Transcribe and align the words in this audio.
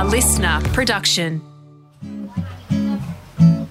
A 0.00 0.04
listener 0.04 0.62
production. 0.72 1.42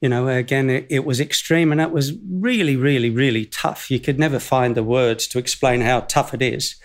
you 0.00 0.08
know, 0.08 0.28
again, 0.28 0.70
it, 0.70 0.86
it, 0.90 1.04
was 1.04 1.20
extreme 1.20 1.72
and 1.72 1.80
that 1.80 1.90
was 1.90 2.12
really, 2.30 2.76
really, 2.76 3.10
really 3.10 3.44
tough. 3.44 3.90
You 3.90 3.98
could 3.98 4.18
never 4.18 4.38
find 4.38 4.76
the 4.76 4.84
words 4.84 5.26
to 5.28 5.38
explain 5.38 5.80
how 5.80 6.00
tough 6.00 6.32
it 6.32 6.42
is, 6.42 6.76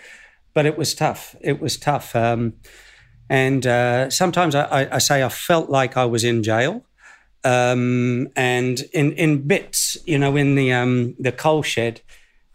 but 0.52 0.66
it 0.66 0.76
was 0.76 0.94
tough. 0.94 1.36
It 1.40 1.60
was 1.60 1.76
tough. 1.76 2.16
Um, 2.16 2.54
and 3.30 3.66
uh, 3.66 4.10
sometimes 4.10 4.54
I, 4.54 4.88
I, 4.90 4.98
say 4.98 5.22
I 5.22 5.28
felt 5.28 5.70
like 5.70 5.96
I 5.96 6.04
was 6.04 6.24
in 6.24 6.42
jail. 6.42 6.84
Um, 7.44 8.28
and 8.36 8.80
in, 8.92 9.12
in 9.12 9.46
bits, 9.46 9.96
you 10.06 10.18
know, 10.18 10.36
in 10.36 10.56
the, 10.56 10.72
um, 10.72 11.14
the 11.18 11.32
coal 11.32 11.62
shed 11.62 12.00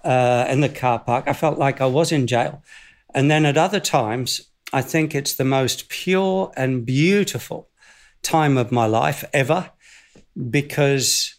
uh, 0.03 0.45
in 0.49 0.61
the 0.61 0.69
car 0.69 0.99
park, 0.99 1.25
I 1.27 1.33
felt 1.33 1.57
like 1.57 1.79
I 1.79 1.85
was 1.85 2.11
in 2.11 2.27
jail. 2.27 2.63
And 3.13 3.31
then 3.31 3.45
at 3.45 3.57
other 3.57 3.79
times, 3.79 4.41
I 4.73 4.81
think 4.81 5.15
it's 5.15 5.35
the 5.35 5.45
most 5.45 5.89
pure 5.89 6.51
and 6.55 6.85
beautiful 6.85 7.69
time 8.21 8.57
of 8.57 8.71
my 8.71 8.85
life 8.85 9.23
ever 9.33 9.71
because 10.49 11.35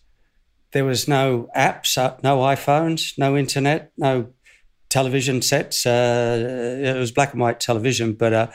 there 0.72 0.84
was 0.84 1.08
no 1.08 1.48
apps, 1.56 1.96
uh, 1.96 2.16
no 2.22 2.38
iPhones, 2.38 3.18
no 3.18 3.36
internet, 3.36 3.92
no 3.96 4.28
television 4.88 5.42
sets. 5.42 5.86
Uh, 5.86 6.80
it 6.84 6.96
was 6.96 7.12
black 7.12 7.32
and 7.32 7.40
white 7.40 7.60
television, 7.60 8.12
but 8.12 8.32
uh, 8.32 8.46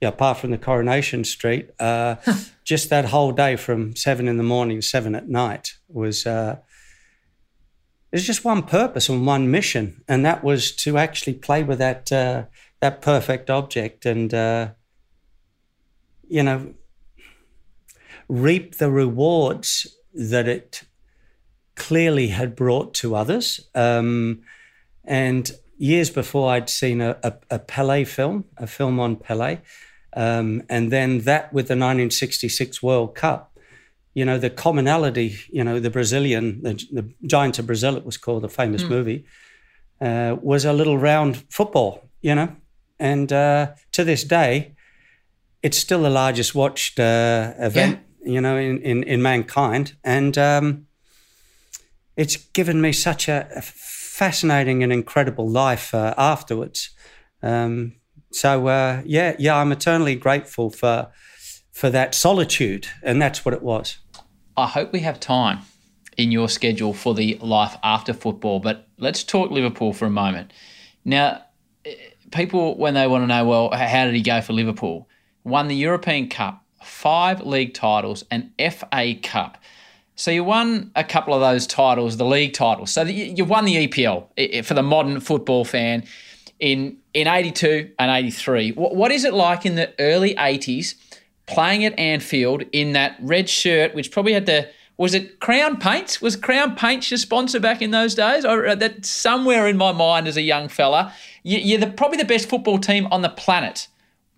yeah, 0.00 0.08
apart 0.08 0.38
from 0.38 0.50
the 0.50 0.58
Coronation 0.58 1.24
Street, 1.24 1.70
uh, 1.80 2.16
just 2.64 2.90
that 2.90 3.06
whole 3.06 3.32
day 3.32 3.56
from 3.56 3.96
seven 3.96 4.28
in 4.28 4.36
the 4.36 4.42
morning, 4.42 4.82
seven 4.82 5.14
at 5.14 5.28
night 5.28 5.74
was. 5.88 6.26
Uh, 6.26 6.58
there's 8.10 8.26
just 8.26 8.42
one 8.42 8.62
purpose 8.62 9.10
and 9.10 9.26
one 9.26 9.50
mission, 9.50 10.02
and 10.08 10.24
that 10.24 10.42
was 10.42 10.72
to 10.76 10.96
actually 10.96 11.34
play 11.34 11.62
with 11.62 11.78
that 11.78 12.10
uh, 12.10 12.44
that 12.80 13.02
perfect 13.02 13.50
object, 13.50 14.06
and 14.06 14.32
you 16.26 16.42
know, 16.42 16.74
reap 18.28 18.76
the 18.76 18.90
rewards 18.90 19.86
that 20.14 20.48
it 20.48 20.82
clearly 21.74 22.28
had 22.28 22.54
brought 22.54 22.92
to 22.92 23.14
others. 23.14 23.60
Um, 23.74 24.42
and 25.04 25.50
years 25.78 26.10
before, 26.10 26.50
I'd 26.52 26.68
seen 26.68 27.00
a, 27.00 27.16
a, 27.22 27.32
a, 27.50 27.58
Pele 27.58 28.04
film, 28.04 28.44
a 28.56 28.66
film 28.66 29.00
on 29.00 29.16
Pele. 29.16 29.60
Um, 30.14 30.62
and 30.68 30.90
then 30.90 31.20
that 31.20 31.52
with 31.52 31.68
the 31.68 31.74
1966 31.74 32.82
World 32.82 33.14
Cup, 33.14 33.56
you 34.14 34.24
know, 34.24 34.38
the 34.38 34.50
commonality, 34.50 35.36
you 35.50 35.62
know, 35.62 35.78
the 35.78 35.90
Brazilian, 35.90 36.62
the, 36.62 36.74
the 36.92 37.12
Giants 37.26 37.58
of 37.58 37.66
Brazil, 37.66 37.96
it 37.96 38.04
was 38.04 38.16
called, 38.16 38.42
the 38.42 38.48
famous 38.48 38.82
mm. 38.82 38.88
movie, 38.88 39.24
uh, 40.00 40.36
was 40.40 40.64
a 40.64 40.72
little 40.72 40.98
round 40.98 41.44
football, 41.50 42.08
you 42.20 42.34
know. 42.34 42.54
And 42.98 43.32
uh, 43.32 43.74
to 43.92 44.02
this 44.02 44.24
day, 44.24 44.74
it's 45.62 45.78
still 45.78 46.02
the 46.02 46.10
largest 46.10 46.54
watched 46.54 46.98
uh, 46.98 47.52
event 47.58 48.00
you 48.24 48.40
know, 48.40 48.56
in, 48.56 48.78
in, 48.82 49.02
in 49.02 49.22
mankind. 49.22 49.96
And 50.04 50.36
um, 50.36 50.86
it's 52.16 52.36
given 52.36 52.80
me 52.80 52.92
such 52.92 53.28
a, 53.28 53.62
fascinating 54.18 54.82
and 54.82 54.92
incredible 54.92 55.48
life 55.48 55.94
uh, 55.94 56.12
afterwards. 56.18 56.90
Um, 57.40 57.94
so 58.32 58.66
uh, 58.66 59.02
yeah, 59.04 59.36
yeah, 59.38 59.56
I'm 59.56 59.70
eternally 59.70 60.16
grateful 60.16 60.70
for 60.70 61.12
for 61.72 61.90
that 61.90 62.12
solitude, 62.16 62.88
and 63.04 63.22
that's 63.22 63.44
what 63.44 63.54
it 63.54 63.62
was. 63.62 63.98
I 64.56 64.66
hope 64.66 64.92
we 64.92 65.00
have 65.00 65.20
time 65.20 65.60
in 66.16 66.32
your 66.32 66.48
schedule 66.48 66.92
for 66.92 67.14
the 67.14 67.38
life 67.40 67.76
after 67.84 68.12
football, 68.12 68.58
but 68.58 68.88
let's 68.98 69.22
talk 69.22 69.52
Liverpool 69.52 69.92
for 69.92 70.06
a 70.06 70.10
moment. 70.10 70.52
Now, 71.04 71.42
eh, 71.84 71.94
people 72.32 72.76
when 72.76 72.94
they 72.94 73.06
want 73.06 73.22
to 73.22 73.28
know, 73.28 73.44
well, 73.44 73.70
how 73.70 74.04
did 74.04 74.14
he 74.14 74.22
go 74.22 74.40
for 74.40 74.52
Liverpool? 74.52 75.08
Won 75.44 75.68
the 75.68 75.76
European 75.76 76.28
Cup, 76.28 76.64
five 76.82 77.40
league 77.40 77.74
titles, 77.74 78.24
and 78.30 78.50
FA 78.58 79.14
Cup. 79.22 79.58
So 80.14 80.30
you 80.30 80.42
won 80.42 80.90
a 80.96 81.04
couple 81.04 81.32
of 81.32 81.40
those 81.40 81.66
titles, 81.66 82.16
the 82.16 82.26
league 82.26 82.52
titles. 82.52 82.90
So 82.90 83.02
you 83.04 83.44
won 83.44 83.64
the 83.64 83.86
EPL 83.86 84.64
for 84.64 84.74
the 84.74 84.82
modern 84.82 85.20
football 85.20 85.64
fan 85.64 86.04
in 86.58 86.98
in 87.14 87.28
82 87.28 87.92
and 87.98 88.10
83. 88.10 88.72
What 88.72 89.12
is 89.12 89.24
it 89.24 89.32
like 89.32 89.64
in 89.64 89.76
the 89.76 89.92
early 89.98 90.34
80s 90.34 90.94
playing 91.46 91.84
at 91.84 91.98
Anfield 91.98 92.64
in 92.72 92.92
that 92.92 93.16
red 93.20 93.48
shirt, 93.48 93.94
which 93.94 94.10
probably 94.10 94.32
had 94.32 94.46
the 94.46 94.68
was 94.96 95.14
it 95.14 95.38
Crown 95.38 95.76
Paints? 95.76 96.20
Was 96.20 96.34
Crown 96.34 96.74
Paints 96.74 97.12
your 97.12 97.18
sponsor 97.18 97.60
back 97.60 97.80
in 97.80 97.92
those 97.92 98.16
days? 98.16 98.44
Or 98.44 98.66
uh, 98.66 98.74
that 98.74 99.06
somewhere 99.06 99.68
in 99.68 99.76
my 99.76 99.92
mind 99.92 100.26
as 100.26 100.36
a 100.36 100.42
young 100.42 100.68
fella, 100.68 101.14
you're 101.44 101.78
the, 101.78 101.86
probably 101.86 102.18
the 102.18 102.24
best 102.24 102.48
football 102.48 102.78
team 102.78 103.06
on 103.12 103.22
the 103.22 103.28
planet. 103.28 103.86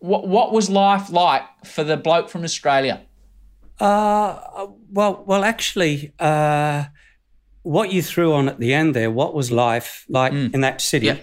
What 0.00 0.26
what 0.26 0.52
was 0.52 0.68
life 0.68 1.10
like 1.10 1.42
for 1.64 1.84
the 1.84 1.96
bloke 1.96 2.28
from 2.28 2.42
Australia? 2.44 3.02
Uh, 3.78 4.66
well, 4.90 5.24
well, 5.26 5.42
actually, 5.42 6.12
uh, 6.18 6.84
what 7.62 7.92
you 7.92 8.02
threw 8.02 8.34
on 8.34 8.48
at 8.48 8.58
the 8.58 8.74
end 8.74 8.94
there, 8.94 9.10
what 9.10 9.34
was 9.34 9.50
life 9.50 10.04
like 10.08 10.32
mm. 10.32 10.52
in 10.52 10.60
that 10.60 10.80
city 10.82 11.06
yeah. 11.06 11.16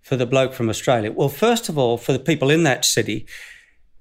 for 0.00 0.16
the 0.16 0.26
bloke 0.26 0.54
from 0.54 0.70
Australia? 0.70 1.12
Well, 1.12 1.28
first 1.28 1.68
of 1.68 1.76
all, 1.76 1.98
for 1.98 2.12
the 2.12 2.18
people 2.18 2.48
in 2.48 2.62
that 2.62 2.86
city, 2.86 3.26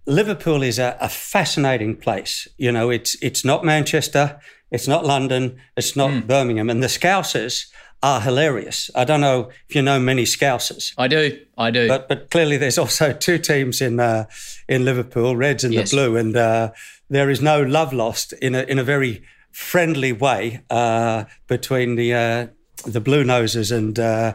Liverpool 0.05 0.63
is 0.63 0.79
a, 0.79 0.97
a 1.01 1.09
fascinating 1.09 1.97
place. 1.97 2.47
You 2.57 2.71
know, 2.71 2.89
it's 2.89 3.17
it's 3.21 3.43
not 3.43 3.65
Manchester, 3.65 4.39
it's 4.71 4.87
not 4.87 5.05
London, 5.05 5.57
it's 5.75 5.95
not 5.95 6.11
mm. 6.11 6.25
Birmingham, 6.25 6.69
and 6.69 6.81
the 6.81 6.87
Scousers 6.87 7.67
are 8.03 8.21
hilarious. 8.21 8.91
I 8.95 9.03
don't 9.03 9.21
know 9.21 9.49
if 9.67 9.75
you 9.75 9.81
know 9.81 9.99
many 9.99 10.23
Scousers. 10.23 10.93
I 10.97 11.07
do, 11.07 11.39
I 11.57 11.71
do. 11.71 11.87
But 11.87 12.07
but 12.07 12.29
clearly 12.29 12.57
there's 12.57 12.77
also 12.77 13.13
two 13.27 13.37
teams 13.37 13.81
in 13.81 13.99
uh, 13.99 14.25
in 14.67 14.85
Liverpool, 14.85 15.35
Reds 15.35 15.63
and 15.63 15.73
yes. 15.73 15.89
the 15.89 15.95
Blue, 15.95 16.17
and 16.17 16.35
uh, 16.35 16.71
there 17.09 17.29
is 17.29 17.41
no 17.41 17.61
love 17.61 17.93
lost 17.93 18.33
in 18.33 18.55
a 18.55 18.63
in 18.63 18.79
a 18.79 18.83
very 18.83 19.23
friendly 19.51 20.13
way 20.13 20.61
uh, 20.69 21.23
between 21.47 21.95
the 21.95 22.13
uh, 22.13 22.47
the 22.85 23.01
Blue 23.01 23.23
Noses 23.23 23.71
and 23.71 23.97
uh, 23.99 24.33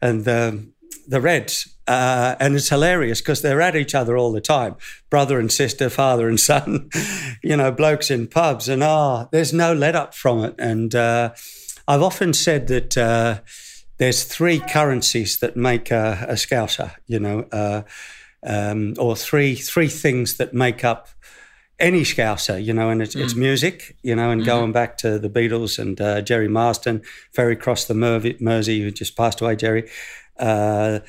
and 0.00 0.24
the 0.24 0.66
the 1.06 1.20
Reds. 1.20 1.68
Uh, 1.88 2.36
and 2.38 2.54
it's 2.54 2.68
hilarious 2.68 3.20
because 3.20 3.42
they're 3.42 3.60
at 3.60 3.74
each 3.74 3.92
other 3.92 4.16
all 4.16 4.30
the 4.30 4.40
time, 4.40 4.76
brother 5.10 5.40
and 5.40 5.50
sister, 5.50 5.90
father 5.90 6.28
and 6.28 6.38
son, 6.50 6.88
you 7.42 7.56
know, 7.56 7.72
blokes 7.72 8.08
in 8.08 8.28
pubs, 8.28 8.68
and 8.68 8.84
ah, 8.84 9.24
oh, 9.24 9.28
there's 9.32 9.52
no 9.52 9.74
let 9.74 9.96
up 9.96 10.14
from 10.14 10.44
it. 10.44 10.54
And 10.60 10.94
I've 11.88 12.02
often 12.02 12.32
said 12.32 12.68
that 12.68 12.96
uh, 12.96 13.40
there's 13.98 14.24
three 14.24 14.60
currencies 14.60 15.38
that 15.38 15.56
make 15.56 15.90
a, 15.90 16.26
a 16.28 16.34
Scouser, 16.34 16.92
you 17.06 17.18
know, 17.18 17.46
uh, 17.52 17.82
um, 18.44 18.94
or 18.98 19.14
three 19.14 19.54
three 19.54 19.88
things 19.88 20.36
that 20.38 20.52
make 20.52 20.84
up 20.84 21.08
any 21.78 22.02
Scouser, 22.02 22.62
you 22.62 22.72
know, 22.72 22.90
and 22.90 23.02
it's, 23.02 23.14
mm. 23.14 23.22
it's 23.22 23.34
music, 23.34 23.96
you 24.02 24.14
know, 24.14 24.30
and 24.30 24.42
mm-hmm. 24.42 24.50
going 24.50 24.72
back 24.72 24.96
to 24.98 25.18
the 25.18 25.28
Beatles 25.28 25.78
and 25.78 26.00
uh, 26.00 26.20
Gerry 26.20 26.48
Marsden, 26.48 27.02
Ferry 27.32 27.56
Cross 27.56 27.86
the 27.86 27.94
Mer- 27.94 28.34
Mersey, 28.40 28.80
who 28.80 28.90
just 28.90 29.16
passed 29.16 29.40
away, 29.40 29.56
Gerry, 29.56 29.90
uh, 30.38 31.00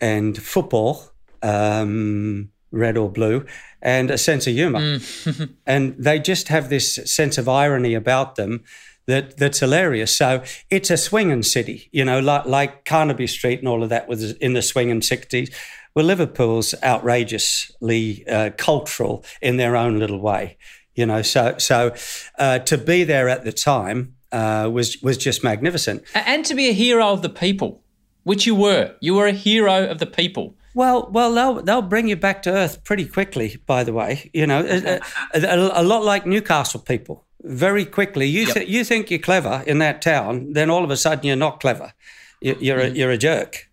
and 0.00 0.36
football, 0.36 1.12
um, 1.42 2.50
red 2.70 2.96
or 2.96 3.10
blue, 3.10 3.46
and 3.82 4.10
a 4.10 4.18
sense 4.18 4.46
of 4.46 4.52
humor. 4.52 4.80
Mm. 4.80 5.54
and 5.66 5.94
they 5.98 6.18
just 6.18 6.48
have 6.48 6.68
this 6.68 6.94
sense 6.94 7.38
of 7.38 7.48
irony 7.48 7.94
about 7.94 8.36
them 8.36 8.62
that 9.10 9.36
that's 9.36 9.60
hilarious. 9.60 10.14
So 10.14 10.42
it's 10.70 10.90
a 10.90 10.96
swinging 10.96 11.42
city, 11.42 11.88
you 11.92 12.04
know, 12.04 12.20
like 12.20 12.46
like 12.46 12.84
Carnaby 12.84 13.26
Street 13.26 13.58
and 13.58 13.68
all 13.68 13.82
of 13.82 13.88
that 13.90 14.08
was 14.08 14.32
in 14.32 14.54
the 14.54 14.62
swinging 14.62 15.00
60s. 15.00 15.52
Well, 15.94 16.04
Liverpool's 16.04 16.74
outrageously 16.84 18.26
uh, 18.28 18.50
cultural 18.56 19.24
in 19.42 19.56
their 19.56 19.76
own 19.76 19.98
little 19.98 20.20
way, 20.20 20.56
you 20.94 21.06
know. 21.06 21.22
So 21.22 21.56
so 21.58 21.94
uh, 22.38 22.60
to 22.60 22.78
be 22.78 23.04
there 23.04 23.28
at 23.28 23.44
the 23.44 23.52
time 23.52 24.14
uh, 24.32 24.70
was 24.72 25.02
was 25.02 25.16
just 25.16 25.42
magnificent, 25.42 26.04
and 26.14 26.44
to 26.44 26.54
be 26.54 26.68
a 26.68 26.72
hero 26.72 27.08
of 27.08 27.22
the 27.22 27.28
people, 27.28 27.82
which 28.22 28.46
you 28.46 28.54
were. 28.54 28.94
You 29.00 29.14
were 29.14 29.26
a 29.26 29.32
hero 29.32 29.86
of 29.86 29.98
the 29.98 30.06
people. 30.06 30.54
Well, 30.74 31.08
well, 31.10 31.34
they'll 31.34 31.62
they'll 31.62 31.82
bring 31.82 32.08
you 32.08 32.16
back 32.16 32.42
to 32.42 32.52
earth 32.52 32.84
pretty 32.84 33.06
quickly. 33.06 33.56
By 33.66 33.82
the 33.82 33.92
way, 33.92 34.30
you 34.32 34.46
know, 34.46 34.64
a, 34.64 35.00
a, 35.34 35.82
a 35.82 35.82
lot 35.82 36.04
like 36.04 36.26
Newcastle 36.26 36.80
people. 36.80 37.26
Very 37.42 37.84
quickly, 37.84 38.26
you 38.26 38.44
yep. 38.44 38.54
th- 38.54 38.68
you 38.68 38.84
think 38.84 39.10
you're 39.10 39.18
clever 39.18 39.64
in 39.66 39.78
that 39.78 40.02
town, 40.02 40.52
then 40.52 40.68
all 40.68 40.84
of 40.84 40.90
a 40.90 40.96
sudden 40.96 41.24
you're 41.24 41.36
not 41.36 41.60
clever. 41.60 41.94
You, 42.40 42.74
are 42.74 42.78
mm. 42.78 42.90
a, 42.92 42.96
you're 42.96 43.10
a 43.10 43.18
jerk. 43.18 43.68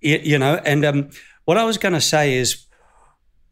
You, 0.00 0.20
you 0.22 0.38
know, 0.38 0.60
and 0.64 0.84
um, 0.84 1.10
what 1.44 1.58
I 1.58 1.64
was 1.64 1.78
going 1.78 1.94
to 1.94 2.00
say 2.00 2.34
is 2.34 2.66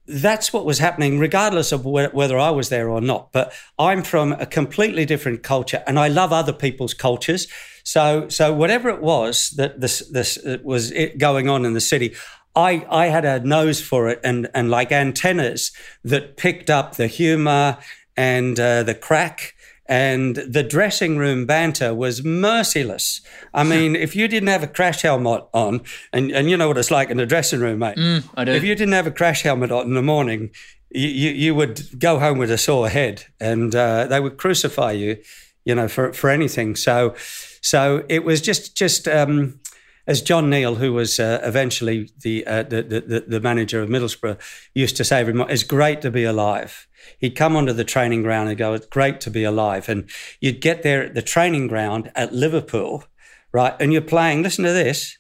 that's 0.07 0.53
what 0.53 0.65
was 0.65 0.79
happening, 0.79 1.19
regardless 1.19 1.73
of 1.73 1.83
wh- 1.83 2.15
whether 2.15 2.39
I 2.39 2.51
was 2.51 2.69
there 2.69 2.89
or 2.89 3.01
not. 3.01 3.33
But 3.33 3.53
I'm 3.79 4.03
from 4.03 4.33
a 4.33 4.47
completely 4.47 5.05
different 5.05 5.43
culture, 5.43 5.83
and 5.87 5.99
I 5.99 6.09
love 6.09 6.33
other 6.33 6.53
people's 6.53 6.95
cultures. 6.95 7.47
So, 7.85 8.29
so 8.29 8.53
whatever 8.55 8.89
it 8.89 9.01
was 9.01 9.51
that 9.51 9.81
this 9.81 10.07
this 10.11 10.39
was 10.63 10.93
it 10.93 11.19
going 11.19 11.49
on 11.49 11.65
in 11.65 11.75
the 11.75 11.81
city, 11.81 12.15
I, 12.55 12.85
I 12.91 13.07
had 13.07 13.25
a 13.25 13.41
nose 13.41 13.81
for 13.81 14.09
it 14.09 14.21
and, 14.25 14.49
and 14.55 14.71
like 14.71 14.91
antennas 14.91 15.73
that 16.05 16.37
picked 16.37 16.69
up 16.69 16.97
the 16.97 17.07
humor 17.07 17.79
and 18.21 18.61
uh, 18.61 18.83
the 18.83 18.95
crack 18.95 19.55
and 19.87 20.37
the 20.37 20.63
dressing 20.63 21.17
room 21.17 21.47
banter 21.47 21.95
was 21.95 22.23
merciless. 22.23 23.23
I 23.55 23.65
mean, 23.73 23.97
if 23.97 24.15
you 24.15 24.29
didn't 24.29 24.51
have 24.51 24.63
a 24.63 24.67
crash 24.67 25.01
helmet 25.01 25.45
on, 25.55 25.81
and, 26.13 26.31
and 26.31 26.51
you 26.51 26.57
know 26.59 26.69
what 26.69 26.77
it's 26.77 26.91
like 26.91 27.09
in 27.09 27.17
the 27.17 27.25
dressing 27.25 27.61
room, 27.61 27.79
mate. 27.79 27.97
Mm, 27.97 28.29
I 28.37 28.45
do. 28.45 28.53
If 28.53 28.63
you 28.63 28.75
didn't 28.75 28.93
have 28.93 29.07
a 29.07 29.11
crash 29.11 29.41
helmet 29.43 29.73
on 29.73 29.87
in 29.87 29.95
the 29.95 30.03
morning, 30.03 30.51
you, 30.91 31.09
you, 31.09 31.31
you 31.31 31.55
would 31.55 31.99
go 31.99 32.19
home 32.19 32.37
with 32.37 32.51
a 32.51 32.59
sore 32.59 32.91
head, 32.91 33.25
and 33.41 33.75
uh, 33.75 34.07
they 34.07 34.21
would 34.21 34.37
crucify 34.37 34.93
you, 34.93 35.17
you 35.65 35.75
know, 35.75 35.89
for 35.89 36.13
for 36.13 36.29
anything. 36.29 36.77
So, 36.77 37.15
so 37.63 38.05
it 38.11 38.23
was 38.23 38.43
just 38.43 38.77
just. 38.77 39.09
Um, 39.09 39.61
as 40.07 40.23
John 40.23 40.51
Neal, 40.51 40.77
who 40.77 40.93
was 40.93 41.21
uh, 41.21 41.41
eventually 41.43 42.11
the, 42.23 42.47
uh, 42.47 42.63
the, 42.63 42.83
the, 42.83 43.25
the 43.27 43.41
manager 43.41 43.83
of 43.83 43.89
Middlesbrough, 43.89 44.39
used 44.75 44.97
to 44.97 45.05
say 45.05 45.25
"It's 45.25 45.63
great 45.63 46.03
to 46.03 46.11
be 46.11 46.25
alive." 46.25 46.87
He'd 47.19 47.37
come 47.37 47.57
onto 47.57 47.73
the 47.73 47.85
training 47.85 48.23
ground 48.23 48.49
and 48.49 48.59
go, 48.59 48.75
"It's 48.75 48.87
great 48.87 49.21
to 49.23 49.31
be 49.31 49.45
alive." 49.45 49.89
And 49.89 50.09
you'd 50.41 50.61
get 50.61 50.83
there 50.83 51.05
at 51.05 51.15
the 51.15 51.23
training 51.23 51.69
ground 51.69 52.11
at 52.15 52.33
Liverpool, 52.33 53.05
right? 53.53 53.75
And 53.81 53.93
you're 53.93 54.03
playing. 54.03 54.43
Listen 54.43 54.65
to 54.65 54.73
this: 54.73 55.19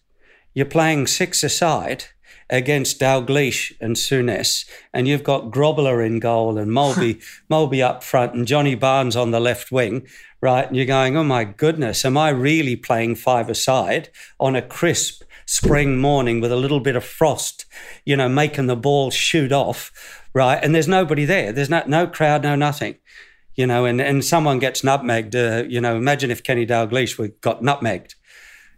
you're 0.54 0.66
playing 0.66 1.06
six 1.06 1.42
aside 1.42 2.04
against 2.50 3.00
Dalglish 3.00 3.72
and 3.80 3.96
Souness, 3.96 4.68
and 4.92 5.06
you've 5.06 5.22
got 5.22 5.50
Grobbelaar 5.50 6.04
in 6.04 6.18
goal 6.18 6.58
and 6.58 6.70
Molby, 6.70 7.22
Molby 7.50 7.82
up 7.82 8.02
front, 8.02 8.34
and 8.34 8.46
Johnny 8.46 8.74
Barnes 8.74 9.16
on 9.16 9.30
the 9.30 9.40
left 9.40 9.70
wing, 9.70 10.06
right? 10.40 10.66
And 10.66 10.76
you're 10.76 10.87
going, 10.87 11.16
oh 11.16 11.25
my 11.25 11.44
goodness, 11.44 12.04
am 12.04 12.16
I 12.16 12.31
really 12.31 12.76
playing 12.76 13.16
five 13.16 13.48
aside 13.48 14.08
on 14.38 14.56
a 14.56 14.62
crisp 14.62 15.22
spring 15.46 15.98
morning 15.98 16.40
with 16.40 16.52
a 16.52 16.56
little 16.56 16.81
bit 16.81 16.96
of 16.96 17.04
frost, 17.04 17.66
you 18.04 18.16
know, 18.16 18.28
making 18.28 18.66
the 18.66 18.76
ball 18.76 19.10
shoot 19.10 19.52
off, 19.52 20.25
right? 20.32 20.62
And 20.62 20.75
there's 20.75 20.88
nobody 20.88 21.25
there. 21.25 21.52
There's 21.52 21.70
no, 21.70 21.82
no 21.87 22.06
crowd, 22.06 22.42
no 22.42 22.54
nothing, 22.54 22.96
you 23.54 23.66
know, 23.66 23.84
and, 23.84 24.00
and 24.00 24.25
someone 24.25 24.58
gets 24.58 24.82
nutmegged. 24.82 25.34
Uh, 25.34 25.66
you 25.69 25.81
know, 25.81 25.96
imagine 25.96 26.31
if 26.31 26.42
Kenny 26.42 26.66
Dalglish 26.66 27.40
got 27.40 27.62
nutmegged 27.62 28.14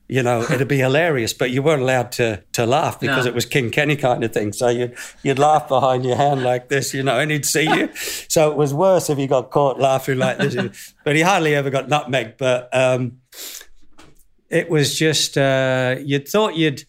you 0.09 0.23
know, 0.23 0.43
it'd 0.51 0.69
be 0.69 0.79
hilarious, 0.79 1.33
but 1.33 1.51
you 1.51 1.63
weren't 1.63 1.83
allowed 1.83 2.13
to 2.13 2.43
to 2.53 2.67
laugh 2.67 3.01
because 3.01 3.25
no. 3.25 3.31
it 3.31 3.35
was 3.35 3.47
King 3.47 3.71
Kenny 3.71 3.97
kind 3.97 4.23
of 4.25 4.33
thing. 4.33 4.53
So 4.53 4.69
you'd 4.69 4.97
you'd 5.23 5.39
laugh 5.39 5.69
behind 5.69 6.05
your 6.05 6.17
hand 6.17 6.43
like 6.43 6.69
this, 6.69 6.95
you 6.95 7.03
know, 7.03 7.19
and 7.19 7.31
he'd 7.31 7.47
see 7.47 7.65
you. 7.65 7.89
so 8.29 8.51
it 8.51 8.57
was 8.57 8.75
worse 8.75 9.11
if 9.11 9.19
he 9.19 9.27
got 9.27 9.51
caught 9.51 9.79
laughing 9.79 10.19
like 10.19 10.39
this. 10.39 10.95
but 11.05 11.17
he 11.17 11.23
hardly 11.23 11.55
ever 11.55 11.71
got 11.71 11.89
nutmeg. 11.89 12.37
But 12.37 12.69
um, 12.75 13.19
it 14.51 14.69
was 14.69 14.99
just 14.99 15.39
uh, 15.39 15.97
you 16.05 16.19
thought 16.19 16.57
you'd 16.57 16.85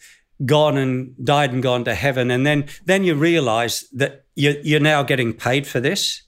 gone 0.46 0.78
and 0.78 1.14
died 1.24 1.54
and 1.54 1.64
gone 1.64 1.86
to 1.86 1.96
heaven, 1.96 2.30
and 2.32 2.46
then 2.46 2.66
then 2.86 3.04
you 3.04 3.16
realise 3.16 3.88
that 3.90 4.26
you, 4.36 4.60
you're 4.64 4.80
now 4.80 5.04
getting 5.04 5.34
paid 5.34 5.66
for 5.66 5.80
this. 5.80 6.24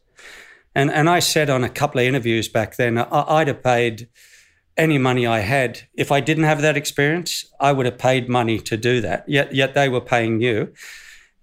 And 0.73 0.91
and 0.91 1.09
I 1.09 1.19
said 1.19 1.49
on 1.49 1.63
a 1.63 1.69
couple 1.69 1.99
of 1.99 2.07
interviews 2.07 2.47
back 2.47 2.75
then, 2.75 2.97
I, 2.97 3.05
I'd 3.11 3.47
have 3.47 3.63
paid 3.63 4.07
any 4.77 4.97
money 4.97 5.25
I 5.25 5.39
had, 5.39 5.81
if 5.93 6.11
I 6.11 6.19
didn't 6.19 6.43
have 6.43 6.61
that 6.61 6.75
experience, 6.77 7.45
I 7.59 7.71
would 7.71 7.85
have 7.85 7.97
paid 7.97 8.27
money 8.29 8.59
to 8.59 8.77
do 8.77 9.01
that. 9.01 9.23
Yet, 9.27 9.53
yet 9.55 9.73
they 9.73 9.89
were 9.89 10.01
paying 10.01 10.41
you, 10.41 10.73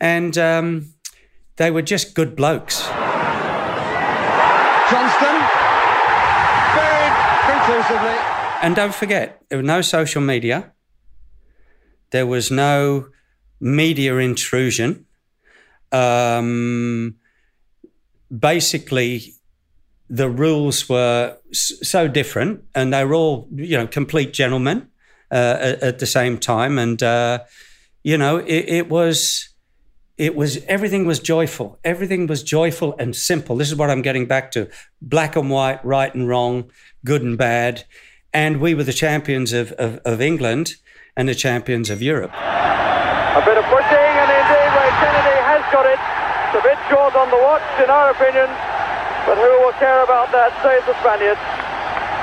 and 0.01 0.37
um, 0.37 0.95
they 1.57 1.71
were 1.71 1.83
just 1.83 2.15
good 2.15 2.37
blokes. 2.37 2.83
Johnston, 4.91 5.37
very 6.77 7.11
conclusively. 7.51 8.19
And 8.63 8.77
don't 8.77 8.95
forget, 8.95 9.43
there 9.49 9.59
was 9.59 9.67
no 9.67 9.81
social 9.83 10.21
media. 10.21 10.73
There 12.11 12.27
was 12.27 12.51
no 12.51 13.09
media 13.61 14.17
intrusion. 14.17 15.07
Um, 15.91 17.17
basically, 18.31 19.35
the 20.13 20.29
rules 20.29 20.91
were 20.91 21.39
so 21.53 22.07
different, 22.07 22.63
and 22.75 22.93
they 22.93 23.03
were 23.03 23.15
all 23.15 23.49
you 23.51 23.79
know 23.79 23.87
complete 23.87 24.35
gentlemen 24.35 24.89
uh, 25.31 25.57
at, 25.59 25.83
at, 25.83 25.99
the 26.01 26.07
same 26.07 26.37
time, 26.37 26.79
and 26.79 27.03
uh, 27.03 27.39
you 28.05 28.19
know 28.19 28.37
it, 28.37 28.65
it, 28.69 28.89
was 28.91 29.49
it 30.19 30.37
was 30.37 30.63
everything 30.67 31.07
was 31.07 31.19
joyful, 31.19 31.79
everything 31.83 32.27
was 32.27 32.43
joyful 32.43 32.95
and 32.99 33.17
simple. 33.17 33.57
This 33.57 33.71
is 33.71 33.77
what 33.77 33.89
I'm 33.89 34.03
getting 34.03 34.27
back 34.27 34.51
to: 34.53 34.69
black 35.01 35.35
and 35.35 35.49
white, 35.49 35.83
right 35.83 36.15
and 36.15 36.29
wrong, 36.29 36.71
good 37.07 37.23
and 37.23 37.39
bad, 37.39 37.85
and 38.35 38.61
we 38.61 38.75
were 38.75 38.85
the 38.85 38.93
champions 38.93 39.55
of, 39.55 39.73
of, 39.73 39.97
of 40.05 40.21
England 40.21 40.75
and 41.17 41.27
the 41.27 41.35
champions 41.35 41.89
of 41.89 42.03
Europe. 42.03 42.33
A 42.35 43.43
bit 43.47 43.57
of 43.57 43.65
pushing, 43.65 44.13
and 44.21 44.29
indeed, 44.29 44.71
Ray 44.77 44.93
Kennedy 45.01 45.39
has 45.41 45.65
got 45.73 45.87
it. 45.89 46.01
It's 46.53 46.61
a 46.61 46.69
bit 46.69 46.79
short 46.93 47.17
on 47.17 47.31
the 47.31 47.41
watch, 47.41 47.65
in 47.83 47.89
our 47.89 48.11
opinion. 48.11 48.82
But 49.27 49.39
who 49.39 49.51
will 49.63 49.77
care 49.79 50.03
about 50.03 50.33
that, 50.33 50.51
save 50.63 50.85
the 50.87 50.95
Spaniards. 51.01 51.41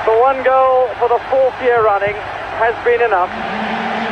The 0.04 0.16
one 0.20 0.42
goal 0.44 0.88
for 1.00 1.08
the 1.08 1.20
fourth 1.28 1.56
year 1.62 1.84
running 1.84 2.16
has 2.60 2.76
been 2.84 3.00
enough. 3.00 3.30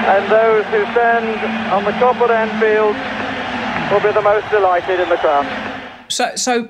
And 0.08 0.24
those 0.30 0.64
who 0.72 0.84
stand 0.92 1.28
on 1.72 1.84
the 1.84 1.92
Kop 2.00 2.16
at 2.16 2.30
Anfield 2.30 2.96
will 3.92 4.00
be 4.00 4.12
the 4.12 4.22
most 4.22 4.48
delighted 4.50 5.00
in 5.00 5.08
the 5.08 5.16
crowd. 5.16 5.46
So, 6.08 6.36
so 6.36 6.68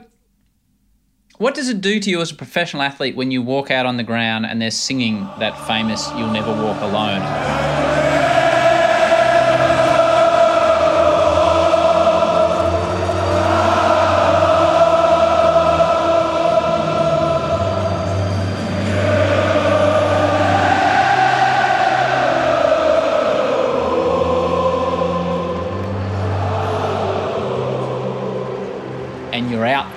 what 1.39 1.55
does 1.55 1.69
it 1.69 1.81
do 1.81 2.01
to 2.01 2.11
you 2.11 2.21
as 2.21 2.33
a 2.33 2.35
professional 2.35 2.83
athlete 2.83 3.15
when 3.15 3.31
you 3.31 3.43
walk 3.43 3.71
out 3.71 3.87
on 3.87 3.97
the 3.97 4.03
ground 4.03 4.45
and 4.45 4.61
they're 4.61 4.73
singing 4.73 5.21
that 5.39 5.55
famous 5.69 6.11
"You'll 6.17 6.33
Never 6.33 6.53
Walk 6.53 6.81
Alone"? 6.83 7.23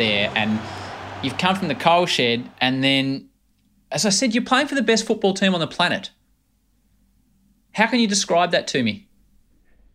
There 0.02 0.32
and 0.36 0.60
you've 1.24 1.38
come 1.38 1.56
from 1.56 1.68
the 1.68 1.76
coal 1.76 2.06
shed 2.06 2.50
and 2.60 2.84
then 2.84 3.30
as 3.92 4.06
I 4.06 4.10
said, 4.10 4.34
you're 4.34 4.44
playing 4.44 4.68
for 4.68 4.76
the 4.76 4.82
best 4.82 5.06
football 5.06 5.34
team 5.34 5.54
on 5.54 5.60
the 5.60 5.68
planet. 5.68 6.12
How 7.74 7.88
can 7.88 8.00
you 8.00 8.08
describe 8.08 8.52
that 8.52 8.68
to 8.68 8.84
me? 8.84 9.08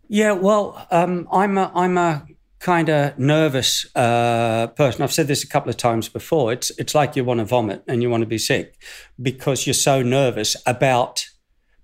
Yeah, 0.08 0.32
well, 0.32 0.86
um, 0.90 1.26
I'm 1.32 1.58
a, 1.58 1.72
I'm 1.74 1.98
a 1.98 2.26
kind 2.58 2.88
of 2.88 3.18
nervous 3.18 3.86
uh, 3.96 4.68
person. 4.68 5.02
I've 5.02 5.12
said 5.12 5.28
this 5.28 5.42
a 5.42 5.48
couple 5.48 5.70
of 5.70 5.76
times 5.76 6.08
before. 6.08 6.52
It's 6.52 6.70
it's 6.78 6.94
like 6.94 7.16
you 7.16 7.24
want 7.24 7.38
to 7.40 7.44
vomit 7.44 7.82
and 7.86 8.02
you 8.02 8.10
want 8.10 8.22
to 8.22 8.26
be 8.26 8.38
sick 8.38 8.80
because 9.20 9.66
you're 9.66 9.74
so 9.74 10.02
nervous 10.02 10.56
about 10.64 11.26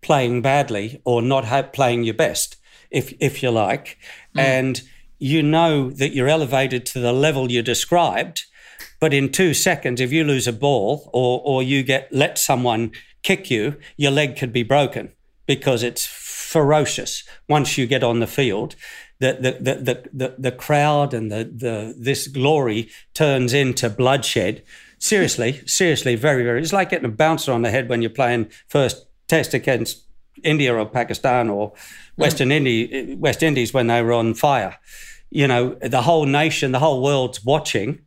playing 0.00 0.42
badly 0.42 1.00
or 1.04 1.20
not 1.20 1.46
ha- 1.46 1.62
playing 1.62 2.04
your 2.04 2.14
best, 2.14 2.56
if 2.90 3.12
if 3.20 3.42
you 3.42 3.50
like, 3.50 3.98
mm. 4.36 4.40
and 4.40 4.82
you 5.22 5.42
know 5.42 5.90
that 5.90 6.14
you're 6.14 6.28
elevated 6.28 6.84
to 6.84 6.98
the 6.98 7.12
level 7.12 7.50
you 7.50 7.62
described. 7.62 8.44
But 9.00 9.14
in 9.14 9.30
two 9.30 9.54
seconds, 9.54 10.00
if 10.00 10.12
you 10.12 10.24
lose 10.24 10.46
a 10.46 10.52
ball 10.52 11.10
or, 11.12 11.40
or 11.44 11.62
you 11.62 11.82
get 11.82 12.12
let 12.12 12.38
someone 12.38 12.92
kick 13.22 13.50
you, 13.50 13.76
your 13.96 14.10
leg 14.10 14.36
could 14.36 14.52
be 14.52 14.64
broken 14.64 15.12
because 15.46 15.82
it's 15.82 16.06
ferocious 16.06 17.24
once 17.48 17.78
you 17.78 17.86
get 17.86 18.02
on 18.02 18.20
the 18.20 18.26
field. 18.26 18.74
the 19.20 19.32
the 19.40 19.52
the 19.52 20.08
the, 20.12 20.34
the, 20.38 20.52
crowd 20.52 21.14
and 21.14 21.30
the, 21.30 21.44
the 21.44 21.94
this 21.96 22.26
glory 22.26 22.90
turns 23.14 23.52
into 23.52 23.88
bloodshed. 23.88 24.62
Seriously, 24.98 25.62
seriously, 25.66 26.16
very, 26.16 26.42
very. 26.44 26.60
It's 26.60 26.72
like 26.72 26.90
getting 26.90 27.06
a 27.06 27.16
bouncer 27.16 27.52
on 27.52 27.62
the 27.62 27.70
head 27.70 27.88
when 27.88 28.02
you're 28.02 28.10
playing 28.10 28.50
first 28.68 29.06
test 29.28 29.54
against 29.54 30.02
India 30.42 30.74
or 30.74 30.86
Pakistan 30.86 31.48
or 31.48 31.72
Western 32.16 32.48
mm. 32.48 32.52
Indi- 32.52 33.14
West 33.16 33.42
Indies 33.42 33.72
when 33.72 33.86
they 33.86 34.02
were 34.02 34.12
on 34.12 34.34
fire. 34.34 34.76
You 35.30 35.46
know, 35.46 35.76
the 35.80 36.02
whole 36.02 36.26
nation, 36.26 36.72
the 36.72 36.78
whole 36.78 37.02
world's 37.02 37.44
watching, 37.44 38.00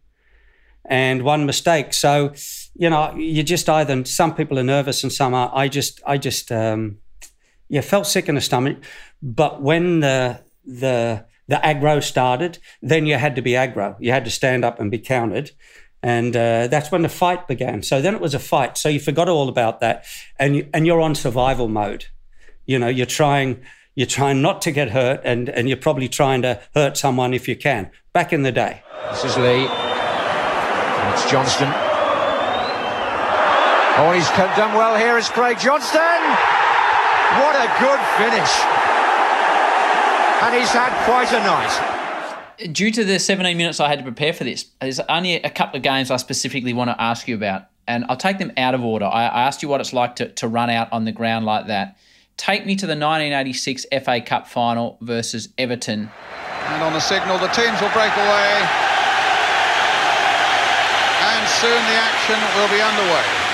and 0.85 1.23
one 1.23 1.45
mistake. 1.45 1.93
So, 1.93 2.33
you 2.75 2.89
know, 2.89 3.15
you 3.15 3.41
just 3.41 3.67
either 3.67 4.05
some 4.05 4.35
people 4.35 4.59
are 4.59 4.63
nervous 4.63 5.03
and 5.03 5.11
some 5.11 5.33
are. 5.33 5.51
I 5.53 5.67
just, 5.67 6.01
I 6.05 6.17
just, 6.17 6.51
um, 6.51 6.99
yeah, 7.67 7.81
felt 7.81 8.05
sick 8.05 8.29
in 8.29 8.35
the 8.35 8.41
stomach. 8.41 8.77
But 9.21 9.61
when 9.61 10.01
the 10.01 10.41
the 10.63 11.25
the 11.47 11.55
aggro 11.55 12.03
started, 12.03 12.59
then 12.81 13.05
you 13.05 13.15
had 13.15 13.35
to 13.35 13.41
be 13.41 13.51
aggro. 13.51 13.95
You 13.99 14.11
had 14.11 14.25
to 14.25 14.31
stand 14.31 14.63
up 14.65 14.79
and 14.79 14.91
be 14.91 14.99
counted. 14.99 15.51
And 16.03 16.35
uh, 16.35 16.67
that's 16.67 16.91
when 16.91 17.01
the 17.01 17.09
fight 17.09 17.47
began. 17.47 17.81
So 17.81 17.99
then 17.99 18.13
it 18.13 18.21
was 18.21 18.35
a 18.35 18.39
fight. 18.39 18.77
So 18.77 18.89
you 18.89 18.99
forgot 18.99 19.27
all 19.27 19.49
about 19.49 19.79
that, 19.79 20.05
and 20.37 20.55
you, 20.55 20.69
and 20.71 20.85
you're 20.85 21.01
on 21.01 21.15
survival 21.15 21.67
mode. 21.67 22.05
You 22.65 22.79
know, 22.79 22.87
you're 22.87 23.05
trying 23.05 23.61
you're 23.95 24.07
trying 24.07 24.41
not 24.41 24.61
to 24.63 24.71
get 24.71 24.89
hurt, 24.89 25.21
and 25.23 25.49
and 25.49 25.67
you're 25.67 25.77
probably 25.77 26.09
trying 26.09 26.41
to 26.43 26.61
hurt 26.73 26.97
someone 26.97 27.33
if 27.33 27.47
you 27.47 27.55
can. 27.55 27.91
Back 28.13 28.33
in 28.33 28.43
the 28.43 28.51
day. 28.51 28.81
This 29.11 29.25
is 29.25 29.37
Lee. 29.37 29.67
It's 31.13 31.29
Johnston. 31.29 31.71
Oh, 33.97 34.11
he's 34.13 34.27
done 34.29 34.75
well 34.75 34.97
here. 34.97 35.17
Is 35.17 35.29
Craig 35.29 35.57
Johnston. 35.59 36.01
What 37.39 37.55
a 37.55 37.67
good 37.79 37.99
finish 38.17 38.85
and 40.45 40.53
he's 40.53 40.71
had 40.71 40.93
quite 41.05 41.31
a 41.31 41.39
night. 41.39 42.71
Due 42.71 42.91
to 42.91 43.03
the 43.03 43.19
17 43.19 43.57
minutes 43.57 43.79
I 43.79 43.87
had 43.87 43.99
to 43.99 44.03
prepare 44.03 44.31
for 44.31 44.43
this, 44.43 44.65
there's 44.79 44.99
only 45.01 45.35
a 45.35 45.49
couple 45.49 45.77
of 45.77 45.83
games 45.83 46.11
I 46.11 46.17
specifically 46.17 46.73
want 46.73 46.89
to 46.89 47.01
ask 47.01 47.27
you 47.27 47.35
about, 47.35 47.63
and 47.87 48.05
I'll 48.09 48.17
take 48.17 48.37
them 48.37 48.51
out 48.55 48.75
of 48.75 48.83
order. 48.83 49.05
I, 49.05 49.25
I 49.25 49.43
asked 49.43 49.63
you 49.63 49.69
what 49.69 49.81
it's 49.81 49.93
like 49.93 50.17
to, 50.17 50.29
to 50.29 50.47
run 50.47 50.69
out 50.69 50.91
on 50.93 51.05
the 51.05 51.11
ground 51.11 51.45
like 51.45 51.67
that. 51.67 51.97
Take 52.37 52.65
me 52.65 52.75
to 52.75 52.85
the 52.85 52.97
1986 52.97 53.85
FA 54.03 54.19
Cup 54.21 54.47
final 54.47 54.97
versus 55.01 55.49
Everton. 55.57 56.09
And 56.67 56.83
on 56.83 56.93
the 56.93 56.99
signal, 56.99 57.37
the 57.37 57.47
teams 57.47 57.79
will 57.79 57.91
break 57.91 58.11
away. 58.11 58.51
And 61.21 61.47
soon 61.47 61.71
the 61.71 61.95
action 61.95 62.35
will 62.57 62.67
be 62.67 62.81
underway. 62.81 63.45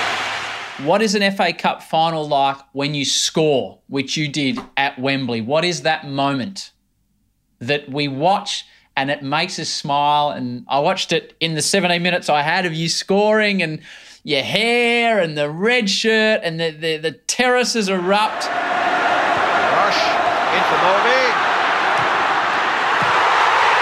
What 0.88 1.00
is 1.00 1.14
an 1.14 1.30
FA 1.32 1.52
Cup 1.52 1.82
final 1.82 2.26
like 2.26 2.56
when 2.72 2.94
you 2.94 3.04
score, 3.04 3.78
which 3.86 4.16
you 4.16 4.26
did 4.26 4.58
at 4.76 4.98
Wembley? 4.98 5.40
What 5.40 5.64
is 5.64 5.82
that 5.82 6.08
moment 6.08 6.72
that 7.60 7.88
we 7.88 8.08
watch 8.08 8.64
and 8.96 9.10
it 9.10 9.22
makes 9.22 9.60
us 9.60 9.68
smile? 9.68 10.30
And 10.30 10.64
I 10.66 10.80
watched 10.80 11.12
it 11.12 11.36
in 11.38 11.54
the 11.54 11.62
17 11.62 12.02
minutes 12.02 12.28
I 12.28 12.42
had 12.42 12.66
of 12.66 12.74
you 12.74 12.88
scoring 12.88 13.62
and 13.62 13.80
your 14.24 14.42
hair 14.42 15.18
and 15.18 15.36
the 15.36 15.50
red 15.50 15.90
shirt 15.90 16.40
and 16.44 16.60
the, 16.60 16.70
the, 16.70 16.96
the 16.98 17.12
terraces 17.12 17.88
erupt. 17.88 18.46
Rush 18.46 20.02
in 20.54 20.62
for 20.68 20.78
Molby. 20.78 21.22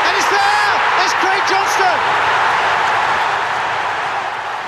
And 0.07 0.17
it's 0.17 0.31
there! 0.31 0.75
It's 1.05 1.15
Craig 1.21 1.43
Johnston! 1.49 1.99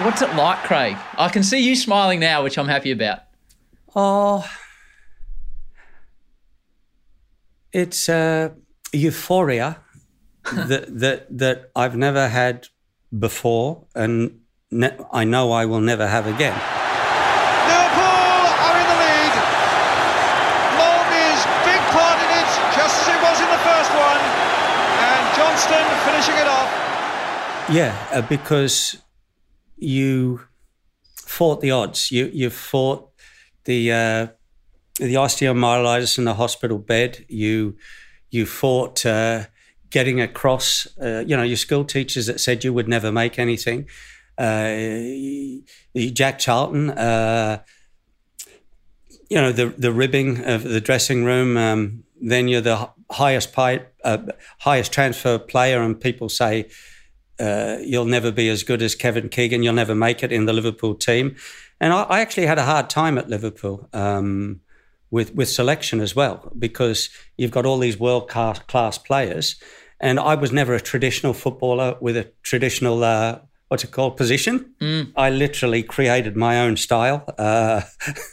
What's 0.04 0.20
it 0.20 0.34
like, 0.34 0.58
Craig? 0.64 0.96
I 1.16 1.28
can 1.28 1.42
see 1.42 1.60
you 1.60 1.76
smiling 1.76 2.20
now, 2.20 2.42
which 2.42 2.58
I'm 2.58 2.68
happy 2.68 2.90
about. 2.90 3.20
Oh, 3.94 4.46
it's 7.72 8.08
a 8.08 8.54
euphoria 8.92 9.78
that 10.52 10.98
that 10.98 11.38
that 11.38 11.70
I've 11.74 11.96
never 11.96 12.28
had 12.28 12.68
before, 13.16 13.84
and 13.94 14.41
ne- 14.72 14.98
I 15.12 15.24
know 15.24 15.52
I 15.52 15.66
will 15.66 15.80
never 15.80 16.06
have 16.06 16.26
again. 16.26 16.56
Liverpool 17.68 18.42
are 18.66 18.76
in 18.80 18.86
the 18.90 18.98
lead. 19.04 19.34
Molby's 20.80 21.42
big 21.68 21.82
part 21.92 22.18
in 22.18 22.30
it, 22.40 22.50
just 22.74 22.94
as 23.02 23.08
it 23.14 23.20
was 23.22 23.38
in 23.44 23.50
the 23.52 23.62
first 23.62 23.92
one, 23.92 24.22
and 25.06 25.22
Johnston 25.36 25.86
finishing 26.08 26.36
it 26.40 26.48
off. 26.48 26.70
Yeah, 27.70 27.94
uh, 28.10 28.22
because 28.22 28.96
you 29.76 30.40
fought 31.14 31.60
the 31.60 31.70
odds. 31.70 32.10
You 32.10 32.30
you 32.32 32.50
fought 32.50 33.10
the 33.64 33.92
uh, 33.92 34.26
the 34.98 35.14
osteomyelitis 35.14 36.18
in 36.18 36.24
the 36.24 36.34
hospital 36.34 36.78
bed. 36.78 37.24
You 37.28 37.76
you 38.30 38.46
fought 38.46 39.06
uh, 39.06 39.44
getting 39.90 40.20
across. 40.20 40.88
Uh, 41.00 41.22
you 41.26 41.36
know 41.36 41.42
your 41.42 41.56
school 41.56 41.84
teachers 41.84 42.26
that 42.26 42.40
said 42.40 42.64
you 42.64 42.72
would 42.72 42.88
never 42.88 43.12
make 43.12 43.38
anything. 43.38 43.88
Uh, 44.42 45.60
Jack 46.12 46.38
Charlton. 46.38 46.90
Uh, 46.90 47.62
you 49.32 49.40
know 49.40 49.50
the 49.50 49.68
the 49.68 49.92
ribbing 49.92 50.44
of 50.44 50.62
the 50.62 50.80
dressing 50.80 51.24
room. 51.24 51.56
Um, 51.56 52.04
then 52.20 52.48
you're 52.48 52.60
the 52.60 52.90
highest 53.10 53.56
uh, 53.56 54.18
highest 54.58 54.92
transfer 54.92 55.38
player, 55.38 55.80
and 55.80 55.98
people 55.98 56.28
say 56.28 56.68
uh, 57.40 57.78
you'll 57.80 58.04
never 58.04 58.30
be 58.30 58.50
as 58.50 58.62
good 58.62 58.82
as 58.82 58.94
Kevin 58.94 59.30
Keegan. 59.30 59.62
You'll 59.62 59.72
never 59.72 59.94
make 59.94 60.22
it 60.22 60.32
in 60.32 60.44
the 60.44 60.52
Liverpool 60.52 60.94
team. 60.94 61.36
And 61.80 61.94
I, 61.94 62.02
I 62.02 62.20
actually 62.20 62.46
had 62.46 62.58
a 62.58 62.64
hard 62.64 62.90
time 62.90 63.16
at 63.16 63.30
Liverpool 63.30 63.88
um, 63.94 64.60
with 65.10 65.34
with 65.34 65.48
selection 65.48 66.00
as 66.00 66.14
well 66.14 66.52
because 66.58 67.08
you've 67.38 67.50
got 67.50 67.64
all 67.64 67.78
these 67.78 67.98
world 67.98 68.28
class 68.28 68.98
players, 68.98 69.56
and 69.98 70.20
I 70.20 70.34
was 70.34 70.52
never 70.52 70.74
a 70.74 70.80
traditional 70.80 71.32
footballer 71.32 71.96
with 72.02 72.18
a 72.18 72.30
traditional. 72.42 73.02
Uh, 73.02 73.38
what's 73.72 73.84
it 73.84 73.90
called 73.90 74.16
position 74.18 74.74
mm. 74.80 75.10
i 75.16 75.30
literally 75.30 75.82
created 75.82 76.36
my 76.36 76.60
own 76.60 76.76
style 76.76 77.24
uh, 77.38 77.80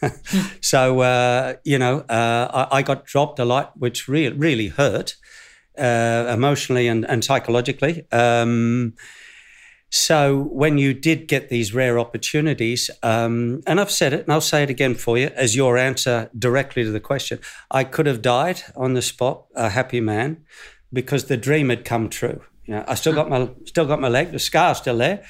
so 0.61 0.99
uh, 0.99 1.53
you 1.63 1.79
know 1.79 2.01
uh, 2.09 2.67
I, 2.71 2.79
I, 2.79 2.81
got 2.81 3.05
dropped 3.05 3.39
a 3.39 3.45
lot 3.45 3.71
which 3.77 4.07
really 4.09 4.35
really 4.35 4.67
hurt 4.67 5.15
uh, 5.79 6.29
emotionally 6.33 6.87
and, 6.87 7.05
and 7.05 7.23
psychologically. 7.23 8.05
Um, 8.11 8.95
so 9.91 10.43
when 10.51 10.77
you 10.77 10.93
did 10.93 11.27
get 11.27 11.49
these 11.49 11.73
rare 11.73 11.97
opportunities, 11.97 12.91
um, 13.01 13.61
and 13.65 13.79
I've 13.79 13.89
said 13.89 14.13
it, 14.13 14.25
and 14.25 14.33
I'll 14.33 14.41
say 14.41 14.61
it 14.61 14.69
again 14.69 14.93
for 14.93 15.17
you 15.17 15.27
as 15.35 15.55
your 15.55 15.77
answer 15.77 16.29
directly 16.37 16.83
to 16.83 16.91
the 16.91 16.99
question, 16.99 17.39
I 17.71 17.85
could 17.85 18.05
have 18.05 18.21
died 18.21 18.61
on 18.75 18.93
the 18.93 19.01
spot, 19.01 19.45
a 19.55 19.69
happy 19.69 19.99
man, 19.99 20.43
because 20.93 21.25
the 21.25 21.37
dream 21.37 21.69
had 21.69 21.85
come 21.85 22.09
true. 22.09 22.41
You 22.69 22.75
know, 22.75 22.85
I 22.87 22.95
still 22.95 23.13
got 23.13 23.29
my 23.29 23.49
still 23.65 23.85
got 23.85 23.99
my 23.99 24.09
leg, 24.09 24.31
the 24.31 24.39
scar's 24.39 24.77
still 24.77 24.97
there, 24.97 25.23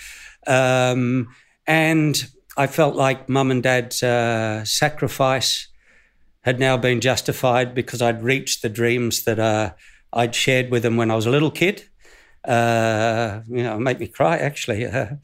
um, 0.45 1.27
and 1.65 2.29
I 2.57 2.67
felt 2.67 2.95
like 2.95 3.29
mum 3.29 3.51
and 3.51 3.63
dad's 3.63 4.03
uh, 4.03 4.65
sacrifice 4.65 5.67
had 6.41 6.59
now 6.59 6.77
been 6.77 6.99
justified 6.99 7.73
because 7.73 8.01
I'd 8.01 8.21
reached 8.23 8.61
the 8.61 8.69
dreams 8.69 9.23
that. 9.23 9.39
Uh, 9.39 9.71
I'd 10.11 10.33
shared 10.33 10.71
with 10.71 10.83
them 10.83 10.97
when 10.97 11.11
I 11.11 11.15
was 11.15 11.25
a 11.25 11.29
little 11.29 11.51
kid. 11.51 11.83
Uh, 12.43 13.41
you 13.47 13.63
know, 13.63 13.77
make 13.77 13.99
me 13.99 14.07
cry 14.07 14.37
actually. 14.37 14.87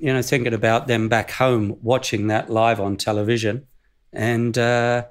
You 0.00 0.14
know, 0.14 0.22
thinking 0.22 0.54
about 0.54 0.86
them 0.86 1.08
back 1.08 1.32
home 1.32 1.74
watching 1.82 2.28
that 2.28 2.48
live 2.48 2.78
on 2.78 2.94
television, 2.94 3.66
and 4.12 4.56
uh, 4.56 5.10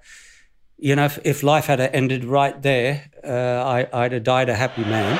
you 0.77 0.95
know, 0.95 1.03
if, 1.11 1.19
if, 1.25 1.43
life 1.43 1.65
had 1.65 1.81
ended 1.81 2.23
right 2.23 2.55
there, 2.61 3.11
uh, 3.19 3.67
I, 3.67 4.03
would 4.03 4.13
have 4.13 4.23
died 4.23 4.47
a 4.47 4.55
happy 4.55 4.87
man. 4.87 5.11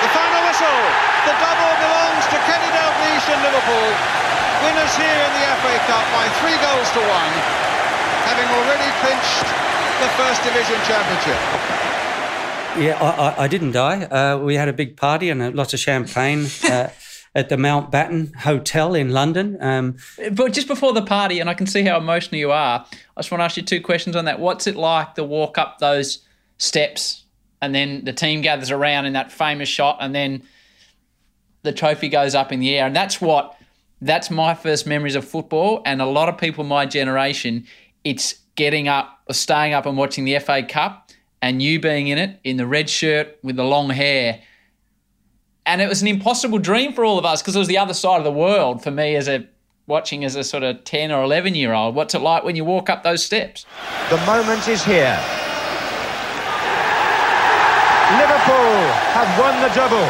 The 0.00 0.08
final 0.16 0.40
whistle. 0.48 0.80
The 1.28 1.36
double 1.36 1.74
belongs 1.76 2.24
to 2.24 2.40
Kenny 2.48 2.72
Dalglish 2.72 3.26
and 3.28 3.40
Liverpool, 3.44 3.90
winners 4.64 4.94
here 4.96 5.20
in 5.28 5.32
the 5.36 5.44
FA 5.60 5.76
Cup 5.84 6.06
by 6.16 6.24
three 6.40 6.56
goals 6.64 6.88
to 6.96 7.02
one, 7.04 7.34
having 8.24 8.48
already 8.48 8.88
clinched 9.04 9.44
the 10.00 10.05
First 10.16 10.42
Division 10.42 10.76
Championship. 10.86 11.36
Yeah, 12.78 12.98
I, 13.00 13.44
I 13.44 13.48
didn't 13.48 13.72
die. 13.72 14.04
Uh, 14.04 14.38
we 14.38 14.54
had 14.54 14.68
a 14.68 14.72
big 14.72 14.96
party 14.96 15.30
and 15.30 15.54
lots 15.54 15.74
of 15.74 15.80
champagne. 15.80 16.46
Uh, 16.68 16.88
at 17.36 17.50
the 17.50 17.56
Mountbatten 17.56 18.34
Hotel 18.34 18.94
in 18.94 19.10
London. 19.10 19.58
Um, 19.60 19.96
but 20.32 20.54
just 20.54 20.66
before 20.66 20.94
the 20.94 21.02
party, 21.02 21.38
and 21.38 21.50
I 21.50 21.54
can 21.54 21.66
see 21.66 21.82
how 21.82 21.98
emotional 21.98 22.38
you 22.38 22.50
are, 22.50 22.86
I 23.14 23.20
just 23.20 23.30
want 23.30 23.40
to 23.40 23.44
ask 23.44 23.58
you 23.58 23.62
two 23.62 23.82
questions 23.82 24.16
on 24.16 24.24
that. 24.24 24.40
What's 24.40 24.66
it 24.66 24.74
like 24.74 25.16
to 25.16 25.22
walk 25.22 25.58
up 25.58 25.78
those 25.78 26.20
steps 26.56 27.24
and 27.60 27.74
then 27.74 28.04
the 28.06 28.14
team 28.14 28.40
gathers 28.40 28.70
around 28.70 29.04
in 29.04 29.12
that 29.12 29.30
famous 29.30 29.68
shot 29.68 29.98
and 30.00 30.14
then 30.14 30.44
the 31.62 31.72
trophy 31.72 32.08
goes 32.08 32.34
up 32.34 32.52
in 32.52 32.60
the 32.60 32.74
air? 32.74 32.86
And 32.86 32.96
that's 32.96 33.20
what, 33.20 33.54
that's 34.00 34.30
my 34.30 34.54
first 34.54 34.86
memories 34.86 35.14
of 35.14 35.22
football. 35.22 35.82
And 35.84 36.00
a 36.00 36.06
lot 36.06 36.30
of 36.30 36.38
people 36.38 36.64
my 36.64 36.86
generation, 36.86 37.66
it's 38.02 38.36
getting 38.56 38.88
up, 38.88 39.20
or 39.28 39.34
staying 39.34 39.72
up 39.72 39.86
and 39.86 39.96
watching 39.96 40.24
the 40.24 40.38
FA 40.38 40.62
Cup 40.62 41.10
and 41.40 41.62
you 41.62 41.78
being 41.78 42.08
in 42.08 42.18
it 42.18 42.40
in 42.42 42.56
the 42.56 42.66
red 42.66 42.90
shirt 42.90 43.38
with 43.42 43.56
the 43.56 43.64
long 43.64 43.90
hair. 43.90 44.42
And 45.64 45.80
it 45.80 45.88
was 45.88 46.02
an 46.02 46.08
impossible 46.08 46.58
dream 46.58 46.92
for 46.92 47.04
all 47.04 47.18
of 47.18 47.24
us 47.24 47.42
because 47.42 47.54
it 47.54 47.58
was 47.58 47.68
the 47.68 47.78
other 47.78 47.94
side 47.94 48.18
of 48.18 48.24
the 48.24 48.32
world 48.32 48.82
for 48.82 48.90
me 48.90 49.14
as 49.16 49.28
a 49.28 49.46
watching 49.86 50.24
as 50.24 50.34
a 50.34 50.42
sort 50.42 50.62
of 50.62 50.82
10 50.84 51.12
or 51.12 51.22
11 51.22 51.54
year 51.54 51.72
old. 51.72 51.94
What's 51.94 52.14
it 52.14 52.20
like 52.20 52.42
when 52.44 52.56
you 52.56 52.64
walk 52.64 52.90
up 52.90 53.02
those 53.02 53.24
steps? 53.24 53.66
The 54.10 54.16
moment 54.26 54.66
is 54.68 54.84
here. 54.84 55.18
Liverpool 58.18 58.78
have 59.14 59.38
won 59.38 59.60
the 59.60 59.74
double. 59.74 60.06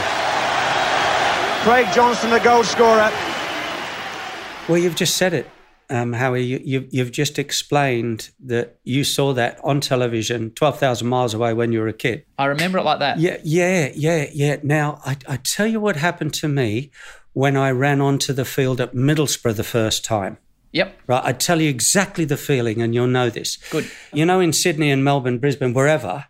Craig 1.64 1.86
Johnston, 1.94 2.30
the 2.30 2.40
goal 2.40 2.62
scorer. 2.62 3.10
Well, 4.68 4.78
you've 4.78 4.94
just 4.94 5.16
said 5.16 5.34
it, 5.34 5.48
um, 5.90 6.12
Howie. 6.12 6.42
You, 6.42 6.60
you, 6.64 6.88
you've 6.90 7.12
just 7.12 7.38
explained 7.38 8.30
that 8.40 8.78
you 8.84 9.04
saw 9.04 9.32
that 9.34 9.60
on 9.62 9.80
television 9.80 10.50
12,000 10.50 11.06
miles 11.06 11.34
away 11.34 11.52
when 11.52 11.72
you 11.72 11.80
were 11.80 11.88
a 11.88 11.92
kid. 11.92 12.24
I 12.38 12.46
remember 12.46 12.78
it 12.78 12.84
like 12.84 12.98
that. 13.00 13.18
Yeah, 13.18 13.38
yeah, 13.42 13.90
yeah, 13.94 14.26
yeah. 14.32 14.56
Now, 14.62 15.00
I, 15.04 15.16
I 15.28 15.36
tell 15.36 15.66
you 15.66 15.80
what 15.80 15.96
happened 15.96 16.34
to 16.34 16.48
me 16.48 16.90
when 17.32 17.56
I 17.56 17.70
ran 17.70 18.00
onto 18.00 18.32
the 18.32 18.44
field 18.44 18.80
at 18.80 18.94
Middlesbrough 18.94 19.56
the 19.56 19.64
first 19.64 20.04
time. 20.04 20.38
Yep. 20.72 20.98
Right, 21.06 21.22
I 21.24 21.32
tell 21.32 21.60
you 21.60 21.70
exactly 21.70 22.24
the 22.24 22.36
feeling, 22.36 22.82
and 22.82 22.94
you'll 22.94 23.06
know 23.06 23.30
this. 23.30 23.56
Good. 23.70 23.90
You 24.12 24.26
know, 24.26 24.40
in 24.40 24.52
Sydney 24.52 24.90
and 24.90 25.02
Melbourne, 25.02 25.38
Brisbane, 25.38 25.72
wherever, 25.72 26.26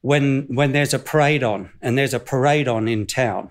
when 0.00 0.46
when 0.48 0.72
there's 0.72 0.94
a 0.94 0.98
parade 0.98 1.42
on, 1.42 1.70
and 1.80 1.98
there's 1.98 2.14
a 2.14 2.20
parade 2.20 2.68
on 2.68 2.88
in 2.88 3.06
town, 3.06 3.50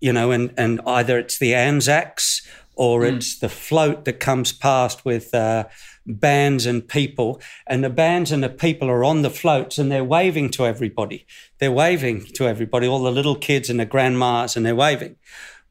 you 0.00 0.12
know, 0.12 0.30
and 0.30 0.52
and 0.56 0.80
either 0.86 1.18
it's 1.18 1.38
the 1.38 1.54
Anzacs 1.54 2.46
or 2.76 3.02
mm. 3.02 3.16
it's 3.16 3.38
the 3.38 3.48
float 3.48 4.04
that 4.04 4.20
comes 4.20 4.52
past 4.52 5.04
with 5.04 5.34
uh, 5.34 5.64
bands 6.06 6.66
and 6.66 6.86
people, 6.86 7.40
and 7.66 7.82
the 7.82 7.90
bands 7.90 8.32
and 8.32 8.42
the 8.42 8.48
people 8.48 8.88
are 8.88 9.04
on 9.04 9.22
the 9.22 9.30
floats 9.30 9.78
and 9.78 9.90
they're 9.90 10.04
waving 10.04 10.50
to 10.50 10.66
everybody. 10.66 11.26
They're 11.58 11.72
waving 11.72 12.26
to 12.34 12.46
everybody, 12.46 12.86
all 12.86 13.02
the 13.02 13.12
little 13.12 13.36
kids 13.36 13.70
and 13.70 13.80
the 13.80 13.86
grandmas, 13.86 14.56
and 14.56 14.64
they're 14.66 14.74
waving. 14.74 15.16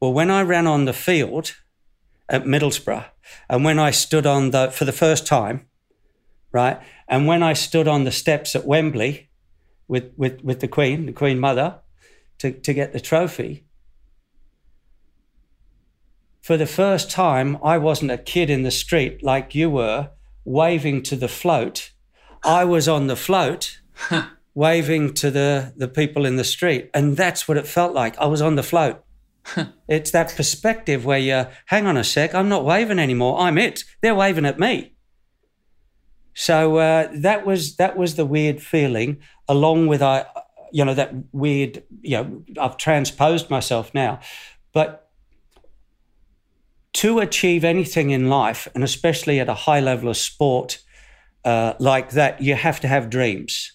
Well, 0.00 0.12
when 0.12 0.30
I 0.30 0.42
ran 0.42 0.66
on 0.66 0.84
the 0.84 0.92
field 0.92 1.54
at 2.28 2.44
Middlesbrough, 2.44 3.06
and 3.48 3.64
when 3.64 3.78
I 3.78 3.90
stood 3.90 4.26
on 4.26 4.50
the 4.50 4.70
for 4.70 4.84
the 4.84 4.92
first 4.92 5.26
time, 5.26 5.66
right, 6.52 6.80
and 7.08 7.26
when 7.26 7.42
I 7.42 7.52
stood 7.52 7.88
on 7.88 8.04
the 8.04 8.12
steps 8.12 8.54
at 8.54 8.66
Wembley 8.66 9.30
with 9.88 10.12
with 10.16 10.42
with 10.42 10.60
the 10.60 10.68
Queen, 10.68 11.06
the 11.06 11.12
Queen 11.12 11.38
Mother, 11.38 11.80
to 12.38 12.52
to 12.52 12.72
get 12.72 12.92
the 12.92 13.00
trophy 13.00 13.63
for 16.44 16.58
the 16.58 16.66
first 16.66 17.10
time, 17.10 17.56
I 17.64 17.78
wasn't 17.78 18.10
a 18.10 18.18
kid 18.18 18.50
in 18.50 18.64
the 18.64 18.70
street 18.70 19.22
like 19.22 19.54
you 19.54 19.70
were, 19.70 20.10
waving 20.44 21.02
to 21.04 21.16
the 21.16 21.26
float. 21.26 21.92
I 22.44 22.66
was 22.66 22.86
on 22.86 23.06
the 23.06 23.16
float, 23.16 23.80
waving 24.54 25.14
to 25.14 25.30
the, 25.30 25.72
the 25.74 25.88
people 25.88 26.26
in 26.26 26.36
the 26.36 26.44
street. 26.44 26.90
And 26.92 27.16
that's 27.16 27.48
what 27.48 27.56
it 27.56 27.66
felt 27.66 27.94
like. 27.94 28.18
I 28.18 28.26
was 28.26 28.42
on 28.42 28.56
the 28.56 28.62
float. 28.62 29.02
it's 29.88 30.10
that 30.10 30.34
perspective 30.36 31.06
where 31.06 31.18
you 31.18 31.46
hang 31.64 31.86
on 31.86 31.96
a 31.96 32.04
sec, 32.04 32.34
I'm 32.34 32.50
not 32.50 32.66
waving 32.66 32.98
anymore. 32.98 33.38
I'm 33.38 33.56
it. 33.56 33.84
They're 34.02 34.14
waving 34.14 34.44
at 34.44 34.58
me. 34.58 34.96
So 36.34 36.76
uh, 36.76 37.08
that 37.14 37.46
was 37.46 37.76
that 37.76 37.96
was 37.96 38.16
the 38.16 38.26
weird 38.26 38.60
feeling, 38.60 39.22
along 39.48 39.86
with 39.86 40.02
I, 40.02 40.26
you 40.72 40.84
know, 40.84 40.92
that 40.92 41.14
weird. 41.32 41.84
You 42.02 42.16
know, 42.18 42.44
I've 42.60 42.76
transposed 42.76 43.48
myself 43.48 43.94
now, 43.94 44.20
but 44.74 45.03
to 46.94 47.18
achieve 47.18 47.64
anything 47.64 48.10
in 48.10 48.28
life, 48.28 48.68
and 48.74 48.82
especially 48.82 49.40
at 49.40 49.48
a 49.48 49.54
high 49.54 49.80
level 49.80 50.08
of 50.08 50.16
sport 50.16 50.78
uh, 51.44 51.74
like 51.78 52.10
that, 52.10 52.40
you 52.40 52.54
have 52.54 52.80
to 52.80 52.88
have 52.88 53.10
dreams 53.10 53.72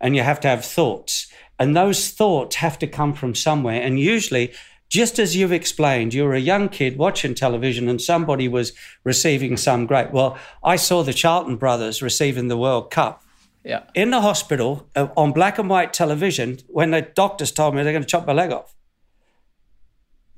and 0.00 0.16
you 0.16 0.22
have 0.22 0.40
to 0.40 0.48
have 0.48 0.64
thoughts. 0.64 1.30
And 1.58 1.76
those 1.76 2.10
thoughts 2.10 2.56
have 2.56 2.78
to 2.78 2.86
come 2.86 3.12
from 3.12 3.34
somewhere. 3.34 3.82
And 3.82 4.00
usually, 4.00 4.52
just 4.88 5.18
as 5.18 5.36
you've 5.36 5.52
explained, 5.52 6.14
you 6.14 6.24
were 6.24 6.34
a 6.34 6.40
young 6.40 6.68
kid 6.68 6.96
watching 6.96 7.34
television 7.34 7.88
and 7.88 8.00
somebody 8.00 8.48
was 8.48 8.72
receiving 9.04 9.56
some 9.56 9.84
great. 9.84 10.10
Well, 10.10 10.38
I 10.64 10.76
saw 10.76 11.02
the 11.02 11.12
Charlton 11.12 11.56
brothers 11.56 12.00
receiving 12.00 12.48
the 12.48 12.56
World 12.56 12.90
Cup. 12.90 13.22
Yeah. 13.64 13.82
In 13.94 14.10
the 14.10 14.22
hospital 14.22 14.88
uh, 14.96 15.08
on 15.18 15.32
black 15.32 15.58
and 15.58 15.68
white 15.68 15.92
television 15.92 16.60
when 16.68 16.92
the 16.92 17.02
doctors 17.02 17.52
told 17.52 17.74
me 17.74 17.82
they're 17.82 17.92
going 17.92 18.02
to 18.02 18.08
chop 18.08 18.26
my 18.26 18.32
leg 18.32 18.52
off 18.52 18.74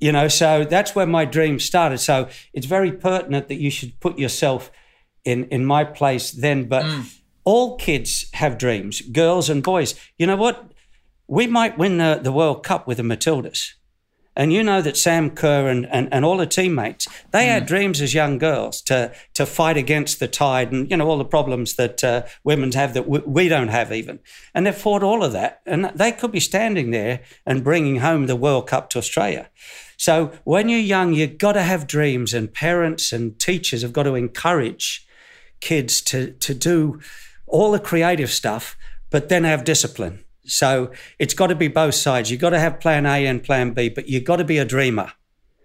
you 0.03 0.11
know 0.11 0.27
so 0.27 0.65
that's 0.65 0.93
where 0.95 1.05
my 1.05 1.23
dream 1.23 1.59
started 1.59 1.97
so 1.97 2.27
it's 2.51 2.65
very 2.65 2.91
pertinent 2.91 3.47
that 3.47 3.55
you 3.55 3.69
should 3.69 3.97
put 4.01 4.19
yourself 4.19 4.69
in 5.23 5.45
in 5.45 5.63
my 5.65 5.83
place 5.83 6.31
then 6.31 6.65
but 6.67 6.83
mm. 6.83 7.19
all 7.45 7.77
kids 7.77 8.25
have 8.33 8.57
dreams 8.57 9.01
girls 9.01 9.49
and 9.49 9.63
boys 9.63 9.95
you 10.17 10.27
know 10.27 10.35
what 10.35 10.71
we 11.27 11.47
might 11.47 11.77
win 11.77 11.97
the, 11.97 12.19
the 12.21 12.33
world 12.33 12.63
cup 12.63 12.85
with 12.85 12.97
the 12.97 13.03
matildas 13.03 13.75
and 14.35 14.51
you 14.51 14.63
know 14.63 14.81
that 14.81 14.97
Sam 14.97 15.29
Kerr 15.29 15.67
and, 15.67 15.85
and, 15.87 16.11
and 16.11 16.25
all 16.25 16.37
the 16.37 16.47
teammates, 16.47 17.07
they 17.31 17.45
mm. 17.45 17.49
had 17.49 17.65
dreams 17.65 18.01
as 18.01 18.13
young 18.13 18.37
girls 18.37 18.81
to 18.83 19.13
to 19.35 19.45
fight 19.45 19.77
against 19.77 20.19
the 20.19 20.27
tide 20.27 20.71
and 20.71 20.89
you 20.89 20.97
know 20.97 21.07
all 21.07 21.17
the 21.17 21.25
problems 21.25 21.75
that 21.75 22.03
uh, 22.03 22.23
women 22.43 22.71
have 22.71 22.93
that 22.95 23.03
w- 23.03 23.23
we 23.27 23.47
don't 23.47 23.67
have 23.67 23.91
even. 23.91 24.19
And 24.53 24.65
they 24.65 24.71
fought 24.71 25.03
all 25.03 25.23
of 25.23 25.33
that, 25.33 25.61
and 25.65 25.91
they 25.93 26.11
could 26.11 26.31
be 26.31 26.39
standing 26.39 26.91
there 26.91 27.21
and 27.45 27.63
bringing 27.63 27.97
home 27.97 28.25
the 28.25 28.35
World 28.35 28.67
Cup 28.67 28.89
to 28.91 28.97
Australia. 28.97 29.49
So 30.03 30.33
when 30.43 30.67
you're 30.67 30.79
young, 30.81 31.13
you've 31.13 31.37
got 31.37 31.53
to 31.53 31.61
have 31.61 31.87
dreams, 31.87 32.33
and 32.33 32.53
parents 32.53 33.13
and 33.13 33.39
teachers 33.39 33.83
have 33.83 33.93
got 33.93 34.03
to 34.03 34.15
encourage 34.15 35.07
kids 35.61 36.01
to, 36.01 36.33
to 36.33 36.53
do 36.53 36.99
all 37.47 37.71
the 37.71 37.79
creative 37.79 38.29
stuff, 38.29 38.75
but 39.09 39.29
then 39.29 39.45
have 39.45 39.63
discipline. 39.63 40.25
So 40.43 40.91
it's 41.19 41.33
got 41.33 41.47
to 41.47 41.55
be 41.55 41.69
both 41.69 41.95
sides. 41.95 42.29
You've 42.29 42.41
got 42.41 42.49
to 42.49 42.59
have 42.59 42.81
plan 42.81 43.05
A 43.05 43.25
and 43.25 43.41
plan 43.41 43.71
B, 43.71 43.87
but 43.87 44.09
you've 44.09 44.25
got 44.25 44.35
to 44.35 44.43
be 44.43 44.57
a 44.57 44.65
dreamer. 44.65 45.13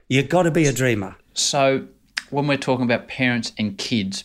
You've 0.09 0.29
got 0.29 0.44
to 0.44 0.53
be 0.53 0.66
a 0.66 0.72
dreamer. 0.72 1.16
So 1.35 1.88
when 2.31 2.46
we're 2.46 2.59
talking 2.59 2.85
about 2.85 3.09
parents 3.09 3.51
and 3.59 3.77
kids, 3.77 4.22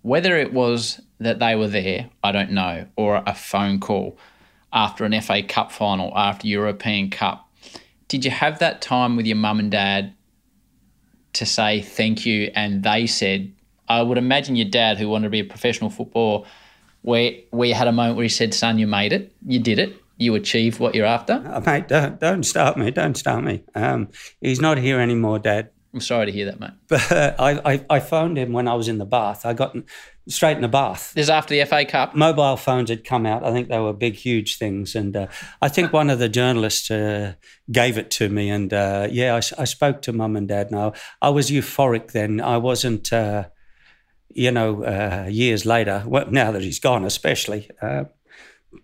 whether 0.00 0.38
it 0.38 0.54
was 0.54 1.02
that 1.18 1.38
they 1.38 1.54
were 1.54 1.68
there, 1.68 2.08
I 2.24 2.32
don't 2.32 2.52
know, 2.52 2.86
or 2.96 3.22
a 3.26 3.34
phone 3.34 3.78
call 3.78 4.16
after 4.72 5.04
an 5.04 5.20
FA 5.20 5.42
Cup 5.42 5.70
final, 5.70 6.16
after 6.16 6.46
European 6.46 7.10
Cup, 7.10 7.49
did 8.10 8.24
you 8.24 8.30
have 8.32 8.58
that 8.58 8.82
time 8.82 9.16
with 9.16 9.24
your 9.24 9.36
mum 9.36 9.60
and 9.60 9.70
dad 9.70 10.12
to 11.34 11.46
say 11.46 11.80
thank 11.80 12.26
you? 12.26 12.50
And 12.56 12.82
they 12.82 13.06
said, 13.06 13.52
I 13.88 14.02
would 14.02 14.18
imagine 14.18 14.56
your 14.56 14.68
dad, 14.68 14.98
who 14.98 15.08
wanted 15.08 15.26
to 15.26 15.30
be 15.30 15.38
a 15.38 15.44
professional 15.44 15.90
footballer, 15.90 16.44
where 17.02 17.32
you 17.52 17.72
had 17.72 17.86
a 17.86 17.92
moment 17.92 18.16
where 18.16 18.24
he 18.24 18.28
said, 18.28 18.52
"Son, 18.52 18.78
you 18.78 18.88
made 18.88 19.12
it. 19.12 19.32
You 19.46 19.60
did 19.60 19.78
it. 19.78 19.96
You 20.16 20.34
achieved 20.34 20.80
what 20.80 20.94
you're 20.96 21.06
after." 21.06 21.34
Uh, 21.34 21.60
mate, 21.60 21.86
don't, 21.86 22.18
don't 22.18 22.42
start 22.42 22.76
me. 22.76 22.90
Don't 22.90 23.16
start 23.16 23.44
me. 23.44 23.62
Um, 23.76 24.08
he's 24.40 24.60
not 24.60 24.76
here 24.76 24.98
anymore, 25.00 25.38
Dad. 25.38 25.70
I'm 25.92 26.00
sorry 26.00 26.26
to 26.26 26.32
hear 26.32 26.46
that, 26.46 26.60
mate. 26.60 26.70
But 26.88 27.10
uh, 27.10 27.34
I, 27.38 27.72
I, 27.72 27.84
I 27.90 28.00
phoned 28.00 28.38
him 28.38 28.52
when 28.52 28.68
I 28.68 28.74
was 28.74 28.86
in 28.86 28.98
the 28.98 29.04
bath. 29.04 29.44
I 29.44 29.54
got 29.54 29.76
straight 30.28 30.54
in 30.54 30.62
the 30.62 30.68
bath. 30.68 31.12
This 31.14 31.24
is 31.24 31.30
after 31.30 31.54
the 31.54 31.64
FA 31.64 31.84
Cup. 31.84 32.14
Mobile 32.14 32.56
phones 32.56 32.90
had 32.90 33.04
come 33.04 33.26
out. 33.26 33.44
I 33.44 33.50
think 33.50 33.68
they 33.68 33.78
were 33.78 33.92
big, 33.92 34.14
huge 34.14 34.56
things, 34.56 34.94
and 34.94 35.16
uh, 35.16 35.26
I 35.60 35.68
think 35.68 35.92
one 35.92 36.08
of 36.08 36.20
the 36.20 36.28
journalists 36.28 36.90
uh, 36.90 37.34
gave 37.72 37.98
it 37.98 38.10
to 38.12 38.28
me. 38.28 38.50
And 38.50 38.72
uh, 38.72 39.08
yeah, 39.10 39.34
I, 39.34 39.62
I, 39.62 39.64
spoke 39.64 40.02
to 40.02 40.12
mum 40.12 40.36
and 40.36 40.46
dad. 40.46 40.70
Now 40.70 40.92
I 41.20 41.30
was 41.30 41.50
euphoric 41.50 42.12
then. 42.12 42.40
I 42.40 42.56
wasn't, 42.56 43.12
uh, 43.12 43.48
you 44.28 44.52
know, 44.52 44.84
uh, 44.84 45.26
years 45.28 45.66
later. 45.66 46.04
Well, 46.06 46.30
now 46.30 46.52
that 46.52 46.62
he's 46.62 46.78
gone, 46.78 47.04
especially. 47.04 47.68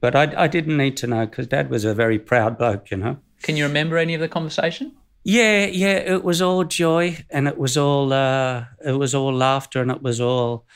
But 0.00 0.16
I, 0.16 0.32
I 0.36 0.48
didn't 0.48 0.76
need 0.76 0.96
to 0.98 1.06
know 1.06 1.26
because 1.26 1.46
dad 1.46 1.70
was 1.70 1.84
a 1.84 1.94
very 1.94 2.18
proud 2.18 2.58
bloke, 2.58 2.90
you 2.90 2.96
know. 2.96 3.18
Can 3.42 3.56
you 3.56 3.64
remember 3.64 3.96
any 3.96 4.14
of 4.14 4.20
the 4.20 4.28
conversation? 4.28 4.96
Yeah, 5.28 5.66
yeah, 5.66 5.96
it 5.96 6.22
was 6.22 6.40
all 6.40 6.62
joy 6.62 7.18
and 7.30 7.48
it 7.48 7.58
was 7.58 7.76
all 7.76 8.12
uh, 8.12 8.66
it 8.84 8.92
was 8.92 9.12
all 9.12 9.34
laughter 9.34 9.82
and 9.82 9.90
it 9.90 10.00
was 10.00 10.20
all. 10.20 10.66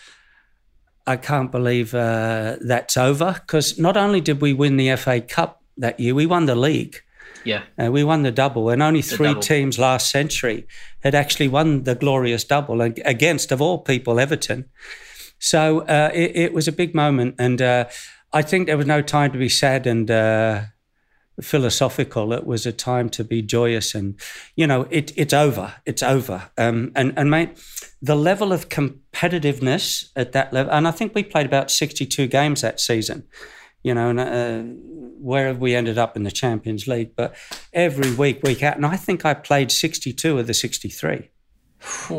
I 1.07 1.17
can't 1.19 1.53
believe 1.53 1.95
uh, 1.95 2.57
that's 2.61 2.97
over 2.97 3.35
because 3.35 3.79
not 3.79 3.97
only 3.97 4.21
did 4.21 4.41
we 4.41 4.53
win 4.53 4.77
the 4.77 4.97
FA 4.97 5.21
Cup 5.21 5.63
that 5.77 6.01
year, 6.01 6.17
we 6.17 6.27
won 6.27 6.47
the 6.47 6.57
league. 6.57 6.97
Yeah, 7.45 7.63
uh, 7.81 7.93
we 7.93 8.03
won 8.03 8.25
the 8.25 8.33
double, 8.33 8.71
and 8.71 8.83
only 8.83 9.03
three 9.03 9.35
teams 9.35 9.79
last 9.79 10.11
century 10.11 10.67
had 11.05 11.15
actually 11.15 11.47
won 11.47 11.85
the 11.85 11.95
glorious 11.95 12.43
double 12.43 12.81
against, 12.81 13.53
of 13.53 13.63
all 13.63 13.79
people, 13.79 14.19
Everton. 14.19 14.65
So 15.39 15.83
uh, 15.83 16.11
it, 16.13 16.33
it, 16.35 16.53
was 16.53 16.67
a 16.67 16.73
big 16.73 16.93
moment, 16.93 17.37
and 17.39 17.63
uh, 17.63 17.85
I 18.33 18.43
think 18.43 18.67
there 18.67 18.77
was 18.77 18.87
no 18.87 19.01
time 19.01 19.31
to 19.31 19.39
be 19.39 19.49
sad 19.49 19.87
and 19.87 20.11
uh, 20.11 20.63
philosophical. 21.43 22.33
It 22.33 22.47
was 22.47 22.67
a 22.67 22.73
time 22.73 23.09
to 23.11 23.25
be 23.25 23.43
joyous, 23.43 23.95
and 23.95 24.19
you 24.57 24.67
know, 24.67 24.87
it, 24.91 25.13
it's 25.17 25.33
over. 25.33 25.75
It's 25.87 26.03
over. 26.03 26.51
Um, 26.57 26.93
and 26.95 27.13
and 27.17 27.31
mate, 27.31 27.59
the 28.03 28.17
level 28.17 28.53
of 28.53 28.69
competitiveness 28.69 30.11
at 30.17 30.33
that 30.33 30.53
level, 30.53 30.73
and 30.73 30.87
I 30.87 30.91
think 30.91 31.15
we 31.15 31.23
played 31.23 31.47
about 31.47 31.71
sixty-two 31.71 32.27
games 32.27 32.61
that 32.61 32.81
season. 32.81 33.27
You 33.83 33.95
know, 33.95 34.11
and, 34.11 34.21
uh, 34.21 34.59
where 35.23 35.47
have 35.47 35.59
we 35.59 35.75
ended 35.75 35.97
up 35.97 36.17
in 36.17 36.23
the 36.23 36.31
Champions 36.31 36.87
League, 36.87 37.17
but 37.17 37.35
every 37.73 38.15
week, 38.15 38.43
week 38.43 38.63
out, 38.63 38.77
and 38.77 38.85
I 38.85 38.97
think 38.97 39.25
I 39.25 39.33
played 39.33 39.73
sixty-two 39.73 40.39
of 40.39 40.47
the 40.47 40.55
sixty-three. 40.55 41.31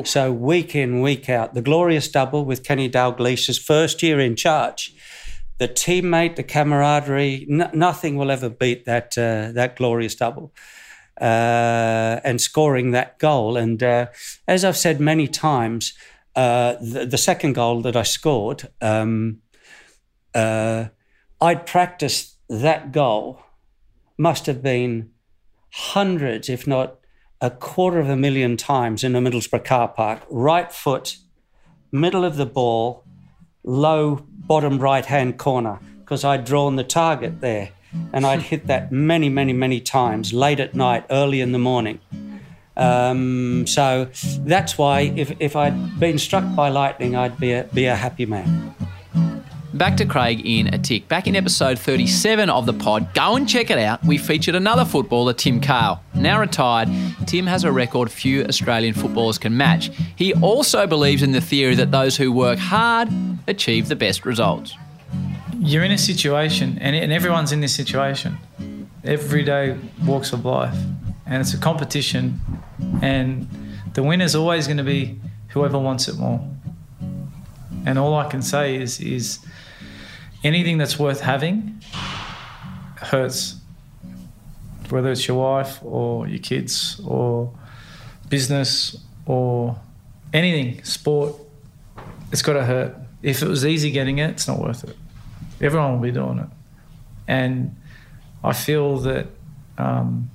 So 0.05 0.31
week 0.31 0.73
in, 0.73 1.01
week 1.01 1.29
out, 1.29 1.53
the 1.53 1.61
glorious 1.61 2.07
double 2.07 2.45
with 2.45 2.63
Kenny 2.63 2.89
Dalglish's 2.89 3.59
first 3.59 4.01
year 4.01 4.19
in 4.19 4.35
charge 4.35 4.95
the 5.61 5.67
teammate, 5.67 6.37
the 6.37 6.43
camaraderie, 6.43 7.45
n- 7.47 7.69
nothing 7.71 8.15
will 8.15 8.31
ever 8.31 8.49
beat 8.49 8.85
that 8.85 9.15
uh, 9.15 9.51
that 9.51 9.75
glorious 9.75 10.15
double. 10.15 10.51
Uh, 11.19 12.19
and 12.23 12.41
scoring 12.41 12.89
that 12.91 13.19
goal. 13.19 13.55
And 13.55 13.83
uh, 13.83 14.07
as 14.47 14.65
I've 14.65 14.77
said 14.77 14.99
many 14.99 15.27
times, 15.27 15.93
uh, 16.35 16.77
the, 16.81 17.05
the, 17.05 17.17
second 17.17 17.53
goal 17.53 17.81
that 17.83 17.95
I 17.95 18.01
scored, 18.01 18.69
um, 18.81 19.41
uh, 20.33 20.85
I'd 21.39 21.67
practiced 21.67 22.37
that 22.49 22.91
goal, 22.91 23.43
must 24.17 24.47
have 24.47 24.63
been 24.63 25.11
hundreds, 25.69 26.49
if 26.49 26.65
not 26.65 26.97
a 27.39 27.51
quarter 27.51 27.99
of 27.99 28.09
a 28.09 28.17
million 28.17 28.57
times 28.57 29.03
in 29.03 29.13
the 29.13 29.19
Middlesbrough 29.19 29.65
car 29.65 29.89
park, 29.89 30.21
right 30.27 30.71
foot, 30.71 31.17
middle 31.91 32.25
of 32.25 32.35
the 32.35 32.47
ball, 32.47 33.03
low 33.63 34.25
bottom 34.31 34.79
right 34.79 35.05
hand 35.05 35.37
corner, 35.37 35.79
because 35.99 36.23
I'd 36.23 36.45
drawn 36.45 36.75
the 36.75 36.83
target 36.83 37.41
there. 37.41 37.69
And 38.13 38.25
I'd 38.25 38.41
hit 38.41 38.67
that 38.67 38.91
many, 39.11 39.27
many, 39.29 39.53
many 39.53 39.81
times 39.81 40.33
late 40.33 40.59
at 40.59 40.73
night, 40.73 41.05
early 41.09 41.41
in 41.41 41.51
the 41.51 41.59
morning. 41.59 41.99
Um, 42.77 43.67
so 43.67 44.09
that's 44.39 44.77
why 44.77 45.01
if, 45.15 45.33
if 45.39 45.55
I'd 45.55 45.99
been 45.99 46.17
struck 46.17 46.55
by 46.55 46.69
lightning, 46.69 47.15
I'd 47.15 47.37
be 47.37 47.51
a, 47.51 47.63
be 47.65 47.85
a 47.85 47.95
happy 47.95 48.25
man. 48.25 48.73
Back 49.73 49.95
to 49.97 50.05
Craig 50.05 50.41
in 50.45 50.73
a 50.73 50.77
tick. 50.77 51.07
Back 51.07 51.27
in 51.27 51.35
episode 51.35 51.79
37 51.79 52.49
of 52.49 52.65
the 52.65 52.73
pod, 52.73 53.13
go 53.13 53.37
and 53.37 53.47
check 53.47 53.69
it 53.69 53.77
out. 53.77 54.03
We 54.03 54.17
featured 54.17 54.53
another 54.53 54.83
footballer, 54.83 55.31
Tim 55.31 55.61
Cahill. 55.61 56.01
Now 56.13 56.41
retired, 56.41 56.89
Tim 57.25 57.47
has 57.47 57.63
a 57.63 57.71
record 57.71 58.11
few 58.11 58.43
Australian 58.43 58.93
footballers 58.93 59.37
can 59.37 59.55
match. 59.55 59.89
He 60.17 60.33
also 60.33 60.87
believes 60.87 61.23
in 61.23 61.31
the 61.31 61.39
theory 61.39 61.75
that 61.75 61.89
those 61.89 62.17
who 62.17 62.33
work 62.33 62.59
hard 62.59 63.07
achieve 63.47 63.87
the 63.87 63.95
best 63.95 64.25
results. 64.25 64.75
You're 65.57 65.85
in 65.85 65.91
a 65.91 65.97
situation, 65.97 66.77
and, 66.81 66.93
and 66.93 67.13
everyone's 67.13 67.53
in 67.53 67.61
this 67.61 67.73
situation, 67.73 68.37
everyday 69.05 69.77
walks 70.05 70.33
of 70.33 70.43
life, 70.43 70.75
and 71.25 71.39
it's 71.39 71.53
a 71.53 71.57
competition, 71.57 72.41
and 73.01 73.47
the 73.93 74.03
winner's 74.03 74.35
always 74.35 74.67
going 74.67 74.77
to 74.77 74.83
be 74.83 75.17
whoever 75.49 75.79
wants 75.79 76.09
it 76.09 76.17
more. 76.17 76.45
And 77.85 77.97
all 77.97 78.15
I 78.15 78.29
can 78.29 78.41
say 78.41 78.75
is, 78.75 78.99
is 78.99 79.39
anything 80.43 80.77
that's 80.77 80.99
worth 80.99 81.21
having 81.21 81.81
hurts. 82.97 83.55
Whether 84.89 85.11
it's 85.11 85.27
your 85.27 85.37
wife 85.37 85.79
or 85.83 86.27
your 86.27 86.39
kids 86.39 86.99
or 87.05 87.53
business 88.29 88.97
or 89.25 89.79
anything, 90.33 90.83
sport, 90.83 91.35
it's 92.31 92.41
got 92.41 92.53
to 92.53 92.65
hurt. 92.65 92.95
If 93.21 93.41
it 93.41 93.47
was 93.47 93.65
easy 93.65 93.91
getting 93.91 94.17
it, 94.17 94.31
it's 94.31 94.47
not 94.47 94.59
worth 94.59 94.83
it. 94.83 94.97
Everyone 95.61 95.93
will 95.93 95.99
be 95.99 96.11
doing 96.11 96.39
it. 96.39 96.47
And 97.27 97.75
I 98.43 98.53
feel 98.53 98.97
that 98.99 99.27
um, 99.77 100.29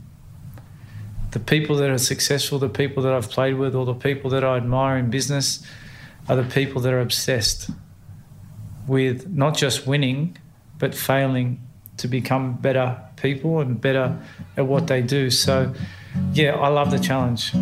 the 1.33 1.41
people 1.41 1.77
that 1.77 1.91
are 1.91 1.99
successful, 1.99 2.59
the 2.59 2.69
people 2.69 3.03
that 3.03 3.13
I've 3.13 3.29
played 3.29 3.55
with, 3.55 3.75
or 3.75 3.85
the 3.85 3.95
people 3.95 4.31
that 4.31 4.45
I 4.45 4.57
admire 4.57 4.97
in 4.97 5.11
business 5.11 5.67
are 6.29 6.37
the 6.37 6.45
people 6.45 6.81
that 6.83 6.93
are 6.93 7.01
obsessed 7.01 7.71
with 8.87 9.29
not 9.29 9.57
just 9.57 9.87
winning, 9.87 10.37
but 10.79 10.95
failing 10.95 11.61
to 11.97 12.09
become 12.09 12.55
better 12.55 13.01
people 13.17 13.61
and 13.61 13.81
better 13.81 14.19
at 14.57 14.67
what 14.67 14.87
they 14.87 15.03
do. 15.03 15.31
So, 15.31 15.73
yeah, 16.33 16.55
I 16.55 16.69
love 16.69 16.91
the 16.91 16.99
challenge. 16.99 17.53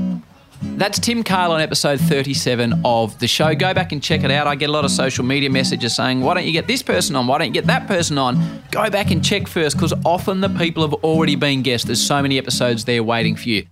That's 0.63 0.99
Tim 0.99 1.23
Cahill 1.23 1.53
on 1.53 1.61
episode 1.61 2.01
37 2.01 2.83
of 2.85 3.19
the 3.19 3.29
show. 3.29 3.55
Go 3.55 3.75
back 3.75 3.93
and 3.93 4.03
check 4.03 4.25
it 4.25 4.31
out. 4.31 4.47
I 4.47 4.55
get 4.55 4.71
a 4.71 4.73
lot 4.73 4.85
of 4.85 4.91
social 4.91 5.25
media 5.25 5.51
messages 5.51 5.95
saying, 5.95 6.23
why 6.23 6.35
don't 6.35 6.47
you 6.47 6.53
get 6.53 6.67
this 6.67 6.83
person 6.83 7.17
on? 7.17 7.27
Why 7.27 7.39
don't 7.39 7.49
you 7.49 7.53
get 7.53 7.67
that 7.67 7.87
person 7.87 8.17
on? 8.19 8.63
Go 8.71 8.89
back 8.89 9.11
and 9.11 9.25
check 9.25 9.47
first 9.47 9.77
because 9.77 9.93
often 10.05 10.41
the 10.41 10.49
people 10.49 10.83
have 10.83 10.95
already 11.05 11.37
been 11.37 11.63
guests. 11.63 11.87
There's 11.87 12.05
so 12.05 12.23
many 12.23 12.39
episodes 12.39 12.87
there 12.87 13.03
waiting 13.03 13.37
for 13.37 13.49
you. 13.49 13.67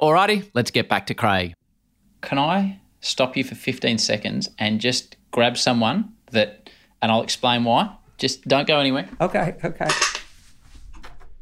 Alrighty, 0.00 0.50
let's 0.54 0.70
get 0.70 0.88
back 0.88 1.06
to 1.06 1.14
Craig. 1.14 1.54
Can 2.22 2.38
I 2.38 2.78
stop 3.00 3.36
you 3.36 3.44
for 3.44 3.54
15 3.54 3.98
seconds 3.98 4.48
and 4.58 4.80
just 4.80 5.16
grab 5.30 5.56
someone 5.58 6.12
that, 6.30 6.70
and 7.02 7.12
I'll 7.12 7.22
explain 7.22 7.64
why. 7.64 7.94
Just 8.18 8.46
don't 8.48 8.66
go 8.66 8.78
anywhere. 8.78 9.08
Okay, 9.20 9.54
okay. 9.64 9.88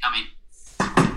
Come 0.03 0.14
in. 0.16 1.16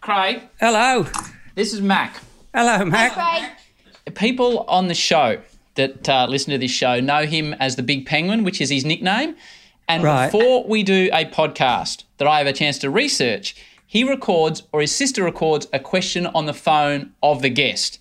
Craig, 0.00 0.42
Hello. 0.60 1.06
this 1.54 1.72
is 1.72 1.80
Mac. 1.80 2.20
Hello, 2.54 2.84
Mac. 2.84 3.12
Craig. 3.12 4.14
People 4.14 4.60
on 4.68 4.88
the 4.88 4.94
show 4.94 5.40
that 5.76 6.08
uh, 6.08 6.26
listen 6.28 6.50
to 6.52 6.58
this 6.58 6.70
show 6.70 7.00
know 7.00 7.24
him 7.24 7.54
as 7.54 7.76
the 7.76 7.82
Big 7.82 8.06
Penguin, 8.06 8.44
which 8.44 8.60
is 8.60 8.70
his 8.70 8.84
nickname. 8.84 9.36
And 9.88 10.02
Right. 10.02 10.30
before 10.30 10.64
we 10.66 10.82
do 10.82 11.08
a 11.12 11.24
podcast 11.26 12.04
that 12.18 12.26
I 12.28 12.38
have 12.38 12.46
a 12.46 12.52
chance 12.52 12.78
to 12.78 12.90
research, 12.90 13.54
he 13.86 14.04
records 14.04 14.62
or 14.72 14.80
his 14.80 14.94
sister 14.94 15.24
records 15.24 15.66
a 15.72 15.78
question 15.78 16.26
on 16.26 16.46
the 16.46 16.54
phone 16.54 17.12
of 17.22 17.42
the 17.42 17.48
guest. 17.50 17.98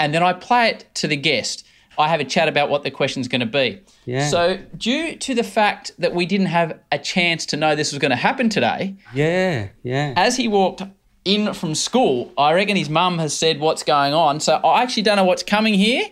And 0.00 0.12
then 0.14 0.22
I 0.22 0.32
play 0.32 0.68
it 0.70 0.86
to 0.94 1.06
the 1.08 1.16
guest. 1.16 1.66
I 1.98 2.06
have 2.08 2.20
a 2.20 2.24
chat 2.24 2.46
about 2.48 2.70
what 2.70 2.84
the 2.84 2.90
question's 2.92 3.26
going 3.26 3.40
to 3.40 3.46
be. 3.46 3.80
Yeah. 4.04 4.28
So, 4.28 4.58
due 4.76 5.16
to 5.16 5.34
the 5.34 5.42
fact 5.42 5.90
that 5.98 6.14
we 6.14 6.26
didn't 6.26 6.46
have 6.46 6.78
a 6.92 6.98
chance 6.98 7.44
to 7.46 7.56
know 7.56 7.74
this 7.74 7.90
was 7.92 7.98
going 7.98 8.10
to 8.12 8.16
happen 8.16 8.48
today, 8.48 8.94
Yeah, 9.12 9.68
yeah. 9.82 10.14
as 10.16 10.36
he 10.36 10.46
walked 10.46 10.82
in 11.24 11.52
from 11.54 11.74
school, 11.74 12.32
I 12.38 12.52
reckon 12.54 12.76
his 12.76 12.88
mum 12.88 13.18
has 13.18 13.36
said 13.36 13.58
what's 13.58 13.82
going 13.82 14.14
on. 14.14 14.38
So 14.38 14.54
I 14.56 14.82
actually 14.82 15.02
don't 15.02 15.16
know 15.16 15.24
what's 15.24 15.42
coming 15.42 15.74
here, 15.74 16.04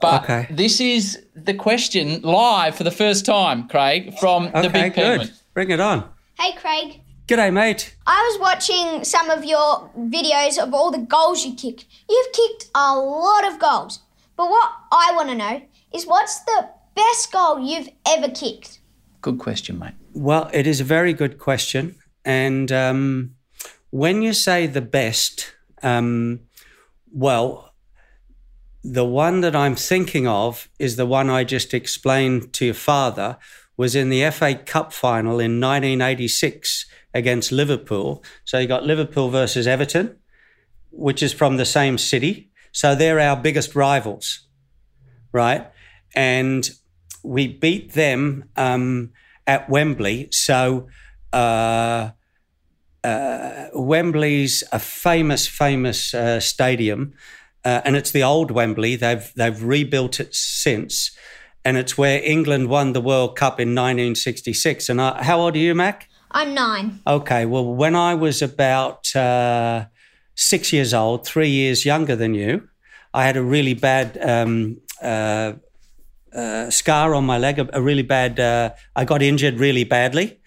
but 0.00 0.22
Okay. 0.22 0.46
this 0.50 0.80
is 0.80 1.20
the 1.34 1.52
question 1.54 2.20
live 2.22 2.76
for 2.76 2.84
the 2.84 2.92
first 2.92 3.26
time, 3.26 3.66
Craig, 3.68 4.16
from 4.20 4.44
the 4.52 4.58
Okay, 4.58 4.68
Big 4.68 4.94
Penguin. 4.94 5.18
good. 5.26 5.32
Bring 5.52 5.70
it 5.70 5.80
on. 5.80 6.08
Hey, 6.38 6.52
Craig. 6.56 7.00
G'day, 7.26 7.50
mate. 7.50 7.96
I 8.06 8.30
was 8.30 8.38
watching 8.38 9.02
some 9.02 9.30
of 9.30 9.46
your 9.46 9.90
videos 9.96 10.62
of 10.62 10.74
all 10.74 10.90
the 10.90 10.98
goals 10.98 11.42
you 11.42 11.54
kicked. 11.54 11.86
You've 12.06 12.32
kicked 12.34 12.66
a 12.74 12.98
lot 12.98 13.50
of 13.50 13.58
goals. 13.58 14.00
But 14.36 14.50
what 14.50 14.70
I 14.92 15.10
want 15.16 15.30
to 15.30 15.34
know 15.34 15.62
is 15.94 16.06
what's 16.06 16.40
the 16.40 16.68
best 16.94 17.32
goal 17.32 17.60
you've 17.60 17.88
ever 18.06 18.28
kicked? 18.28 18.80
Good 19.22 19.38
question, 19.38 19.78
mate. 19.78 19.94
Well, 20.12 20.50
it 20.52 20.66
is 20.66 20.82
a 20.82 20.84
very 20.84 21.14
good 21.14 21.38
question. 21.38 21.96
And 22.26 22.70
um, 22.70 23.36
when 23.88 24.20
you 24.20 24.34
say 24.34 24.66
the 24.66 24.82
best, 24.82 25.54
um, 25.82 26.40
well, 27.10 27.72
the 28.82 29.06
one 29.06 29.40
that 29.40 29.56
I'm 29.56 29.76
thinking 29.76 30.28
of 30.28 30.68
is 30.78 30.96
the 30.96 31.06
one 31.06 31.30
I 31.30 31.44
just 31.44 31.72
explained 31.72 32.52
to 32.52 32.66
your 32.66 32.74
father 32.74 33.38
was 33.78 33.96
in 33.96 34.10
the 34.10 34.30
FA 34.30 34.54
Cup 34.56 34.92
final 34.92 35.40
in 35.40 35.58
1986 35.58 36.84
against 37.14 37.52
Liverpool. 37.52 38.22
So 38.44 38.58
you 38.58 38.66
got 38.66 38.84
Liverpool 38.84 39.30
versus 39.30 39.66
Everton, 39.66 40.16
which 40.90 41.22
is 41.22 41.32
from 41.32 41.56
the 41.56 41.64
same 41.64 41.96
city. 41.96 42.50
So 42.72 42.94
they're 42.94 43.20
our 43.20 43.36
biggest 43.36 43.74
rivals, 43.74 44.48
right? 45.32 45.70
And 46.14 46.68
we 47.22 47.46
beat 47.46 47.92
them 47.92 48.50
um, 48.56 49.12
at 49.46 49.70
Wembley. 49.70 50.28
So 50.32 50.88
uh, 51.32 52.10
uh, 53.04 53.68
Wembley's 53.72 54.64
a 54.72 54.78
famous, 54.78 55.46
famous 55.46 56.14
uh, 56.14 56.40
stadium, 56.40 57.14
uh, 57.64 57.80
and 57.84 57.96
it's 57.96 58.10
the 58.10 58.22
old 58.22 58.50
Wembley. 58.50 58.96
They've 58.96 59.32
they've 59.36 59.62
rebuilt 59.62 60.20
it 60.20 60.34
since, 60.34 61.16
and 61.64 61.76
it's 61.76 61.96
where 61.96 62.22
England 62.22 62.68
won 62.68 62.92
the 62.92 63.00
World 63.00 63.36
Cup 63.36 63.60
in 63.60 63.68
1966. 63.68 64.88
And 64.88 65.00
I, 65.00 65.22
how 65.22 65.40
old 65.40 65.54
are 65.54 65.58
you, 65.58 65.74
Mac? 65.74 66.08
I'm 66.34 66.52
nine. 66.52 67.00
Okay, 67.06 67.46
well, 67.46 67.64
when 67.64 67.94
I 67.94 68.14
was 68.14 68.42
about 68.42 69.14
uh, 69.14 69.86
six 70.34 70.72
years 70.72 70.92
old, 70.92 71.24
three 71.24 71.48
years 71.48 71.84
younger 71.84 72.16
than 72.16 72.34
you, 72.34 72.68
I 73.14 73.24
had 73.24 73.36
a 73.36 73.42
really 73.42 73.74
bad 73.74 74.18
um, 74.20 74.78
uh, 75.00 75.52
uh, 76.34 76.70
scar 76.70 77.14
on 77.14 77.24
my 77.24 77.38
leg, 77.38 77.60
a, 77.60 77.68
a 77.72 77.80
really 77.80 78.02
bad, 78.02 78.40
uh, 78.40 78.70
I 78.96 79.04
got 79.04 79.22
injured 79.22 79.60
really 79.60 79.84
badly, 79.84 80.40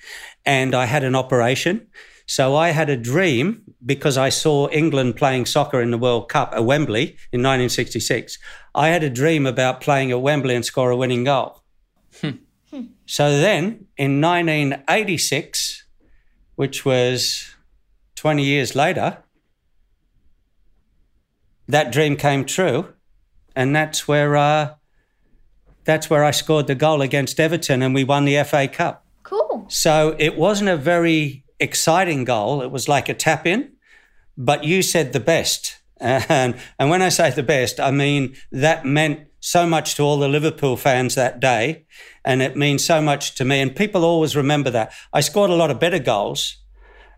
and 0.46 0.76
I 0.76 0.86
had 0.86 1.06
an 1.06 1.16
operation. 1.16 1.88
So 2.26 2.58
I 2.58 2.72
had 2.72 2.90
a 2.90 2.98
dream 2.98 3.62
because 3.86 4.18
I 4.18 4.28
saw 4.28 4.68
England 4.68 5.16
playing 5.16 5.46
soccer 5.46 5.82
in 5.82 5.92
the 5.92 5.98
World 5.98 6.28
Cup 6.28 6.52
at 6.54 6.66
Wembley 6.66 7.16
in 7.32 7.42
1966. 7.42 8.38
I 8.76 8.90
had 8.90 9.04
a 9.04 9.10
dream 9.10 9.46
about 9.46 9.80
playing 9.80 10.12
at 10.12 10.22
Wembley 10.22 10.54
and 10.54 10.66
score 10.66 10.92
a 10.92 10.98
winning 10.98 11.24
goal. 11.24 11.64
So 13.08 13.40
then 13.40 13.88
in 13.96 14.22
1986, 14.22 15.86
which 16.56 16.84
was 16.84 17.56
20 18.16 18.44
years 18.44 18.76
later, 18.76 19.20
that 21.70 21.92
dream 21.92 22.18
came 22.18 22.44
true. 22.44 22.94
And 23.56 23.74
that's 23.74 24.10
where, 24.10 24.36
uh, 24.36 24.76
that's 25.86 26.10
where 26.10 26.26
I 26.26 26.32
scored 26.32 26.68
the 26.68 26.76
goal 26.76 27.02
against 27.02 27.40
Everton 27.40 27.82
and 27.82 27.96
we 27.96 28.04
won 28.04 28.26
the 28.26 28.44
FA 28.44 28.68
Cup. 28.68 29.06
Cool. 29.24 29.66
So 29.70 30.16
it 30.20 30.38
wasn't 30.38 30.70
a 30.70 30.78
very 30.78 31.46
exciting 31.62 32.26
goal. 32.26 32.62
It 32.62 32.72
was 32.72 32.90
like 32.90 33.08
a 33.08 33.14
tap 33.14 33.48
in, 33.48 33.72
but 34.38 34.66
you 34.66 34.82
said 34.82 35.14
the 35.14 35.22
best. 35.22 35.78
And, 36.00 36.56
and 36.78 36.92
when 36.92 37.02
I 37.02 37.10
say 37.10 37.32
the 37.32 37.42
best, 37.42 37.80
I 37.80 37.90
mean 37.90 38.36
that 38.52 38.86
meant 38.86 39.27
so 39.40 39.66
much 39.66 39.96
to 39.96 40.04
all 40.04 40.18
the 40.18 40.28
Liverpool 40.28 40.78
fans 40.78 41.16
that 41.16 41.40
day. 41.40 41.86
And 42.26 42.42
it 42.42 42.56
means 42.56 42.84
so 42.84 43.02
much 43.02 43.36
to 43.36 43.46
me. 43.46 43.62
And 43.62 43.76
people 43.76 44.04
always 44.04 44.36
remember 44.36 44.70
that. 44.72 44.92
I 45.14 45.22
scored 45.22 45.50
a 45.50 45.56
lot 45.56 45.72
of 45.72 45.80
better 45.80 46.00
goals, 46.00 46.58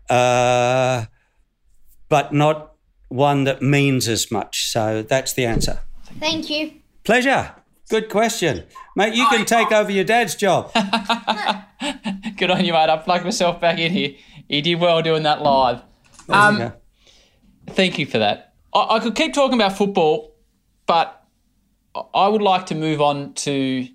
uh, 0.08 1.06
but 2.08 2.32
not 2.32 2.74
one 3.08 3.44
that 3.44 3.62
means 3.62 4.08
as 4.08 4.30
much. 4.30 4.70
So 4.70 5.02
that's 5.02 5.32
the 5.32 5.44
answer. 5.46 5.80
Thank 6.18 6.50
you. 6.50 6.72
Pleasure. 7.04 7.54
Good 7.88 8.08
question. 8.08 8.66
Mate, 8.94 9.14
you 9.14 9.26
can 9.26 9.44
take 9.44 9.72
over 9.72 9.90
your 9.90 10.04
dad's 10.04 10.36
job. 10.36 10.72
Good 12.36 12.50
on 12.50 12.64
you, 12.64 12.72
mate. 12.72 12.88
I 12.88 12.96
plugged 12.98 13.24
myself 13.24 13.60
back 13.60 13.78
in 13.78 13.90
here. 13.90 14.14
You 14.48 14.62
did 14.62 14.76
well 14.76 15.02
doing 15.02 15.24
that 15.24 15.42
live. 15.42 15.82
There 16.28 16.52
you 16.52 16.62
Um. 16.62 16.72
Thank 17.68 17.98
you 17.98 18.06
for 18.06 18.18
that. 18.18 18.54
I, 18.72 18.96
I 18.96 19.00
could 19.00 19.14
keep 19.14 19.34
talking 19.34 19.54
about 19.54 19.76
football, 19.76 20.36
but 20.86 21.19
I- 21.94 22.28
would 22.28 22.42
like 22.42 22.66
to 22.66 22.74
move 22.74 23.00
on 23.00 23.34
to 23.34 23.88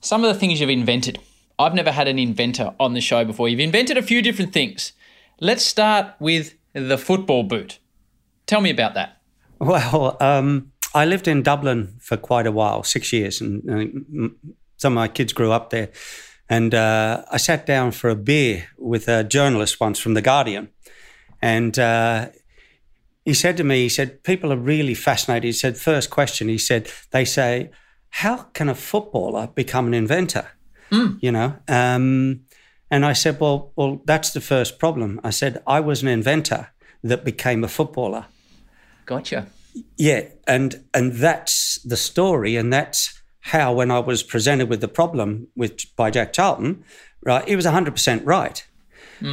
some 0.00 0.24
of 0.24 0.32
the 0.32 0.38
things 0.38 0.60
you've 0.60 0.70
invented. 0.70 1.18
I've 1.58 1.74
never 1.74 1.90
had 1.90 2.06
an 2.08 2.18
inventor 2.18 2.74
on 2.78 2.94
the 2.94 3.00
show 3.00 3.24
before. 3.24 3.48
You've 3.48 3.60
invented 3.60 3.96
a 3.96 4.02
few 4.02 4.22
different 4.22 4.52
things. 4.52 4.92
Let's 5.40 5.64
start 5.64 6.14
with 6.20 6.54
the 6.74 6.98
football 6.98 7.42
boot. 7.42 7.78
Tell 8.46 8.60
me 8.60 8.70
about 8.70 8.94
that. 8.94 9.20
Well, 9.58 10.16
um, 10.20 10.72
I 10.94 11.04
lived 11.06 11.26
in 11.26 11.42
Dublin 11.42 11.96
for 12.00 12.16
quite 12.16 12.46
a 12.46 12.52
while, 12.52 12.82
six 12.82 13.12
years, 13.12 13.40
and 13.40 13.62
m- 13.68 14.36
some 14.76 14.92
of 14.92 14.96
my 14.96 15.08
kids 15.08 15.32
grew 15.32 15.50
up 15.50 15.70
there. 15.70 15.90
And 16.48 16.74
uh, 16.74 17.24
I 17.32 17.38
sat 17.38 17.66
down 17.66 17.90
for 17.90 18.08
a 18.10 18.14
beer 18.16 18.68
with 18.78 19.08
a 19.08 19.24
journalist 19.24 19.80
once 19.80 19.98
from 19.98 20.14
The 20.14 20.22
Guardian. 20.22 20.68
And 21.42 21.78
uh, 21.78 22.28
he 23.26 23.34
said 23.34 23.58
to 23.58 23.64
me, 23.64 23.82
he 23.82 23.88
said, 23.90 24.22
people 24.22 24.50
are 24.52 24.56
really 24.56 24.94
fascinated. 24.94 25.44
He 25.44 25.52
said, 25.52 25.76
first 25.76 26.08
question, 26.08 26.48
he 26.48 26.56
said, 26.58 26.90
they 27.10 27.26
say, 27.26 27.70
how 28.08 28.36
can 28.54 28.70
a 28.70 28.74
footballer 28.74 29.48
become 29.48 29.86
an 29.86 29.94
inventor? 29.94 30.46
You 31.20 31.32
know? 31.32 31.56
Um, 31.68 32.42
and 32.90 33.04
I 33.04 33.12
said, 33.12 33.40
well, 33.40 33.72
well, 33.76 34.00
that's 34.06 34.32
the 34.32 34.40
first 34.40 34.78
problem. 34.78 35.20
I 35.24 35.30
said, 35.30 35.62
I 35.66 35.80
was 35.80 36.02
an 36.02 36.08
inventor 36.08 36.68
that 37.02 37.24
became 37.24 37.64
a 37.64 37.68
footballer. 37.68 38.26
Gotcha. 39.04 39.48
Yeah, 39.98 40.22
and 40.46 40.84
and 40.94 41.12
that's 41.12 41.78
the 41.82 41.96
story, 41.96 42.56
and 42.56 42.72
that's 42.72 43.20
how 43.40 43.74
when 43.74 43.90
I 43.90 43.98
was 43.98 44.22
presented 44.22 44.70
with 44.70 44.80
the 44.80 44.88
problem 44.88 45.48
with 45.54 45.94
by 45.96 46.10
Jack 46.10 46.32
Charlton, 46.32 46.82
right, 47.22 47.46
he 47.46 47.56
was 47.56 47.66
hundred 47.66 47.92
percent 47.92 48.24
right, 48.24 48.66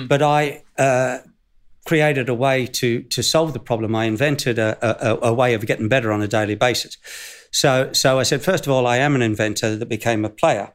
but 0.07 0.21
I 0.21 0.63
uh, 0.77 1.19
created 1.85 2.29
a 2.29 2.33
way 2.33 2.65
to 2.65 3.03
to 3.03 3.23
solve 3.23 3.53
the 3.53 3.59
problem. 3.59 3.95
I 3.95 4.05
invented 4.05 4.57
a, 4.57 4.77
a, 4.81 5.29
a 5.29 5.33
way 5.33 5.53
of 5.53 5.65
getting 5.65 5.87
better 5.87 6.11
on 6.11 6.21
a 6.21 6.27
daily 6.27 6.55
basis. 6.55 6.97
So 7.51 7.91
so 7.93 8.19
I 8.19 8.23
said, 8.23 8.41
first 8.41 8.65
of 8.65 8.73
all, 8.73 8.87
I 8.87 8.97
am 8.97 9.15
an 9.15 9.21
inventor 9.21 9.75
that 9.75 9.89
became 9.89 10.25
a 10.25 10.29
player. 10.29 10.73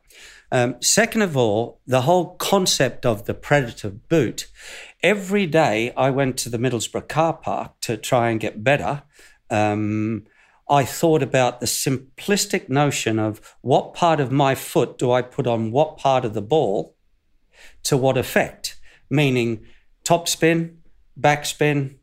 Um, 0.51 0.77
second 0.81 1.23
of 1.23 1.37
all, 1.37 1.81
the 1.87 2.03
whole 2.03 2.37
concept 2.37 3.05
of 3.05 3.27
the 3.27 3.35
predator 3.35 3.90
boot. 3.90 4.49
Every 5.03 5.47
day 5.47 5.92
I 5.97 6.11
went 6.11 6.37
to 6.38 6.49
the 6.49 6.59
Middlesbrough 6.59 7.09
car 7.09 7.35
park 7.35 7.81
to 7.83 7.97
try 7.97 8.31
and 8.31 8.40
get 8.40 8.64
better. 8.64 9.03
Um, 9.51 10.25
I 10.71 10.85
thought 10.85 11.23
about 11.23 11.61
the 11.61 11.66
simplistic 11.66 12.68
notion 12.68 13.18
of 13.18 13.57
what 13.61 13.94
part 13.94 14.21
of 14.21 14.33
my 14.33 14.55
foot 14.55 14.99
do 14.99 15.12
I 15.12 15.23
put 15.23 15.47
on 15.47 15.71
what 15.71 15.97
part 15.97 16.25
of 16.25 16.35
the 16.35 16.42
ball 16.42 16.97
to 17.85 17.97
what 17.97 18.18
effect, 18.18 18.79
meaning 19.09 19.64
top 20.05 20.29
spin, 20.29 20.78
back 21.19 21.45
spin, 21.45 21.99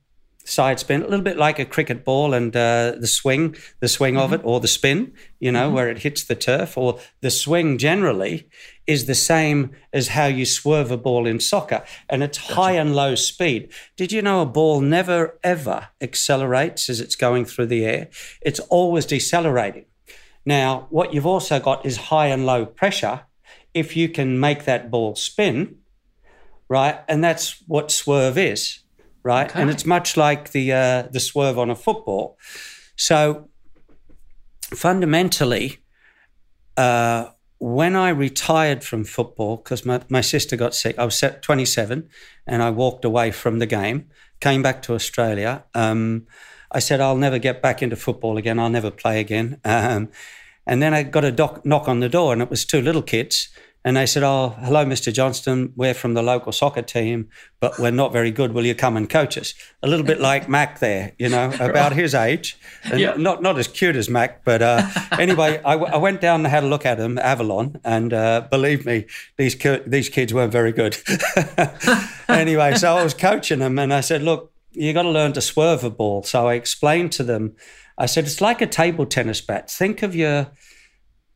side 0.46 0.80
spin, 0.80 1.02
a 1.02 1.08
little 1.08 1.24
bit 1.24 1.38
like 1.38 1.58
a 1.58 1.66
cricket 1.66 2.06
ball 2.06 2.34
and 2.34 2.56
uh, 2.56 2.94
the 3.00 3.08
swing, 3.08 3.56
the 3.80 3.88
swing 3.88 4.16
of 4.16 4.32
it, 4.32 4.42
or 4.44 4.60
the 4.60 4.68
spin, 4.68 5.12
you 5.40 5.52
know, 5.52 5.72
where 5.72 5.90
it 5.90 6.00
hits 6.00 6.24
the 6.24 6.36
turf, 6.36 6.78
or 6.78 7.00
the 7.22 7.32
swing 7.32 7.78
generally 7.78 8.48
is 8.86 9.06
the 9.06 9.16
same 9.16 9.72
as 9.92 10.10
how 10.10 10.26
you 10.26 10.46
swerve 10.46 10.92
a 10.92 10.98
ball 10.98 11.26
in 11.26 11.40
soccer, 11.40 11.84
and 12.10 12.22
it's 12.22 12.38
high 12.38 12.74
and 12.74 12.96
low 12.96 13.16
speed. 13.16 13.72
Did 13.98 14.12
you 14.12 14.22
know 14.22 14.42
a 14.42 14.46
ball 14.46 14.82
never 14.82 15.40
ever 15.44 15.90
accelerates 16.00 16.90
as 16.90 17.00
it's 17.00 17.16
going 17.16 17.46
through 17.46 17.68
the 17.68 17.86
air? 17.86 18.10
It's 18.42 18.60
always 18.60 19.06
decelerating. 19.06 19.86
Now, 20.46 20.86
what 20.92 21.14
you've 21.14 21.26
also 21.26 21.60
got 21.60 21.86
is 21.86 21.98
high 21.98 22.28
and 22.28 22.46
low 22.46 22.68
pressure. 22.68 23.22
If 23.74 23.98
you 23.98 24.08
can 24.10 24.40
make 24.40 24.66
that 24.66 24.92
ball 24.92 25.16
spin, 25.16 25.80
right, 26.70 27.00
and 27.08 27.24
that's 27.24 27.64
what 27.68 27.92
swerve 27.92 28.38
is 28.38 28.85
right? 29.26 29.54
And 29.56 29.70
it's 29.72 29.86
much 29.86 30.16
like 30.16 30.52
the 30.52 30.72
uh, 30.72 31.02
the 31.12 31.20
swerve 31.20 31.58
on 31.58 31.70
a 31.70 31.76
football. 31.76 32.38
So 32.96 33.50
fundamentally, 34.74 35.80
uh, 36.78 37.30
when 37.58 37.96
I 37.96 38.10
retired 38.10 38.84
from 38.84 39.04
football, 39.04 39.58
because 39.58 39.86
my, 39.86 40.02
my 40.10 40.22
sister 40.22 40.56
got 40.56 40.76
sick, 40.76 40.98
I 41.00 41.06
was 41.06 41.22
27 41.42 42.08
and 42.46 42.64
I 42.64 42.70
walked 42.70 43.04
away 43.04 43.32
from 43.32 43.60
the 43.60 43.66
game, 43.66 44.10
came 44.40 44.62
back 44.62 44.82
to 44.84 44.94
Australia. 44.94 45.64
Um, 45.74 46.28
I 46.72 46.80
said, 46.80 47.02
I'll 47.02 47.18
never 47.18 47.40
get 47.40 47.62
back 47.62 47.82
into 47.82 47.96
football 47.96 48.38
again. 48.38 48.60
I'll 48.60 48.70
never 48.70 48.92
play 48.92 49.20
again. 49.20 49.60
Um, 49.66 50.10
and 50.68 50.82
then 50.82 50.96
I 50.96 51.04
got 51.04 51.24
a 51.24 51.32
doc- 51.32 51.64
knock 51.64 51.88
on 51.88 52.00
the 52.00 52.10
door, 52.10 52.34
and 52.34 52.42
it 52.42 52.50
was 52.50 52.66
two 52.66 52.82
little 52.82 53.04
kids. 53.04 53.50
And 53.86 53.96
they 53.96 54.08
said, 54.08 54.24
Oh, 54.24 54.50
hello, 54.62 54.84
Mr. 54.84 55.14
Johnston. 55.14 55.72
We're 55.76 55.94
from 55.94 56.16
the 56.16 56.24
local 56.24 56.52
soccer 56.52 56.82
team, 56.82 57.30
but 57.60 57.78
we're 57.78 57.92
not 57.92 58.12
very 58.12 58.32
good. 58.32 58.52
Will 58.52 58.66
you 58.66 58.74
come 58.74 58.98
and 58.98 59.08
coach 59.08 59.38
us? 59.38 59.54
A 59.84 59.88
little 59.88 60.06
bit 60.06 60.20
like 60.20 60.50
Mac 60.50 60.80
there, 60.80 61.14
you 61.20 61.30
know, 61.30 61.54
about 61.60 61.94
his 61.94 62.16
age. 62.16 62.58
And 62.84 63.00
Yeah. 63.00 63.14
Not, 63.16 63.44
not 63.44 63.60
as 63.60 63.68
cute 63.68 63.96
as 63.96 64.10
Mac, 64.10 64.44
but 64.44 64.64
uh, 64.64 64.82
anyway, 65.20 65.62
I, 65.64 65.74
w- 65.74 65.94
I 65.94 65.98
went 65.98 66.20
down 66.20 66.40
and 66.40 66.48
had 66.48 66.64
a 66.64 66.68
look 66.68 66.84
at 66.84 66.98
him, 67.00 67.20
Avalon, 67.20 67.80
and 67.86 68.12
uh, 68.12 68.48
believe 68.50 68.88
me, 68.88 69.06
these, 69.38 69.54
ki- 69.54 69.82
these 69.86 70.10
kids 70.10 70.34
weren't 70.34 70.52
very 70.52 70.72
good. 70.72 70.98
anyway, 72.28 72.74
so 72.76 72.96
I 72.98 73.04
was 73.04 73.14
coaching 73.14 73.60
them, 73.60 73.78
and 73.78 73.94
I 73.94 74.02
said, 74.02 74.24
Look, 74.24 74.52
you 74.72 74.94
got 74.94 75.04
to 75.04 75.10
learn 75.10 75.34
to 75.34 75.42
swerve 75.42 75.84
a 75.84 75.92
ball. 75.92 76.24
So 76.24 76.48
I 76.48 76.56
explained 76.56 77.12
to 77.14 77.24
them, 77.24 77.56
I 78.00 78.08
said, 78.08 78.24
It's 78.26 78.42
like 78.42 78.62
a 78.62 78.68
table 78.68 79.06
tennis 79.06 79.42
bat. 79.42 79.70
Think 79.70 80.02
of 80.02 80.16
your, 80.16 80.48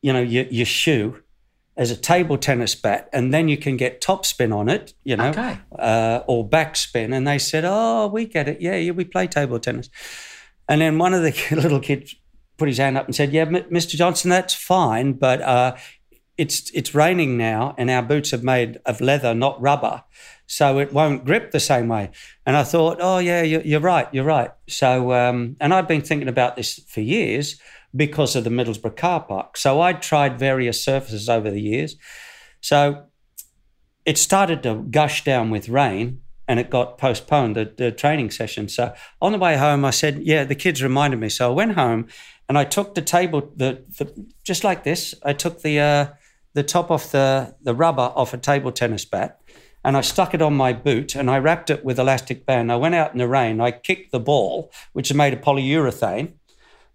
you 0.01 0.12
know, 0.13 0.21
your, 0.21 0.45
your 0.45 0.65
shoe 0.65 1.21
as 1.80 1.89
a 1.92 1.96
table 1.96 2.38
tennis 2.38 2.76
bat, 2.76 3.10
and 3.13 3.34
then 3.34 3.48
you 3.48 3.58
can 3.58 3.78
get 3.78 4.02
top 4.02 4.26
spin 4.26 4.52
on 4.52 4.68
it, 4.70 4.94
you 5.06 5.15
know, 5.15 5.30
Okay. 5.30 5.58
uh, 5.80 6.20
or 6.28 6.48
backspin. 6.48 7.15
And 7.15 7.26
they 7.26 7.39
said, 7.39 7.63
"Oh, 7.65 8.08
we 8.08 8.26
get 8.26 8.48
it. 8.50 8.60
Yeah, 8.62 8.76
yeah, 8.76 8.92
we 8.92 9.06
play 9.06 9.28
table 9.28 9.60
tennis." 9.60 9.89
And 10.68 10.82
then 10.82 10.98
one 11.00 11.13
of 11.13 11.24
the 11.24 11.32
little 11.56 11.80
kids 11.80 12.15
put 12.58 12.68
his 12.68 12.78
hand 12.78 12.98
up 12.98 13.06
and 13.06 13.15
said, 13.15 13.32
"Yeah, 13.32 13.46
Mr. 13.46 13.96
Johnson, 13.96 14.30
that's 14.30 14.54
fine, 14.54 15.13
but 15.13 15.42
uh, 15.42 15.76
it's 16.38 16.70
it's 16.72 16.94
raining 16.94 17.38
now, 17.38 17.74
and 17.78 17.89
our 17.89 18.04
boots 18.04 18.34
are 18.34 18.44
made 18.44 18.80
of 18.86 19.00
leather, 19.00 19.34
not 19.34 19.62
rubber, 19.62 20.04
so 20.48 20.80
it 20.80 20.92
won't 20.92 21.24
grip 21.26 21.52
the 21.52 21.60
same 21.62 21.88
way." 21.88 22.12
And 22.46 22.58
I 22.58 22.63
thought, 22.63 22.98
"Oh 23.00 23.20
yeah, 23.20 23.42
you're, 23.42 23.62
you're 23.62 23.80
right. 23.80 24.08
You're 24.12 24.26
right." 24.26 24.52
So, 24.68 25.13
um, 25.13 25.56
and 25.62 25.74
I've 25.74 25.88
been 25.88 26.02
thinking 26.02 26.28
about 26.28 26.58
this 26.58 26.80
for 26.89 27.00
years 27.02 27.58
because 27.95 28.36
of 28.36 28.43
the 28.43 28.49
Middlesbrough 28.49 28.95
car 28.95 29.21
park. 29.21 29.58
So 29.58 29.82
I'd 29.82 30.02
tried 30.02 30.39
various 30.39 30.84
surfaces 30.84 31.30
over 31.30 31.49
the 31.49 31.62
years. 31.62 31.95
So 32.62 33.06
it 34.06 34.17
started 34.17 34.63
to 34.63 34.84
gush 34.89 35.23
down 35.23 35.49
with 35.49 35.69
rain 35.69 36.21
and 36.47 36.60
it 36.60 36.69
got 36.69 36.97
postponed, 36.97 37.56
the, 37.56 37.71
the 37.78 37.91
training 37.91 38.32
session. 38.32 38.67
So 38.69 38.93
on 39.21 39.32
the 39.32 39.38
way 39.38 39.56
home, 39.58 39.86
I 39.86 39.91
said, 39.91 40.23
Yeah, 40.23 40.43
the 40.43 40.56
kids 40.56 40.82
reminded 40.82 41.19
me. 41.19 41.30
So 41.30 41.52
I 41.52 41.54
went 41.54 41.73
home 41.73 42.08
and 42.47 42.58
I 42.58 42.63
took 42.63 42.95
the 42.95 43.02
table, 43.02 43.52
the, 43.56 43.84
the 43.97 44.28
just 44.43 44.63
like 44.63 44.84
this, 44.84 45.13
I 45.23 45.34
took 45.34 45.62
the, 45.62 45.80
uh, 45.80 46.08
the 46.54 46.63
top 46.63 46.89
off 46.89 47.12
the, 47.12 47.56
the 47.62 47.75
rubber 47.75 48.12
off 48.15 48.34
a 48.34 48.38
table 48.38 48.71
tennis 48.71 49.06
bat 49.06 49.39
and 49.84 49.95
I 49.95 50.02
stuck 50.02 50.34
it 50.34 50.41
on 50.41 50.56
my 50.56 50.73
boot 50.73 51.15
and 51.15 51.30
I 51.30 51.38
wrapped 51.39 51.69
it 51.69 51.86
with 51.86 51.99
elastic 51.99 52.45
band. 52.45 52.71
I 52.71 52.75
went 52.75 52.95
out 52.95 53.13
in 53.13 53.19
the 53.19 53.28
rain, 53.28 53.62
I 53.62 53.71
kicked 53.71 54.12
the 54.12 54.19
ball, 54.19 54.71
which 54.93 55.10
is 55.10 55.15
made 55.15 55.34
of 55.34 55.41
polyurethane, 55.41 56.34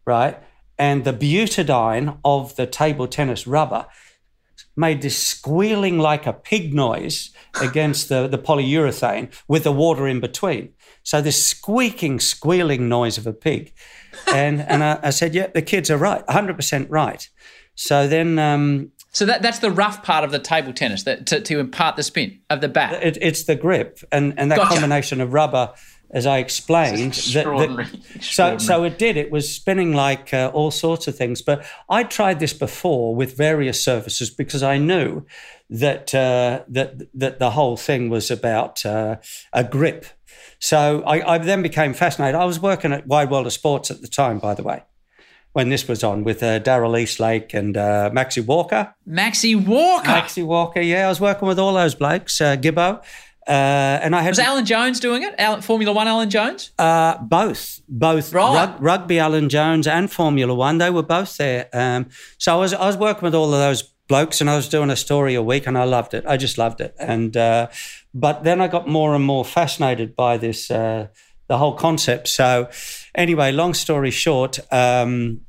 right? 0.05 0.39
And 0.79 1.05
the 1.05 1.13
butadiene 1.13 2.19
of 2.25 2.57
the 2.57 2.67
table 2.67 3.07
tennis 3.07 3.47
rubber 3.47 3.87
made 4.77 5.03
this 5.03 5.17
squealing 5.17 5.99
like 5.99 6.27
a 6.27 6.33
pig 6.33 6.75
noise 6.75 7.31
against 7.61 8.09
the, 8.09 8.27
the 8.27 8.39
polyurethane 8.39 9.33
with 9.47 9.65
the 9.65 9.73
water 9.73 10.09
in 10.09 10.21
between. 10.21 10.73
So 11.03 11.21
this 11.21 11.45
squeaking, 11.45 12.21
squealing 12.21 12.89
noise 12.89 13.17
of 13.19 13.27
a 13.27 13.33
pig. 13.33 13.73
And, 14.33 14.61
and 14.63 14.83
I, 14.83 14.99
I 15.03 15.11
said, 15.11 15.35
yeah, 15.35 15.49
the 15.49 15.63
kids 15.63 15.91
are 15.91 15.99
right, 15.99 16.27
100% 16.27 16.87
right. 16.89 17.29
So 17.77 18.09
then 18.09 18.39
um, 18.39 18.93
So 19.13 19.27
that, 19.27 19.43
that's 19.43 19.59
the 19.61 19.71
rough 19.71 20.03
part 20.03 20.25
of 20.25 20.33
the 20.33 20.39
table 20.39 20.73
tennis 20.73 21.05
that, 21.05 21.27
to, 21.27 21.41
to 21.41 21.59
impart 21.61 21.97
the 21.97 22.03
spin 22.03 22.41
of 22.51 22.61
the 22.61 22.69
bat. 22.69 23.03
it, 23.03 23.19
it's 23.21 23.45
the 23.45 23.57
grip 23.57 24.01
and, 24.11 24.35
and 24.39 24.51
that 24.51 24.57
Gotcha. 24.57 24.75
combination 24.75 25.21
of 25.21 25.33
rubber, 25.33 25.73
as 26.15 26.25
I 26.27 26.39
explained. 26.39 27.13
that- 27.35 27.45
that- 27.45 28.23
so, 28.23 28.57
so 28.59 28.85
it 28.85 28.99
did. 28.99 29.17
It 29.19 29.31
was 29.31 29.53
spinning 29.55 29.93
like 29.93 30.33
uh, 30.33 30.51
all 30.55 30.71
sorts 30.71 31.07
of 31.09 31.17
things. 31.17 31.43
But 31.43 31.67
I 31.91 32.05
tried 32.05 32.39
this 32.41 32.55
before 32.55 33.15
with 33.15 33.37
various 33.37 33.85
surfaces 33.85 34.31
because 34.31 34.63
I 34.63 34.79
knew 34.79 35.27
that 35.69 36.15
uh, 36.15 36.63
that 36.69 37.03
that 37.15 37.39
the 37.39 37.51
whole 37.51 37.77
thing 37.77 38.09
was 38.11 38.31
about 38.31 38.87
uh, 38.87 39.17
a 39.53 39.65
grip. 39.65 40.07
So 40.61 41.03
I, 41.07 41.35
I 41.35 41.39
then 41.39 41.63
became 41.63 41.93
fascinated. 41.95 42.37
I 42.41 42.45
was 42.47 42.59
working 42.61 42.93
at 42.93 43.07
Wide 43.07 43.31
World 43.31 43.47
of 43.47 43.53
Sports 43.53 43.91
at 43.91 44.01
the 44.01 44.09
time, 44.09 44.39
by 44.39 44.55
the 44.55 44.63
way, 44.63 44.83
when 45.53 45.69
this 45.69 45.87
was 45.89 46.03
on 46.05 46.25
with 46.25 46.43
uh, 46.43 46.61
Daryl 46.61 46.99
Eastlake 46.99 47.53
and 47.55 47.77
uh, 47.77 48.09
Maxie 48.13 48.41
Walker. 48.41 48.95
Maxie 49.05 49.57
Walker. 49.57 50.07
Maxie 50.07 50.43
Walker, 50.43 50.81
yeah, 50.81 51.07
I 51.07 51.09
was 51.09 51.21
working 51.21 51.49
with 51.49 51.59
all 51.59 51.75
those 51.75 51.95
blokes, 51.95 52.41
uh, 52.41 52.57
Gibbo. 52.57 53.03
Uh, 53.47 54.01
and 54.03 54.17
I 54.17 54.23
had 54.23 54.31
Was 54.31 54.39
Alan 54.39 54.65
Jones 54.65 55.01
doing 55.01 55.23
it? 55.23 55.35
Alan, 55.39 55.61
Formula 55.61 55.93
One 55.93 56.09
Alan 56.09 56.31
Jones? 56.31 56.71
uh, 56.79 57.19
both, 57.19 57.81
both 57.89 58.33
Right. 58.33 58.55
rug, 58.55 58.77
rugby, 58.81 59.19
Alan 59.19 59.49
Jones, 59.49 59.87
and 59.87 60.11
Formula 60.11 60.55
One. 60.55 60.79
They 60.79 60.91
were 60.91 61.03
both 61.03 61.37
there. 61.37 61.69
Um, 61.73 62.07
so 62.39 62.57
I 62.57 62.59
was 62.61 62.73
I 62.73 62.87
was 62.87 62.97
working 62.97 63.23
with 63.23 63.35
all 63.35 63.53
of 63.53 63.61
those 63.61 63.83
blokes, 64.09 64.41
and 64.41 64.49
I 64.49 64.57
was 64.57 64.69
doing 64.69 64.91
a 64.91 64.97
story 64.97 65.35
a 65.35 65.43
week, 65.43 65.67
and 65.67 65.77
I 65.77 65.85
loved 65.85 66.15
it. 66.15 66.25
I 66.27 66.37
just 66.37 66.57
loved 66.59 66.81
it. 66.81 66.95
And 66.99 67.37
uh, 67.37 67.69
but 68.15 68.45
then 68.45 68.61
I 68.61 68.69
got 68.69 68.89
more 68.89 69.15
and 69.15 69.25
more 69.25 69.45
fascinated 69.45 70.15
by 70.17 70.37
this, 70.39 70.71
uh, 70.71 71.09
the 71.49 71.59
whole 71.59 71.75
concept. 71.75 72.29
So, 72.29 72.69
anyway, 73.15 73.53
long 73.53 73.75
story 73.75 74.11
short, 74.11 74.59
um, 74.73 75.41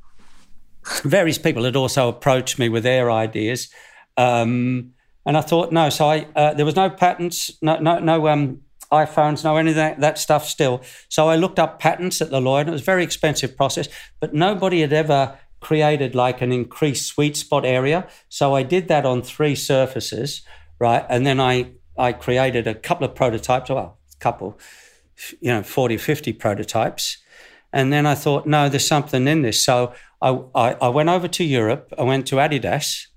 various 1.04 1.38
people 1.38 1.64
had 1.64 1.76
also 1.76 2.08
approached 2.08 2.58
me 2.58 2.68
with 2.68 2.82
their 2.82 3.10
ideas. 3.10 3.68
Um, 4.16 4.92
and 5.26 5.36
I 5.36 5.40
thought, 5.40 5.72
no, 5.72 5.90
so 5.90 6.06
I, 6.06 6.28
uh, 6.36 6.54
there 6.54 6.64
was 6.64 6.76
no 6.76 6.88
patents, 6.88 7.50
no, 7.60 7.78
no, 7.78 7.98
no 7.98 8.28
um, 8.28 8.60
iPhones, 8.92 9.42
no 9.42 9.56
any 9.56 9.70
of 9.70 9.76
that, 9.76 9.98
that 10.00 10.18
stuff 10.18 10.46
still. 10.46 10.82
So 11.08 11.28
I 11.28 11.34
looked 11.34 11.58
up 11.58 11.80
patents 11.80 12.22
at 12.22 12.30
the 12.30 12.40
lawyer, 12.40 12.60
and 12.60 12.68
it 12.68 12.72
was 12.72 12.82
a 12.82 12.84
very 12.84 13.02
expensive 13.02 13.56
process, 13.56 13.88
but 14.20 14.32
nobody 14.32 14.82
had 14.82 14.92
ever 14.92 15.36
created 15.60 16.14
like 16.14 16.42
an 16.42 16.52
increased 16.52 17.06
sweet 17.06 17.36
spot 17.36 17.66
area. 17.66 18.06
So 18.28 18.54
I 18.54 18.62
did 18.62 18.86
that 18.86 19.04
on 19.04 19.20
three 19.20 19.56
surfaces, 19.56 20.42
right? 20.78 21.04
And 21.08 21.26
then 21.26 21.40
I, 21.40 21.72
I 21.98 22.12
created 22.12 22.68
a 22.68 22.74
couple 22.74 23.04
of 23.04 23.16
prototypes, 23.16 23.68
well, 23.68 23.98
a 24.14 24.18
couple, 24.18 24.60
you 25.40 25.50
know, 25.50 25.64
40, 25.64 25.96
50 25.96 26.32
prototypes. 26.34 27.18
And 27.72 27.92
then 27.92 28.06
I 28.06 28.14
thought, 28.14 28.46
no, 28.46 28.68
there's 28.68 28.86
something 28.86 29.26
in 29.26 29.42
this. 29.42 29.64
So 29.64 29.92
I, 30.22 30.38
I, 30.54 30.72
I 30.74 30.88
went 30.88 31.08
over 31.08 31.26
to 31.26 31.42
Europe. 31.42 31.92
I 31.98 32.04
went 32.04 32.28
to 32.28 32.36
Adidas 32.36 33.08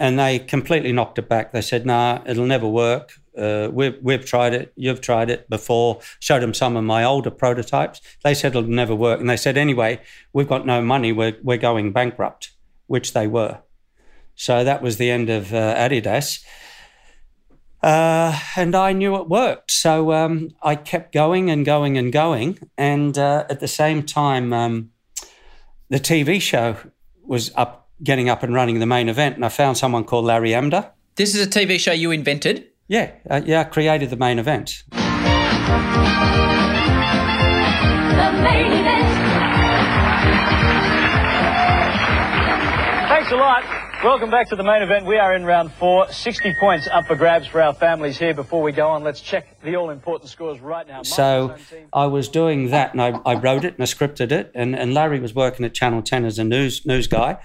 and 0.00 0.18
they 0.18 0.38
completely 0.38 0.92
knocked 0.92 1.18
it 1.18 1.28
back. 1.28 1.52
They 1.52 1.60
said, 1.60 1.84
nah, 1.84 2.22
it'll 2.24 2.46
never 2.46 2.66
work. 2.66 3.12
Uh, 3.36 3.68
we've, 3.70 3.98
we've 4.00 4.24
tried 4.24 4.54
it. 4.54 4.72
You've 4.74 5.02
tried 5.02 5.28
it 5.28 5.48
before. 5.50 6.00
Showed 6.20 6.40
them 6.40 6.54
some 6.54 6.74
of 6.74 6.84
my 6.84 7.04
older 7.04 7.30
prototypes. 7.30 8.00
They 8.24 8.32
said 8.32 8.56
it'll 8.56 8.62
never 8.62 8.94
work. 8.94 9.20
And 9.20 9.28
they 9.28 9.36
said, 9.36 9.58
anyway, 9.58 10.00
we've 10.32 10.48
got 10.48 10.64
no 10.64 10.80
money. 10.80 11.12
We're, 11.12 11.36
we're 11.42 11.58
going 11.58 11.92
bankrupt, 11.92 12.52
which 12.86 13.12
they 13.12 13.26
were. 13.26 13.58
So 14.34 14.64
that 14.64 14.80
was 14.80 14.96
the 14.96 15.10
end 15.10 15.28
of 15.28 15.52
uh, 15.52 15.74
Adidas. 15.76 16.42
Uh, 17.82 18.38
and 18.56 18.74
I 18.74 18.94
knew 18.94 19.16
it 19.16 19.28
worked. 19.28 19.70
So 19.70 20.12
um, 20.12 20.48
I 20.62 20.76
kept 20.76 21.12
going 21.12 21.50
and 21.50 21.62
going 21.62 21.98
and 21.98 22.10
going. 22.10 22.58
And 22.78 23.18
uh, 23.18 23.44
at 23.50 23.60
the 23.60 23.68
same 23.68 24.02
time, 24.02 24.54
um, 24.54 24.92
the 25.90 26.00
TV 26.00 26.40
show 26.40 26.76
was 27.22 27.52
up, 27.54 27.79
getting 28.02 28.28
up 28.28 28.42
and 28.42 28.54
running 28.54 28.78
the 28.78 28.86
main 28.86 29.08
event. 29.08 29.36
And 29.36 29.44
I 29.44 29.48
found 29.48 29.76
someone 29.76 30.04
called 30.04 30.24
Larry 30.24 30.50
Emdur. 30.50 30.90
This 31.16 31.34
is 31.34 31.46
a 31.46 31.50
TV 31.50 31.78
show 31.78 31.92
you 31.92 32.10
invented? 32.10 32.68
Yeah, 32.88 33.12
uh, 33.28 33.40
yeah, 33.44 33.60
I 33.60 33.64
created 33.64 34.10
the 34.10 34.16
main 34.16 34.38
event. 34.38 34.82
The 34.90 34.96
main 38.42 38.72
event. 38.72 39.06
Thanks 43.08 43.30
a 43.32 43.36
lot. 43.36 43.64
Welcome 44.02 44.30
back 44.30 44.48
to 44.48 44.56
the 44.56 44.64
main 44.64 44.82
event. 44.82 45.04
We 45.04 45.18
are 45.18 45.34
in 45.34 45.44
round 45.44 45.72
four. 45.72 46.10
60 46.10 46.54
points 46.58 46.88
up 46.90 47.06
for 47.06 47.14
grabs 47.14 47.46
for 47.46 47.60
our 47.60 47.74
families 47.74 48.18
here. 48.18 48.32
Before 48.32 48.62
we 48.62 48.72
go 48.72 48.88
on, 48.88 49.04
let's 49.04 49.20
check 49.20 49.60
the 49.62 49.76
all-important 49.76 50.30
scores 50.30 50.58
right 50.58 50.88
now. 50.88 51.02
So 51.02 51.54
I 51.92 52.06
was 52.06 52.28
doing 52.30 52.70
that, 52.70 52.92
and 52.92 53.02
I, 53.02 53.20
I 53.26 53.34
wrote 53.34 53.64
it 53.64 53.74
and 53.74 53.82
I 53.82 53.84
scripted 53.84 54.32
it, 54.32 54.50
and, 54.54 54.74
and 54.74 54.94
Larry 54.94 55.20
was 55.20 55.34
working 55.34 55.66
at 55.66 55.74
Channel 55.74 56.00
10 56.00 56.24
as 56.24 56.38
a 56.38 56.44
news 56.44 56.86
news 56.86 57.08
guy. 57.08 57.38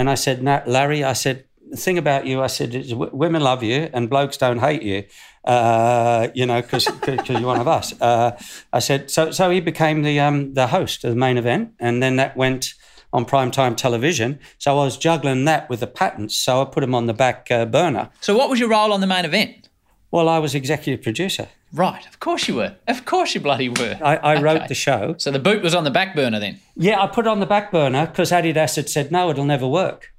And 0.00 0.08
I 0.08 0.14
said, 0.14 0.42
Larry, 0.42 1.04
I 1.04 1.12
said, 1.12 1.44
the 1.70 1.76
thing 1.76 1.98
about 1.98 2.24
you, 2.26 2.40
I 2.40 2.46
said, 2.46 2.74
is 2.74 2.94
women 2.94 3.42
love 3.42 3.62
you 3.62 3.90
and 3.92 4.08
blokes 4.08 4.38
don't 4.38 4.58
hate 4.58 4.82
you, 4.82 5.04
uh, 5.44 6.28
you 6.32 6.46
know, 6.46 6.62
because 6.62 6.88
you're 7.28 7.40
one 7.42 7.60
of 7.60 7.68
us. 7.68 7.92
Uh, 8.00 8.30
I 8.72 8.78
said, 8.78 9.10
so 9.10 9.30
so 9.30 9.50
he 9.50 9.60
became 9.60 10.00
the 10.00 10.18
um, 10.18 10.54
the 10.54 10.68
host 10.68 11.04
of 11.04 11.10
the 11.10 11.16
main 11.16 11.36
event, 11.36 11.74
and 11.78 12.02
then 12.02 12.16
that 12.16 12.34
went 12.34 12.72
on 13.12 13.26
primetime 13.26 13.76
television. 13.76 14.38
So 14.56 14.78
I 14.78 14.84
was 14.84 14.96
juggling 14.96 15.44
that 15.44 15.68
with 15.68 15.80
the 15.80 15.86
patents. 15.86 16.34
So 16.34 16.62
I 16.62 16.64
put 16.64 16.80
them 16.80 16.94
on 16.94 17.04
the 17.04 17.12
back 17.12 17.50
uh, 17.50 17.66
burner. 17.66 18.08
So 18.22 18.34
what 18.34 18.48
was 18.48 18.58
your 18.58 18.70
role 18.70 18.94
on 18.94 19.02
the 19.02 19.06
main 19.06 19.26
event? 19.26 19.68
Well, 20.10 20.30
I 20.30 20.38
was 20.38 20.54
executive 20.54 21.02
producer. 21.02 21.48
Right, 21.72 22.04
of 22.06 22.18
course 22.18 22.48
you 22.48 22.56
were. 22.56 22.76
Of 22.88 23.04
course 23.04 23.34
you 23.34 23.40
bloody 23.40 23.68
were. 23.68 23.98
I, 24.02 24.16
I 24.16 24.34
okay. 24.34 24.42
wrote 24.42 24.68
the 24.68 24.74
show. 24.74 25.14
So 25.18 25.30
the 25.30 25.38
boot 25.38 25.62
was 25.62 25.74
on 25.74 25.84
the 25.84 25.90
back 25.90 26.16
burner 26.16 26.40
then? 26.40 26.60
Yeah, 26.74 27.00
I 27.00 27.06
put 27.06 27.26
it 27.26 27.28
on 27.28 27.40
the 27.40 27.46
back 27.46 27.70
burner 27.70 28.06
because 28.06 28.32
Adidas 28.32 28.76
had 28.76 28.88
said, 28.88 29.12
no, 29.12 29.30
it'll 29.30 29.44
never 29.44 29.68
work. 29.68 30.12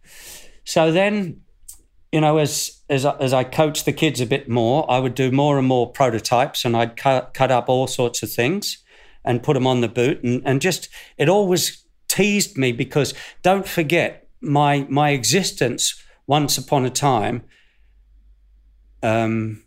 So 0.63 0.91
then, 0.91 1.41
you 2.11 2.21
know, 2.21 2.37
as, 2.37 2.81
as, 2.89 3.05
as 3.05 3.33
I 3.33 3.43
coached 3.43 3.85
the 3.85 3.91
kids 3.91 4.21
a 4.21 4.25
bit 4.25 4.47
more, 4.47 4.89
I 4.89 4.99
would 4.99 5.15
do 5.15 5.31
more 5.31 5.57
and 5.57 5.67
more 5.67 5.91
prototypes 5.91 6.63
and 6.63 6.77
I'd 6.77 6.95
cut, 6.95 7.33
cut 7.33 7.51
up 7.51 7.67
all 7.67 7.87
sorts 7.87 8.23
of 8.23 8.31
things 8.31 8.77
and 9.25 9.43
put 9.43 9.55
them 9.55 9.67
on 9.67 9.81
the 9.81 9.89
boot. 9.89 10.23
And, 10.23 10.41
and 10.45 10.61
just, 10.61 10.87
it 11.17 11.27
always 11.27 11.85
teased 12.11 12.57
me 12.57 12.73
because 12.73 13.13
don't 13.41 13.65
forget 13.65 14.27
my 14.41 14.85
my 14.89 15.11
existence 15.11 16.03
once 16.27 16.57
upon 16.57 16.83
a 16.83 16.89
time 16.89 17.43
um, 19.01 19.63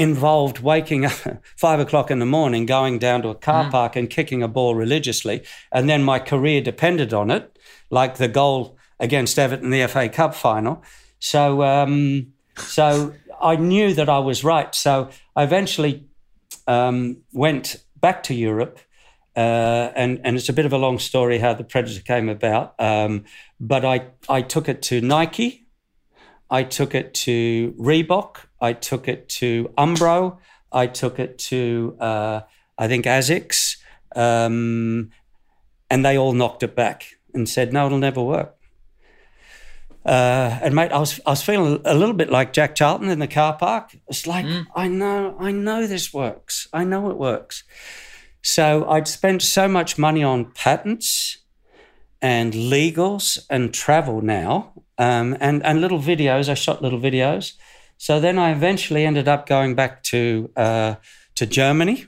involved 0.00 0.60
waking 0.60 1.04
up 1.04 1.12
five 1.56 1.78
o'clock 1.78 2.10
in 2.10 2.18
the 2.18 2.26
morning, 2.26 2.66
going 2.66 2.98
down 2.98 3.22
to 3.22 3.28
a 3.28 3.34
car 3.34 3.66
mm. 3.66 3.70
park 3.70 3.96
and 3.96 4.08
kicking 4.08 4.42
a 4.42 4.48
ball 4.48 4.74
religiously, 4.74 5.42
and 5.70 5.88
then 5.88 6.02
my 6.02 6.18
career 6.18 6.60
depended 6.60 7.12
on 7.12 7.30
it, 7.30 7.58
like 7.90 8.16
the 8.16 8.28
goal 8.28 8.76
against 8.98 9.38
Everton 9.38 9.66
in 9.66 9.70
the 9.70 9.86
FA 9.86 10.08
Cup 10.08 10.34
final. 10.34 10.82
So, 11.18 11.62
um, 11.62 12.32
so 12.56 13.14
I 13.40 13.56
knew 13.56 13.92
that 13.94 14.08
I 14.08 14.18
was 14.18 14.42
right. 14.42 14.74
So 14.74 15.10
I 15.36 15.42
eventually 15.44 16.06
um, 16.66 17.18
went 17.32 17.76
back 18.00 18.22
to 18.24 18.34
Europe 18.34 18.80
uh, 19.36 19.92
and 19.94 20.20
and 20.24 20.36
it's 20.36 20.48
a 20.48 20.52
bit 20.52 20.66
of 20.66 20.72
a 20.72 20.78
long 20.78 20.98
story 20.98 21.38
how 21.38 21.54
the 21.54 21.64
Predator 21.64 22.00
came 22.00 22.28
about. 22.28 22.74
Um, 22.78 23.24
but 23.60 23.84
I 23.84 24.06
I 24.28 24.42
took 24.42 24.68
it 24.68 24.82
to 24.82 25.00
Nike, 25.00 25.66
I 26.50 26.64
took 26.64 26.94
it 26.94 27.14
to 27.26 27.74
Reebok, 27.78 28.46
I 28.60 28.72
took 28.72 29.08
it 29.08 29.28
to 29.40 29.72
Umbro, 29.78 30.38
I 30.72 30.86
took 30.86 31.18
it 31.18 31.38
to 31.38 31.96
uh, 32.00 32.40
I 32.78 32.88
think 32.88 33.04
Asics, 33.06 33.76
um, 34.14 35.10
and 35.88 36.04
they 36.04 36.16
all 36.16 36.32
knocked 36.32 36.62
it 36.62 36.74
back 36.74 37.06
and 37.34 37.48
said 37.48 37.72
no, 37.72 37.86
it'll 37.86 37.98
never 37.98 38.22
work. 38.22 38.56
Uh, 40.04 40.58
and 40.62 40.74
mate, 40.74 40.92
I 40.92 40.98
was 40.98 41.20
I 41.26 41.30
was 41.30 41.42
feeling 41.42 41.80
a 41.84 41.94
little 41.94 42.14
bit 42.14 42.30
like 42.30 42.52
Jack 42.52 42.74
Charlton 42.74 43.10
in 43.10 43.18
the 43.18 43.28
car 43.28 43.56
park. 43.56 43.96
It's 44.08 44.26
like 44.26 44.46
mm. 44.46 44.66
I 44.74 44.88
know 44.88 45.36
I 45.38 45.52
know 45.52 45.86
this 45.86 46.12
works. 46.12 46.68
I 46.72 46.84
know 46.84 47.10
it 47.10 47.18
works. 47.18 47.64
So 48.42 48.88
I'd 48.88 49.06
spent 49.06 49.42
so 49.42 49.68
much 49.68 49.98
money 49.98 50.22
on 50.22 50.52
patents 50.52 51.38
and 52.22 52.52
legals 52.52 53.38
and 53.50 53.72
travel 53.72 54.22
now 54.22 54.72
um, 54.98 55.36
and, 55.40 55.64
and 55.64 55.80
little 55.80 55.98
videos. 55.98 56.48
I 56.48 56.54
shot 56.54 56.82
little 56.82 57.00
videos. 57.00 57.54
So 58.00 58.18
then 58.18 58.38
I 58.38 58.50
eventually 58.50 59.04
ended 59.04 59.28
up 59.28 59.46
going 59.46 59.74
back 59.74 60.02
to, 60.04 60.50
uh, 60.56 60.94
to 61.34 61.44
Germany. 61.44 62.06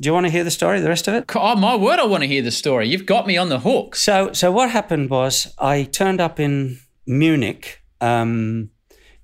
Do 0.00 0.08
you 0.08 0.12
want 0.12 0.26
to 0.26 0.30
hear 0.30 0.44
the 0.44 0.52
story, 0.52 0.78
the 0.78 0.88
rest 0.88 1.08
of 1.08 1.14
it? 1.14 1.24
Oh, 1.34 1.56
my 1.56 1.74
word, 1.74 1.98
I 1.98 2.04
want 2.04 2.22
to 2.22 2.28
hear 2.28 2.42
the 2.42 2.52
story. 2.52 2.88
You've 2.88 3.06
got 3.06 3.26
me 3.26 3.36
on 3.36 3.48
the 3.48 3.58
hook. 3.58 3.96
So, 3.96 4.32
so 4.32 4.52
what 4.52 4.70
happened 4.70 5.10
was 5.10 5.52
I 5.58 5.82
turned 5.82 6.20
up 6.20 6.38
in 6.38 6.78
Munich 7.08 7.82
um, 8.00 8.70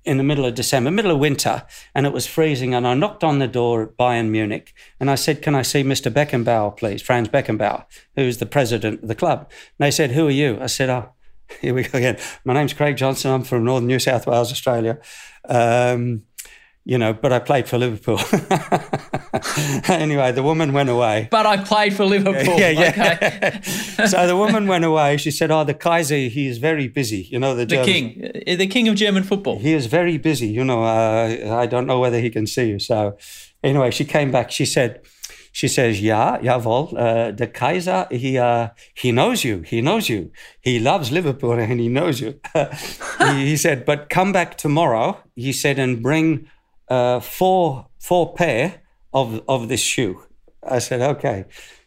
in 0.03 0.17
the 0.17 0.25
middle 0.25 0.43
of 0.43 0.55
December, 0.55 0.91
middle 0.91 1.11
of 1.11 1.19
winter, 1.19 1.63
and 1.95 2.05
it 2.05 2.11
was 2.11 2.27
freezing. 2.27 2.75
And 2.75 2.85
I 2.85 2.93
knocked 2.93 3.23
on 3.23 3.39
the 3.39 3.47
door 3.47 3.81
at 3.83 3.95
Bayern 3.95 4.27
Munich 4.27 4.73
and 4.99 5.09
I 5.09 5.15
said, 5.15 5.41
Can 5.41 5.55
I 5.55 5.61
see 5.61 5.83
Mr. 5.83 6.11
Beckenbauer, 6.11 6.75
please? 6.75 7.01
Franz 7.01 7.29
Beckenbauer, 7.29 7.85
who's 8.17 8.39
the 8.39 8.45
president 8.45 9.03
of 9.03 9.07
the 9.07 9.15
club. 9.15 9.49
And 9.79 9.85
they 9.85 9.91
said, 9.91 10.11
Who 10.11 10.27
are 10.27 10.31
you? 10.31 10.59
I 10.59 10.67
said, 10.67 10.89
Oh, 10.89 11.13
here 11.61 11.73
we 11.73 11.83
go 11.83 11.97
again. 11.97 12.17
My 12.45 12.53
name's 12.53 12.73
Craig 12.73 12.97
Johnston. 12.97 13.31
I'm 13.31 13.43
from 13.43 13.63
Northern 13.63 13.87
New 13.87 13.99
South 13.99 14.27
Wales, 14.27 14.51
Australia. 14.51 14.99
Um, 15.47 16.23
you 16.83 16.97
know, 16.97 17.11
but 17.13 17.33
I 17.33 17.39
played 17.39 17.67
for 17.67 17.77
Liverpool. 17.77 18.17
anyway, 19.89 20.31
the 20.31 20.41
woman 20.41 20.71
went 20.71 20.87
away. 20.89 21.27
But 21.29 21.45
I 21.45 21.57
played 21.57 21.93
for 21.93 22.05
Liverpool. 22.05 22.57
Yeah, 22.57 22.69
yeah. 22.69 23.17
Okay. 23.21 23.61
so 24.07 24.25
the 24.25 24.37
woman 24.37 24.67
went 24.67 24.85
away. 24.85 25.17
She 25.17 25.31
said, 25.31 25.51
"Oh, 25.51 25.65
the 25.65 25.73
Kaiser, 25.73 26.15
he 26.15 26.47
is 26.47 26.59
very 26.59 26.87
busy. 26.87 27.27
You 27.29 27.39
know, 27.39 27.55
the, 27.55 27.65
the 27.65 27.83
king, 27.83 28.31
uh, 28.47 28.55
the 28.55 28.67
king 28.67 28.87
of 28.87 28.95
German 28.95 29.23
football. 29.23 29.59
He 29.59 29.73
is 29.73 29.87
very 29.87 30.17
busy. 30.17 30.47
You 30.47 30.63
know, 30.63 30.83
uh, 30.83 31.57
I 31.57 31.65
don't 31.65 31.87
know 31.87 31.99
whether 31.99 32.21
he 32.21 32.29
can 32.29 32.47
see 32.47 32.69
you." 32.69 32.79
So, 32.79 33.17
anyway, 33.61 33.91
she 33.91 34.05
came 34.05 34.31
back. 34.31 34.51
She 34.51 34.65
said. 34.65 35.01
She 35.51 35.67
says, 35.67 36.01
"Yeah, 36.01 36.39
jawohl. 36.39 36.93
Uh, 36.97 37.31
the 37.31 37.47
Kaiser, 37.47 38.07
he 38.11 38.37
uh, 38.37 38.69
he 38.93 39.11
knows 39.11 39.43
you. 39.43 39.61
He 39.61 39.81
knows 39.81 40.09
you. 40.09 40.31
He 40.61 40.79
loves 40.79 41.11
Liverpool 41.11 41.53
and 41.53 41.79
he 41.79 41.89
knows 41.89 42.21
you." 42.21 42.39
he, 43.19 43.45
he, 43.45 43.57
said, 43.57 43.85
"But 43.85 44.09
come 44.09 44.31
back 44.31 44.57
tomorrow." 44.57 45.17
He 45.35 45.53
said, 45.53 45.79
"and 45.79 46.01
bring 46.01 46.47
uh, 46.87 47.19
four 47.19 47.87
four 47.99 48.33
pair 48.33 48.81
of 49.13 49.41
of 49.47 49.67
this 49.67 49.81
shoe. 49.81 50.23
I 50.63 50.79
said, 50.79 51.01
okay. 51.01 51.45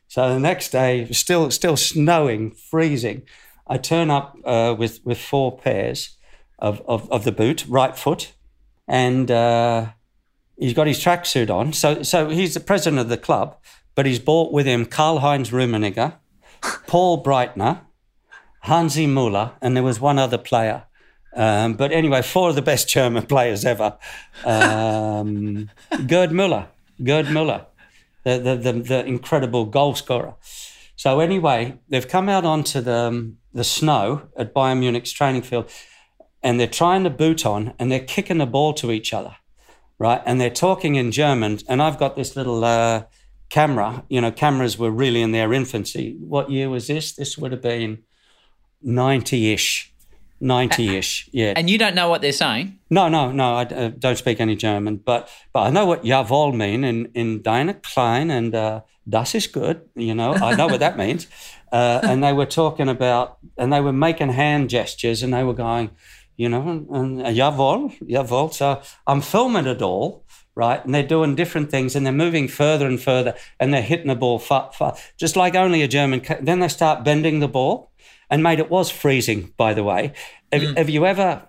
So 0.08 0.28
the 0.28 0.40
next 0.40 0.70
day, 0.70 1.06
still 1.12 1.50
still 1.50 1.76
snowing, 1.76 2.52
freezing. 2.52 3.22
I 3.66 3.78
turn 3.78 4.11
up 4.11 4.36
uh, 4.44 4.74
with 4.78 5.00
with 5.04 5.18
four 5.18 5.56
pairs 5.56 6.16
of, 6.58 6.82
of, 6.86 7.11
of 7.11 7.24
the 7.24 7.32
boot, 7.32 7.64
right 7.68 7.96
foot, 7.96 8.32
and 8.88 9.30
uh, 9.30 9.90
he's 10.61 10.74
got 10.74 10.86
his 10.86 11.02
tracksuit 11.02 11.50
on. 11.50 11.72
So 11.72 12.02
so 12.02 12.28
he's 12.28 12.54
the 12.54 12.61
president 12.61 13.00
of 13.00 13.08
the 13.08 13.16
club, 13.16 13.56
but 13.96 14.06
he's 14.06 14.20
brought 14.20 14.52
with 14.52 14.66
him 14.66 14.86
Karl 14.86 15.18
Heinz 15.18 15.50
Rummenigge, 15.50 16.14
Paul 16.86 17.24
Breitner, 17.24 17.80
Hansi 18.61 19.06
Muller, 19.06 19.52
and 19.61 19.74
there 19.74 19.82
was 19.82 20.00
one 20.00 20.18
other 20.18 20.38
player 20.38 20.84
Um, 21.34 21.74
but 21.74 21.92
anyway, 21.92 22.22
four 22.22 22.48
of 22.50 22.56
the 22.56 22.62
best 22.62 22.88
German 22.88 23.26
players 23.34 23.64
ever. 23.64 23.96
Um, 24.44 25.70
Gerd 26.06 26.30
Müller, 26.30 26.66
Gerd 27.02 27.26
Müller, 27.26 27.66
the, 28.24 28.38
the, 28.38 28.56
the, 28.56 28.72
the 28.80 29.06
incredible 29.06 29.64
goal 29.66 29.94
scorer. 29.94 30.34
So 30.96 31.20
anyway, 31.20 31.78
they've 31.88 32.06
come 32.06 32.28
out 32.28 32.44
onto 32.44 32.80
the, 32.80 32.94
um, 32.94 33.38
the 33.54 33.64
snow 33.64 34.28
at 34.36 34.52
Bayern 34.52 34.80
Munich's 34.80 35.12
training 35.12 35.42
field 35.42 35.70
and 36.42 36.58
they're 36.58 36.66
trying 36.66 37.04
to 37.04 37.11
boot 37.11 37.46
on 37.46 37.74
and 37.78 37.90
they're 37.90 38.00
kicking 38.04 38.38
the 38.38 38.46
ball 38.46 38.74
to 38.74 38.90
each 38.90 39.14
other, 39.14 39.36
right? 40.01 40.22
And 40.24 40.40
they're 40.40 40.51
talking 40.51 40.96
in 40.96 41.12
German. 41.12 41.61
And 41.68 41.80
I've 41.80 41.98
got 41.98 42.16
this 42.16 42.34
little 42.34 42.64
uh, 42.64 43.05
camera. 43.51 44.03
You 44.09 44.20
know, 44.22 44.32
cameras 44.32 44.76
were 44.78 44.90
really 44.90 45.22
in 45.22 45.30
their 45.30 45.53
infancy. 45.53 46.16
What 46.18 46.51
year 46.51 46.68
was 46.68 46.88
this? 46.88 47.12
This 47.12 47.38
would 47.38 47.53
have 47.53 47.62
been 47.62 48.03
90 48.82 49.53
ish. 49.53 49.92
90 50.42 50.96
ish, 50.96 51.28
yeah. 51.32 51.53
And 51.55 51.68
you 51.68 51.76
don't 51.76 51.94
know 51.94 52.09
what 52.09 52.22
they're 52.22 52.32
saying? 52.32 52.78
No, 52.88 53.09
no, 53.09 53.30
no. 53.30 53.57
I 53.57 53.64
uh, 53.64 53.88
don't 53.90 54.16
speak 54.16 54.40
any 54.40 54.57
German, 54.57 54.96
but 54.96 55.28
but 55.53 55.64
I 55.64 55.70
know 55.70 55.84
what 55.84 56.03
Jawohl 56.03 56.57
mean 56.57 56.82
in 56.82 57.11
in 57.12 57.42
Deine 57.42 57.74
Klein 57.74 58.30
and 58.30 58.55
uh, 58.55 58.80
Das 59.07 59.34
ist 59.34 59.53
good. 59.53 59.82
You 59.94 60.14
know, 60.14 60.32
I 60.32 60.57
know 60.57 60.66
what 60.66 60.80
that 60.80 60.96
means. 60.96 61.26
Uh, 61.72 62.01
and 62.03 62.20
they 62.20 62.32
were 62.32 62.46
talking 62.46 62.88
about, 62.88 63.38
and 63.57 63.72
they 63.72 63.80
were 63.80 63.92
making 63.92 64.28
hand 64.30 64.68
gestures, 64.68 65.22
and 65.22 65.32
they 65.32 65.44
were 65.44 65.55
going, 65.55 65.88
you 66.41 66.49
know, 66.49 66.62
and, 66.68 66.88
and 66.91 67.36
Jawohl, 67.36 67.99
Jawohl. 68.09 68.53
So 68.53 68.80
I'm 69.07 69.20
filming 69.20 69.66
it 69.66 69.82
all, 69.82 70.24
right? 70.55 70.84
And 70.84 70.95
they're 70.95 71.03
doing 71.07 71.34
different 71.34 71.70
things, 71.70 71.95
and 71.95 72.05
they're 72.07 72.12
moving 72.12 72.49
further 72.49 72.86
and 72.86 73.01
further, 73.01 73.34
and 73.59 73.72
they're 73.72 73.82
hitting 73.82 74.09
the 74.09 74.14
ball 74.14 74.38
far, 74.38 74.70
far, 74.72 74.97
just 75.16 75.36
like 75.36 75.55
only 75.55 75.82
a 75.82 75.88
German. 75.88 76.20
Can. 76.20 76.45
Then 76.45 76.61
they 76.61 76.68
start 76.68 77.05
bending 77.05 77.41
the 77.41 77.49
ball 77.49 77.91
and 78.30 78.43
mate, 78.43 78.61
it 78.61 78.70
was 78.70 78.91
freezing, 78.91 79.53
by 79.57 79.74
the 79.74 79.82
way. 79.82 80.12
Have, 80.53 80.62
mm. 80.62 80.76
have 80.78 80.88
you 80.88 81.05
ever 81.05 81.43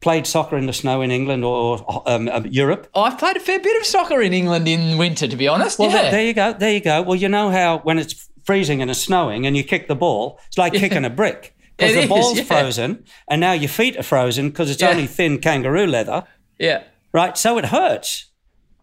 played 0.00 0.26
soccer 0.26 0.56
in 0.56 0.66
the 0.66 0.72
snow 0.72 1.02
in 1.02 1.10
England 1.10 1.44
or 1.44 1.84
um, 2.08 2.28
um, 2.28 2.46
Europe? 2.46 2.88
Oh, 2.94 3.02
I've 3.02 3.18
played 3.18 3.36
a 3.36 3.40
fair 3.40 3.58
bit 3.58 3.76
of 3.80 3.84
soccer 3.84 4.22
in 4.22 4.32
England 4.32 4.68
in 4.68 4.98
winter, 4.98 5.26
to 5.26 5.36
be 5.36 5.48
honest. 5.48 5.78
Well, 5.78 5.90
yeah. 5.90 6.10
there 6.10 6.24
you 6.24 6.32
go. 6.32 6.52
There 6.52 6.72
you 6.72 6.80
go. 6.80 7.02
Well, 7.02 7.16
you 7.16 7.28
know 7.28 7.50
how 7.50 7.78
when 7.78 7.98
it's 7.98 8.28
freezing 8.44 8.80
and 8.80 8.90
it's 8.90 9.00
snowing 9.00 9.46
and 9.46 9.56
you 9.56 9.64
kick 9.64 9.88
the 9.88 9.96
ball, 9.96 10.38
it's 10.46 10.58
like 10.58 10.74
yeah. 10.74 10.80
kicking 10.80 11.04
a 11.04 11.10
brick 11.10 11.56
because 11.82 12.02
the 12.02 12.08
ball's 12.08 12.38
yeah. 12.38 12.44
frozen 12.44 13.04
and 13.28 13.40
now 13.40 13.52
your 13.52 13.68
feet 13.68 13.96
are 13.96 14.02
frozen 14.02 14.48
because 14.48 14.70
it's 14.70 14.82
yeah. 14.82 14.90
only 14.90 15.06
thin 15.06 15.38
kangaroo 15.38 15.86
leather. 15.86 16.24
Yeah. 16.58 16.84
Right. 17.12 17.36
So 17.36 17.58
it 17.58 17.66
hurts, 17.66 18.30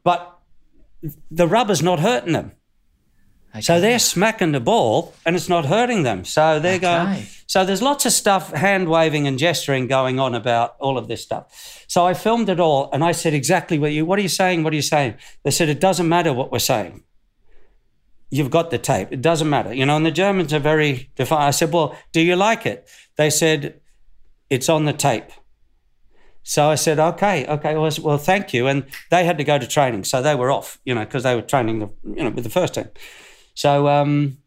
but 0.04 0.40
the 1.32 1.48
rubber's 1.48 1.82
not 1.82 2.00
hurting 2.00 2.34
them. 2.34 2.52
Okay. 3.52 3.62
So 3.62 3.82
they're 3.82 4.00
smacking 4.00 4.52
the 4.52 4.60
ball 4.60 5.16
and 5.26 5.36
it's 5.36 5.50
not 5.50 5.66
hurting 5.66 6.04
them. 6.04 6.24
So 6.24 6.60
they're 6.60 6.76
okay. 6.76 7.04
going. 7.04 7.26
So 7.48 7.66
there's 7.66 7.82
lots 7.82 8.06
of 8.06 8.12
stuff, 8.12 8.54
hand 8.54 8.88
waving 8.88 9.26
and 9.26 9.40
gesturing 9.40 9.88
going 9.88 10.20
on 10.20 10.36
about 10.36 10.76
all 10.80 11.00
of 11.00 11.08
this 11.08 11.24
stuff. 11.24 11.84
So 11.88 12.06
I 12.06 12.14
filmed 12.14 12.50
it 12.50 12.60
all 12.60 12.92
and 12.94 13.04
I 13.04 13.12
said 13.12 13.34
exactly 13.34 13.80
what 13.80 13.92
you, 13.92 14.06
what 14.06 14.20
are 14.20 14.22
you 14.22 14.30
saying? 14.30 14.64
What 14.64 14.74
are 14.74 14.76
you 14.76 14.84
saying? 14.84 15.16
They 15.44 15.50
said, 15.50 15.68
it 15.68 15.80
doesn't 15.80 16.08
matter 16.08 16.32
what 16.32 16.52
we're 16.52 16.60
saying. 16.60 17.04
You've 18.30 18.52
got 18.52 18.70
the 18.70 18.78
tape. 18.78 19.08
It 19.12 19.22
doesn't 19.22 19.50
matter. 19.50 19.74
You 19.74 19.86
know, 19.86 19.98
and 19.98 20.06
the 20.06 20.12
Germans 20.12 20.54
are 20.54 20.60
very 20.60 21.10
defiant. 21.16 21.48
I 21.48 21.52
said, 21.52 21.74
well, 21.74 21.98
do 22.12 22.22
you 22.22 22.36
like 22.36 22.66
it? 22.66 22.88
They 23.18 23.30
said, 23.30 23.82
it's 24.50 24.70
on 24.70 24.86
the 24.86 24.94
tape. 24.94 25.32
So 26.44 26.70
I 26.70 26.76
said, 26.76 27.00
okay, 27.00 27.46
okay, 27.46 27.76
well, 27.76 27.92
well, 28.02 28.18
thank 28.18 28.54
you. 28.54 28.68
And 28.68 28.86
they 29.12 29.24
had 29.26 29.38
to 29.38 29.44
go 29.44 29.60
to 29.60 29.68
training. 29.68 30.04
So 30.04 30.22
they 30.22 30.36
were 30.36 30.52
off, 30.52 30.80
you 30.86 30.96
know, 30.96 31.06
because 31.06 31.24
they 31.24 31.36
were 31.36 31.42
training, 31.42 31.80
the, 31.80 31.90
you 32.04 32.24
know, 32.24 32.30
with 32.30 32.44
the 32.44 32.50
first 32.50 32.76
team. 32.76 32.88
So 33.54 33.88
um, 33.88 34.38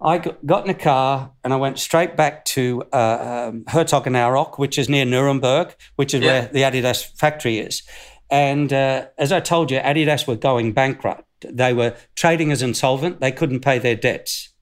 I 0.00 0.18
got 0.18 0.64
in 0.64 0.70
a 0.70 0.74
car 0.74 1.32
and 1.44 1.52
I 1.52 1.56
went 1.56 1.78
straight 1.78 2.16
back 2.16 2.44
to 2.46 2.82
uh, 2.92 3.48
um, 3.50 3.64
Herzogenaurach, 3.64 4.58
which 4.58 4.78
is 4.78 4.88
near 4.88 5.04
Nuremberg, 5.04 5.74
which 5.96 6.14
is 6.14 6.22
yeah. 6.22 6.26
where 6.26 6.48
the 6.48 6.62
Adidas 6.62 7.04
factory 7.16 7.58
is. 7.58 7.82
And 8.30 8.72
uh, 8.72 9.06
as 9.18 9.30
I 9.30 9.40
told 9.40 9.70
you, 9.70 9.78
Adidas 9.78 10.26
were 10.26 10.36
going 10.36 10.72
bankrupt. 10.72 11.25
They 11.40 11.72
were 11.72 11.96
trading 12.14 12.52
as 12.52 12.62
insolvent. 12.62 13.20
They 13.20 13.32
couldn't 13.32 13.60
pay 13.60 13.78
their 13.78 13.96
debts. 13.96 14.54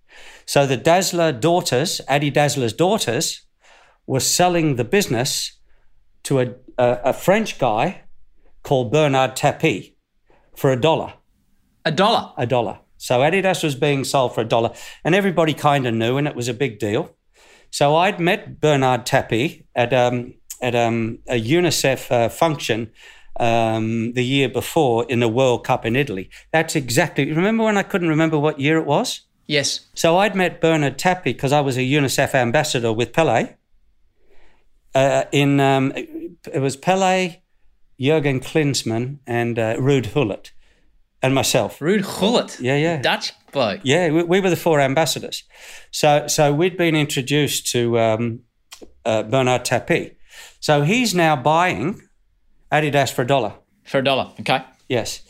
So 0.47 0.67
the 0.67 0.79
Dassler 0.79 1.39
daughters, 1.39 2.01
Adi 2.09 2.31
Dassler's 2.31 2.73
daughters, 2.73 3.43
were 4.07 4.21
selling 4.21 4.77
the 4.77 4.85
business 4.85 5.59
to 6.25 6.41
a, 6.41 6.55
a, 6.79 7.01
a 7.05 7.13
French 7.13 7.59
guy 7.59 8.03
called 8.63 8.93
Bernard 8.93 9.37
Tapie 9.37 9.97
for 10.57 10.73
a 10.73 10.81
dollar. 10.81 11.15
A 11.85 11.91
dollar? 11.91 12.33
A 12.37 12.47
dollar. 12.47 12.81
So 12.97 13.21
Adidas 13.21 13.63
was 13.63 13.75
being 13.75 14.05
sold 14.05 14.35
for 14.35 14.41
a 14.41 14.47
dollar, 14.47 14.73
and 15.05 15.15
everybody 15.15 15.53
kind 15.53 15.87
of 15.87 15.95
knew, 15.95 16.17
and 16.17 16.27
it 16.27 16.35
was 16.35 16.49
a 16.49 16.55
big 16.55 16.79
deal. 16.79 17.15
So 17.71 17.97
I'd 17.97 18.21
met 18.21 18.61
Bernard 18.61 19.05
Tapie 19.05 19.67
at 19.75 19.93
um, 19.93 20.35
at 20.63 20.75
um, 20.75 21.19
a 21.29 21.35
UNICEF 21.35 22.11
uh, 22.11 22.29
function 22.29 22.91
um, 23.41 24.13
the 24.13 24.25
year 24.25 24.49
before 24.49 25.05
in 25.09 25.21
the 25.21 25.29
World 25.29 25.65
Cup 25.65 25.85
in 25.85 25.97
Italy. 25.97 26.31
That's 26.53 26.77
exactly. 26.77 27.33
Remember 27.33 27.65
when 27.65 27.77
I 27.77 27.83
couldn't 27.83 28.09
remember 28.09 28.39
what 28.39 28.61
year 28.61 28.79
it 28.79 28.87
was? 28.87 29.23
Yes. 29.47 29.81
So 29.95 30.19
I'd 30.19 30.35
met 30.35 30.61
Bernard 30.61 30.99
Tapie 30.99 31.25
because 31.25 31.53
I 31.53 31.61
was 31.61 31.77
a 31.77 31.83
UNICEF 31.83 32.35
ambassador 32.35 32.93
with 32.93 33.13
Pele. 33.13 33.55
Uh, 34.95 35.25
in 35.33 35.61
um, 35.61 35.93
it 35.95 36.61
was 36.61 36.77
Pele, 36.77 37.43
Jurgen 38.01 38.41
Klinsmann, 38.41 39.19
and 39.27 39.59
uh, 39.59 39.77
Ruud 39.77 40.15
Gullit 40.15 40.53
and 41.25 41.35
myself. 41.35 41.81
Ruud 41.81 42.05
Gullit. 42.21 42.61
Yeah, 42.61 42.77
yeah. 42.77 43.03
Dutch 43.03 43.33
bloke. 43.51 43.81
Yeah, 43.83 44.11
we, 44.11 44.23
we, 44.23 44.41
were 44.41 44.51
the 44.51 44.57
four 44.57 44.81
ambassadors. 44.81 45.43
So, 45.91 46.27
so 46.27 46.53
we'd 46.53 46.77
been 46.77 46.95
introduced 46.95 47.67
to 47.73 47.99
um, 47.99 48.41
uh, 49.05 49.23
Bernard 49.25 49.65
Tapie. 49.65 50.17
So 50.61 50.83
he's 50.83 51.15
now 51.15 51.35
buying 51.35 52.01
Adidas 52.75 53.13
for 53.13 53.23
a 53.23 53.27
dollar. 53.27 53.53
For 53.85 53.99
a 53.99 54.05
dollar, 54.05 54.27
okay. 54.41 54.61
Yes. 54.89 55.23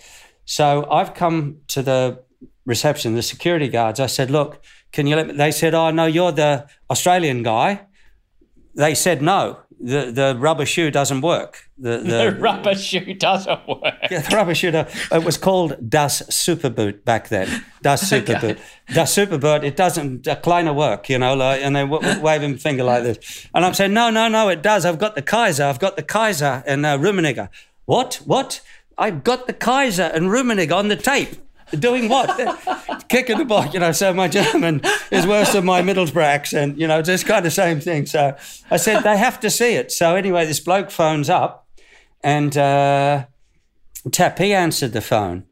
So 0.45 0.67
I've 0.91 1.13
come 1.15 1.59
to 1.69 1.83
the 1.83 2.23
reception, 2.67 3.15
the 3.15 3.23
security 3.23 3.69
guards. 3.69 4.01
I 4.01 4.07
said, 4.07 4.31
"Look, 4.31 4.65
can 4.93 5.07
you 5.07 5.17
let 5.17 5.27
me?" 5.29 5.35
They 5.35 5.53
said, 5.53 5.75
"Oh 5.75 5.91
no, 5.91 6.07
you're 6.07 6.33
the 6.33 6.67
Australian 6.91 7.43
guy." 7.43 7.69
They 8.75 8.95
said 8.95 9.23
no 9.23 9.65
the, 9.85 10.11
the 10.11 10.37
rubber 10.39 10.65
shoe 10.65 10.91
doesn't 10.91 11.21
work. 11.21 11.69
The, 11.79 11.99
the, 11.99 12.31
the 12.31 12.37
rubber 12.39 12.75
shoe 12.75 13.15
doesn't 13.15 13.69
work. 13.69 13.95
Yeah, 14.11 14.21
the 14.21 14.37
rubber 14.37 14.55
shoe. 14.55 14.69
It 14.69 15.25
was 15.25 15.37
called 15.37 15.91
Das 15.91 16.23
Superboot 16.23 17.05
back 17.05 17.29
then. 17.29 17.65
Das 17.83 18.03
Superboot. 18.11 18.59
Das 18.93 19.15
Superboot. 19.15 19.63
It 19.63 19.77
doesn't 19.77 20.27
a 20.27 20.37
kleiner 20.37 20.73
work, 20.73 21.09
you 21.11 21.19
know. 21.19 21.35
Like, 21.35 21.63
and 21.63 21.77
they 21.77 21.83
w- 21.83 22.21
wave 22.21 22.43
him 22.43 22.57
finger 22.57 22.85
like 22.85 23.03
this. 23.03 23.47
And 23.55 23.65
I'm 23.65 23.75
saying, 23.75 23.93
no, 23.93 24.11
no, 24.11 24.29
no, 24.29 24.49
it 24.49 24.63
does. 24.63 24.87
I've 24.87 24.99
got 24.99 25.15
the 25.15 25.23
Kaiser. 25.23 25.65
I've 25.65 25.81
got 25.81 25.97
the 25.97 26.03
Kaiser 26.03 26.63
and 26.67 26.87
uh, 26.87 26.97
Rummenigge. 26.99 27.49
What? 27.85 28.23
What? 28.25 28.63
I've 28.97 29.23
got 29.25 29.47
the 29.47 29.53
Kaiser 29.53 30.05
and 30.05 30.27
Rummenigge 30.27 30.75
on 30.75 30.89
the 30.89 30.97
tape. 30.97 31.37
Doing 31.79 32.09
what? 32.09 32.37
Kicking 33.09 33.39
the 33.39 33.45
ball, 33.45 33.67
you 33.67 33.81
know. 33.81 33.93
So 33.93 34.13
my 34.13 34.29
German 34.29 34.81
is 35.11 35.27
worse 35.27 35.53
than 35.53 35.65
my 35.65 35.83
Middlesbrough 35.83 36.23
accent, 36.23 36.79
you 36.79 36.87
know. 36.87 37.03
Just 37.03 37.27
kind 37.27 37.45
of 37.45 37.53
same 37.53 37.81
thing. 37.81 38.07
So 38.07 38.37
I 38.71 38.77
said 38.77 39.03
they 39.03 39.17
have 39.17 39.41
to 39.41 39.51
see 39.51 39.75
it. 39.75 39.91
So 39.93 40.15
anyway, 40.15 40.47
this 40.47 40.61
bloke 40.61 40.91
phones 40.91 41.31
up, 41.31 41.69
and 42.23 42.57
uh, 42.57 43.27
Tapie 44.09 44.55
answered 44.55 44.93
the 44.93 45.01
phone, 45.01 45.45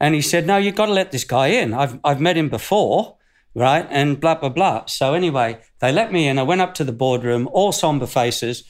and 0.00 0.14
he 0.14 0.22
said, 0.22 0.46
"No, 0.46 0.56
you've 0.56 0.76
got 0.76 0.86
to 0.86 0.92
let 0.92 1.12
this 1.12 1.24
guy 1.24 1.48
in. 1.48 1.74
I've 1.74 1.98
I've 2.04 2.20
met 2.20 2.36
him 2.36 2.48
before." 2.48 3.16
Right, 3.54 3.88
and 3.90 4.20
blah, 4.20 4.36
blah, 4.36 4.50
blah. 4.50 4.84
So, 4.84 5.14
anyway, 5.14 5.58
they 5.80 5.90
let 5.90 6.12
me 6.12 6.28
in. 6.28 6.38
I 6.38 6.44
went 6.44 6.60
up 6.60 6.74
to 6.74 6.84
the 6.84 6.92
boardroom, 6.92 7.48
all 7.50 7.72
somber 7.72 8.06
faces, 8.06 8.62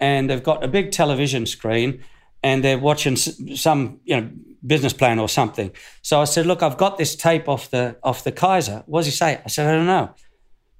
and 0.00 0.28
they've 0.28 0.42
got 0.42 0.64
a 0.64 0.68
big 0.68 0.90
television 0.90 1.46
screen 1.46 2.02
and 2.42 2.64
they're 2.64 2.78
watching 2.78 3.16
some, 3.16 4.00
you 4.04 4.20
know, 4.20 4.30
business 4.64 4.92
plan 4.92 5.18
or 5.18 5.28
something. 5.28 5.72
So 6.02 6.20
I 6.20 6.24
said, 6.24 6.46
look, 6.46 6.62
I've 6.62 6.76
got 6.76 6.98
this 6.98 7.16
tape 7.16 7.48
off 7.48 7.70
the 7.70 7.96
off 8.02 8.24
the 8.24 8.32
Kaiser. 8.32 8.82
What 8.86 9.00
does 9.00 9.06
he 9.06 9.12
say? 9.12 9.40
I 9.44 9.48
said, 9.48 9.68
I 9.68 9.76
don't 9.76 9.86
know. 9.86 10.14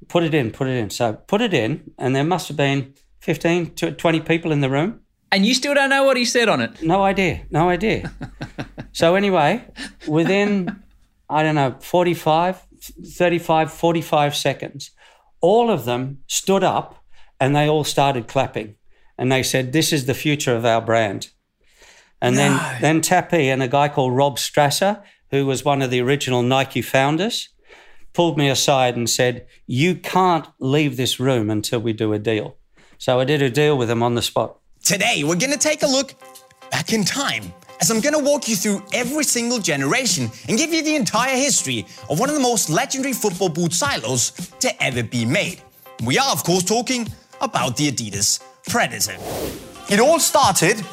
Put 0.08 0.24
it 0.24 0.34
in, 0.34 0.50
put 0.50 0.68
it 0.68 0.76
in. 0.76 0.90
So 0.90 1.14
put 1.14 1.40
it 1.40 1.54
in, 1.54 1.92
and 1.98 2.14
there 2.14 2.24
must 2.24 2.48
have 2.48 2.56
been 2.56 2.94
15 3.20 3.74
to 3.76 3.92
20 3.92 4.20
people 4.20 4.52
in 4.52 4.60
the 4.60 4.70
room. 4.70 5.00
And 5.30 5.46
you 5.46 5.54
still 5.54 5.74
don't 5.74 5.90
know 5.90 6.04
what 6.04 6.16
he 6.16 6.24
said 6.24 6.48
on 6.48 6.60
it? 6.60 6.82
No 6.82 7.02
idea. 7.02 7.46
No 7.50 7.68
idea. 7.70 8.12
so 8.92 9.14
anyway, 9.14 9.64
within, 10.06 10.82
I 11.30 11.42
don't 11.42 11.54
know, 11.54 11.76
45, 11.80 12.66
35, 13.06 13.72
45 13.72 14.36
seconds, 14.36 14.90
all 15.40 15.70
of 15.70 15.84
them 15.86 16.18
stood 16.26 16.62
up 16.62 17.02
and 17.40 17.56
they 17.56 17.68
all 17.68 17.84
started 17.84 18.28
clapping. 18.28 18.74
And 19.16 19.30
they 19.30 19.42
said, 19.42 19.72
This 19.72 19.92
is 19.92 20.06
the 20.06 20.14
future 20.14 20.54
of 20.54 20.64
our 20.64 20.82
brand. 20.82 21.30
And 22.22 22.36
no. 22.36 22.40
then, 22.40 22.80
then 22.80 23.00
Tapie 23.00 23.52
and 23.52 23.62
a 23.62 23.68
guy 23.68 23.88
called 23.88 24.16
Rob 24.16 24.38
Strasser, 24.38 25.02
who 25.32 25.44
was 25.44 25.64
one 25.64 25.82
of 25.82 25.90
the 25.90 26.00
original 26.00 26.42
Nike 26.42 26.80
founders, 26.80 27.48
pulled 28.12 28.38
me 28.38 28.48
aside 28.48 28.96
and 28.96 29.10
said, 29.10 29.46
You 29.66 29.96
can't 29.96 30.46
leave 30.60 30.96
this 30.96 31.18
room 31.18 31.50
until 31.50 31.80
we 31.80 31.92
do 31.92 32.12
a 32.12 32.20
deal. 32.20 32.56
So 32.96 33.18
I 33.18 33.24
did 33.24 33.42
a 33.42 33.50
deal 33.50 33.76
with 33.76 33.90
him 33.90 34.04
on 34.04 34.14
the 34.14 34.22
spot. 34.22 34.56
Today, 34.84 35.24
we're 35.24 35.36
going 35.36 35.52
to 35.52 35.58
take 35.58 35.82
a 35.82 35.86
look 35.86 36.14
back 36.70 36.92
in 36.92 37.04
time 37.04 37.52
as 37.80 37.90
I'm 37.90 38.00
going 38.00 38.14
to 38.14 38.22
walk 38.22 38.48
you 38.48 38.54
through 38.54 38.84
every 38.92 39.24
single 39.24 39.58
generation 39.58 40.30
and 40.48 40.56
give 40.56 40.72
you 40.72 40.84
the 40.84 40.94
entire 40.94 41.34
history 41.36 41.84
of 42.08 42.20
one 42.20 42.28
of 42.28 42.36
the 42.36 42.40
most 42.40 42.70
legendary 42.70 43.14
football 43.14 43.48
boot 43.48 43.72
silos 43.72 44.30
to 44.60 44.82
ever 44.82 45.02
be 45.02 45.24
made. 45.24 45.60
We 46.04 46.18
are, 46.18 46.30
of 46.30 46.44
course, 46.44 46.62
talking 46.62 47.08
about 47.40 47.76
the 47.76 47.90
Adidas 47.90 48.40
Predator. 48.68 49.16
It 49.92 49.98
all 49.98 50.20
started 50.20 50.84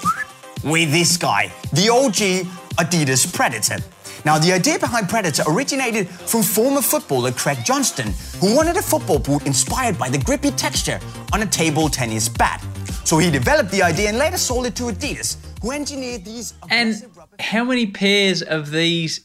with 0.63 0.91
this 0.91 1.17
guy, 1.17 1.51
the 1.73 1.89
OG 1.89 2.47
Adidas 2.77 3.33
Predator. 3.33 3.77
Now, 4.25 4.37
the 4.37 4.51
idea 4.51 4.77
behind 4.77 5.07
Predator 5.07 5.43
originated 5.47 6.09
from 6.09 6.43
former 6.43 6.81
footballer 6.81 7.31
Craig 7.31 7.59
Johnston, 7.63 8.13
who 8.39 8.55
wanted 8.55 8.75
a 8.75 8.81
football 8.81 9.19
boot 9.19 9.45
inspired 9.45 9.97
by 9.97 10.09
the 10.09 10.17
grippy 10.17 10.51
texture 10.51 10.99
on 11.31 11.41
a 11.41 11.45
table 11.45 11.89
tennis 11.89 12.27
bat. 12.27 12.63
So 13.05 13.17
he 13.17 13.31
developed 13.31 13.71
the 13.71 13.81
idea 13.81 14.09
and 14.09 14.17
later 14.17 14.37
sold 14.37 14.65
it 14.65 14.75
to 14.75 14.83
Adidas, 14.83 15.37
who 15.61 15.71
engineered 15.71 16.25
these. 16.25 16.53
And 16.69 17.05
how 17.39 17.63
many 17.63 17.87
pairs 17.87 18.41
of 18.41 18.71
these 18.71 19.21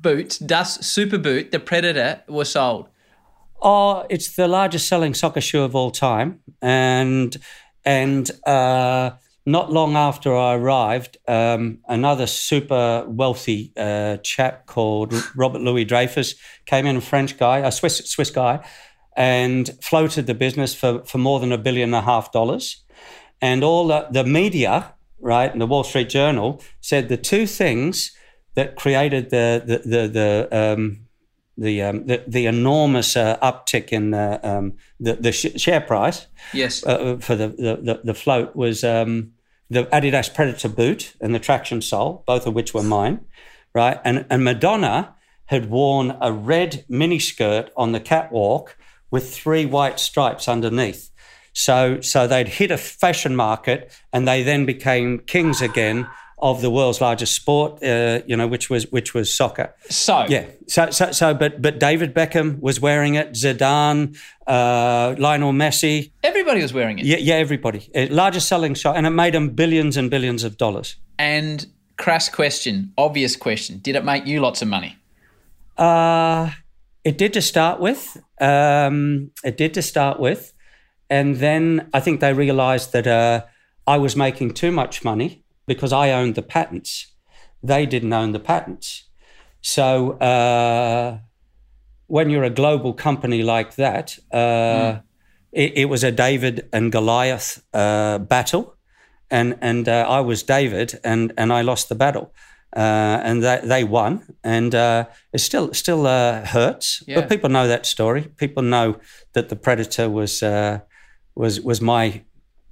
boots, 0.00 0.38
Das 0.38 0.78
Superboot, 0.78 1.50
the 1.50 1.60
Predator, 1.60 2.22
were 2.28 2.44
sold? 2.44 2.88
Oh, 3.60 4.06
it's 4.08 4.34
the 4.34 4.48
largest 4.48 4.88
selling 4.88 5.14
soccer 5.14 5.40
shoe 5.40 5.62
of 5.62 5.74
all 5.74 5.90
time, 5.90 6.40
and 6.62 7.36
and 7.84 8.30
uh, 8.46 9.10
not 9.48 9.72
long 9.72 9.96
after 9.96 10.36
I 10.36 10.54
arrived, 10.56 11.16
um, 11.26 11.78
another 11.88 12.26
super 12.26 13.04
wealthy 13.08 13.72
uh, 13.76 14.18
chap 14.18 14.66
called 14.66 15.14
Robert 15.34 15.62
Louis 15.62 15.86
Dreyfus 15.86 16.34
came 16.66 16.84
in, 16.84 16.96
a 16.96 17.00
French 17.00 17.38
guy, 17.38 17.58
a 17.58 17.72
Swiss 17.72 17.98
Swiss 18.10 18.30
guy, 18.30 18.62
and 19.16 19.70
floated 19.80 20.26
the 20.26 20.34
business 20.34 20.74
for, 20.74 21.02
for 21.04 21.16
more 21.16 21.40
than 21.40 21.50
a 21.50 21.56
billion 21.56 21.94
and 21.94 22.02
a 22.02 22.02
half 22.02 22.30
dollars. 22.30 22.84
And 23.40 23.64
all 23.64 23.86
the, 23.86 24.06
the 24.10 24.24
media, 24.24 24.94
right, 25.18 25.50
and 25.50 25.60
the 25.62 25.66
Wall 25.66 25.82
Street 25.82 26.10
Journal 26.10 26.62
said 26.82 27.08
the 27.08 27.16
two 27.16 27.46
things 27.46 28.14
that 28.54 28.76
created 28.76 29.30
the 29.30 29.62
the 29.64 29.78
the, 29.78 30.08
the 30.08 30.48
um, 30.52 31.08
the, 31.56 31.82
um, 31.82 32.06
the, 32.06 32.22
the 32.28 32.46
enormous 32.46 33.16
uh, 33.16 33.36
uptick 33.38 33.88
in 33.92 34.12
uh, 34.12 34.38
um, 34.42 34.74
the 35.00 35.14
the 35.14 35.32
sh- 35.32 35.56
share 35.56 35.80
price. 35.80 36.26
Yes. 36.52 36.84
Uh, 36.84 37.16
for 37.18 37.34
the, 37.34 37.48
the 37.48 38.00
the 38.04 38.14
float 38.14 38.54
was 38.54 38.84
um, 38.84 39.32
the 39.70 39.84
Adidas 39.86 40.32
Predator 40.32 40.68
boot 40.68 41.14
and 41.20 41.34
the 41.34 41.38
traction 41.38 41.82
sole, 41.82 42.24
both 42.26 42.46
of 42.46 42.54
which 42.54 42.72
were 42.72 42.82
mine, 42.82 43.20
right? 43.74 44.00
And 44.04 44.26
and 44.30 44.44
Madonna 44.44 45.14
had 45.46 45.70
worn 45.70 46.16
a 46.20 46.32
red 46.32 46.84
miniskirt 46.90 47.70
on 47.76 47.92
the 47.92 48.00
catwalk 48.00 48.76
with 49.10 49.34
three 49.34 49.64
white 49.64 49.98
stripes 49.98 50.48
underneath. 50.48 51.10
So 51.52 52.00
so 52.00 52.26
they'd 52.26 52.48
hit 52.48 52.70
a 52.70 52.78
fashion 52.78 53.34
market 53.34 53.92
and 54.12 54.28
they 54.28 54.42
then 54.42 54.66
became 54.66 55.18
kings 55.20 55.60
again 55.60 56.06
of 56.40 56.60
the 56.62 56.70
world's 56.70 57.00
largest 57.00 57.34
sport, 57.34 57.82
uh, 57.82 58.20
you 58.26 58.36
know, 58.36 58.46
which 58.46 58.70
was 58.70 58.90
which 58.92 59.14
was 59.14 59.34
soccer. 59.34 59.74
So 59.90 60.26
yeah, 60.28 60.46
so 60.66 60.90
so 60.90 61.12
so, 61.12 61.34
but 61.34 61.60
but 61.60 61.78
David 61.78 62.14
Beckham 62.14 62.60
was 62.60 62.80
wearing 62.80 63.14
it, 63.14 63.32
Zidane, 63.32 64.16
uh, 64.46 65.14
Lionel 65.18 65.52
Messi, 65.52 66.10
everybody 66.22 66.62
was 66.62 66.72
wearing 66.72 66.98
it. 66.98 67.06
Yeah, 67.06 67.18
yeah, 67.18 67.34
everybody. 67.34 67.90
Uh, 67.94 68.06
largest 68.10 68.48
selling 68.48 68.74
shop, 68.74 68.96
and 68.96 69.06
it 69.06 69.10
made 69.10 69.34
them 69.34 69.50
billions 69.50 69.96
and 69.96 70.10
billions 70.10 70.44
of 70.44 70.56
dollars. 70.56 70.96
And 71.18 71.66
crass 71.96 72.28
question, 72.28 72.92
obvious 72.96 73.36
question: 73.36 73.78
Did 73.78 73.96
it 73.96 74.04
make 74.04 74.26
you 74.26 74.40
lots 74.40 74.62
of 74.62 74.68
money? 74.68 74.96
Uh 75.76 76.50
it 77.04 77.16
did 77.16 77.32
to 77.32 77.42
start 77.42 77.80
with. 77.80 78.22
Um, 78.40 79.30
it 79.42 79.56
did 79.56 79.72
to 79.74 79.82
start 79.82 80.20
with, 80.20 80.52
and 81.08 81.36
then 81.36 81.88
I 81.94 82.00
think 82.00 82.20
they 82.20 82.34
realised 82.34 82.92
that 82.92 83.06
uh, 83.06 83.44
I 83.86 83.96
was 83.96 84.14
making 84.14 84.52
too 84.52 84.70
much 84.70 85.04
money 85.04 85.42
because 85.68 85.92
I 85.92 86.10
owned 86.10 86.34
the 86.34 86.42
patents. 86.42 87.14
They 87.62 87.86
didn't 87.86 88.12
own 88.12 88.32
the 88.32 88.40
patents. 88.40 89.04
So 89.60 90.12
uh, 90.12 91.18
when 92.06 92.30
you're 92.30 92.44
a 92.44 92.50
global 92.50 92.92
company 92.94 93.42
like 93.42 93.76
that, 93.76 94.18
uh, 94.32 94.36
mm. 94.36 95.02
it, 95.52 95.72
it, 95.76 95.84
was 95.84 96.02
a 96.02 96.10
David 96.10 96.68
and 96.72 96.90
Goliath 96.90 97.62
uh, 97.74 98.18
battle, 98.18 98.76
and 99.30 99.56
and 99.60 99.88
uh, 99.88 100.06
I 100.08 100.20
was 100.20 100.42
David, 100.42 100.98
and 101.04 101.32
and 101.36 101.52
I 101.52 101.62
lost 101.62 101.88
the 101.88 101.94
battle. 101.94 102.32
Uh, 102.76 103.18
and 103.24 103.42
they, 103.42 103.60
they 103.64 103.82
won, 103.82 104.36
and 104.44 104.74
uh, 104.74 105.06
it 105.32 105.38
still 105.38 105.72
still 105.72 106.04
hurts. 106.04 107.02
Yeah. 107.06 107.20
But 107.20 107.28
people 107.30 107.48
know 107.48 107.66
that 107.66 107.86
story. 107.86 108.22
People 108.36 108.62
know 108.62 108.96
that 109.32 109.48
the 109.48 109.56
predator 109.56 110.10
was 110.10 110.42
was 111.34 111.60
was 111.60 111.80
my 111.80 112.22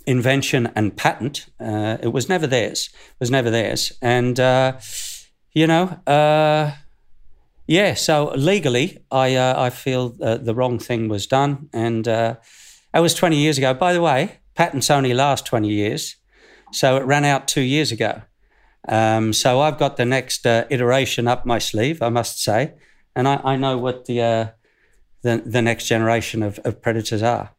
invention 0.06 0.72
and 0.74 0.96
patent. 0.96 1.46
Uh, 1.60 1.98
it 2.00 2.12
was 2.12 2.28
never 2.28 2.46
theirs. 2.46 2.90
It 2.92 3.20
was 3.20 3.30
never 3.30 3.50
theirs. 3.50 3.92
And, 4.00 4.38
uh, 4.38 4.78
you 5.52 5.66
know, 5.66 5.84
uh, 6.06 6.72
yeah, 7.66 7.94
so 7.94 8.32
legally, 8.36 8.98
I, 9.10 9.34
uh, 9.34 9.60
I 9.60 9.70
feel 9.70 10.10
the 10.10 10.54
wrong 10.54 10.78
thing 10.78 11.08
was 11.08 11.26
done. 11.26 11.68
And 11.72 12.06
uh, 12.06 12.36
that 12.92 13.00
was 13.00 13.14
20 13.14 13.36
years 13.36 13.58
ago. 13.58 13.74
By 13.74 13.92
the 13.92 14.00
way, 14.00 14.38
patents 14.54 14.90
only 14.90 15.12
last 15.12 15.44
20 15.44 15.68
years. 15.68 16.16
So 16.72 16.96
it 16.96 17.04
ran 17.04 17.24
out 17.24 17.48
two 17.48 17.62
years 17.62 17.90
ago. 17.90 18.22
Um, 18.88 19.32
so 19.32 19.60
I've 19.60 19.78
got 19.78 19.96
the 19.96 20.04
next 20.04 20.46
uh, 20.46 20.64
iteration 20.70 21.26
up 21.26 21.44
my 21.44 21.58
sleeve, 21.58 22.00
I 22.00 22.08
must 22.08 22.40
say. 22.40 22.74
And 23.16 23.26
I, 23.26 23.40
I 23.42 23.56
know 23.56 23.78
what 23.78 24.04
the, 24.04 24.52
the, 25.22 25.42
the 25.44 25.62
next 25.62 25.86
generation 25.86 26.44
of, 26.44 26.60
of 26.60 26.80
predators 26.80 27.22
are. 27.22 27.55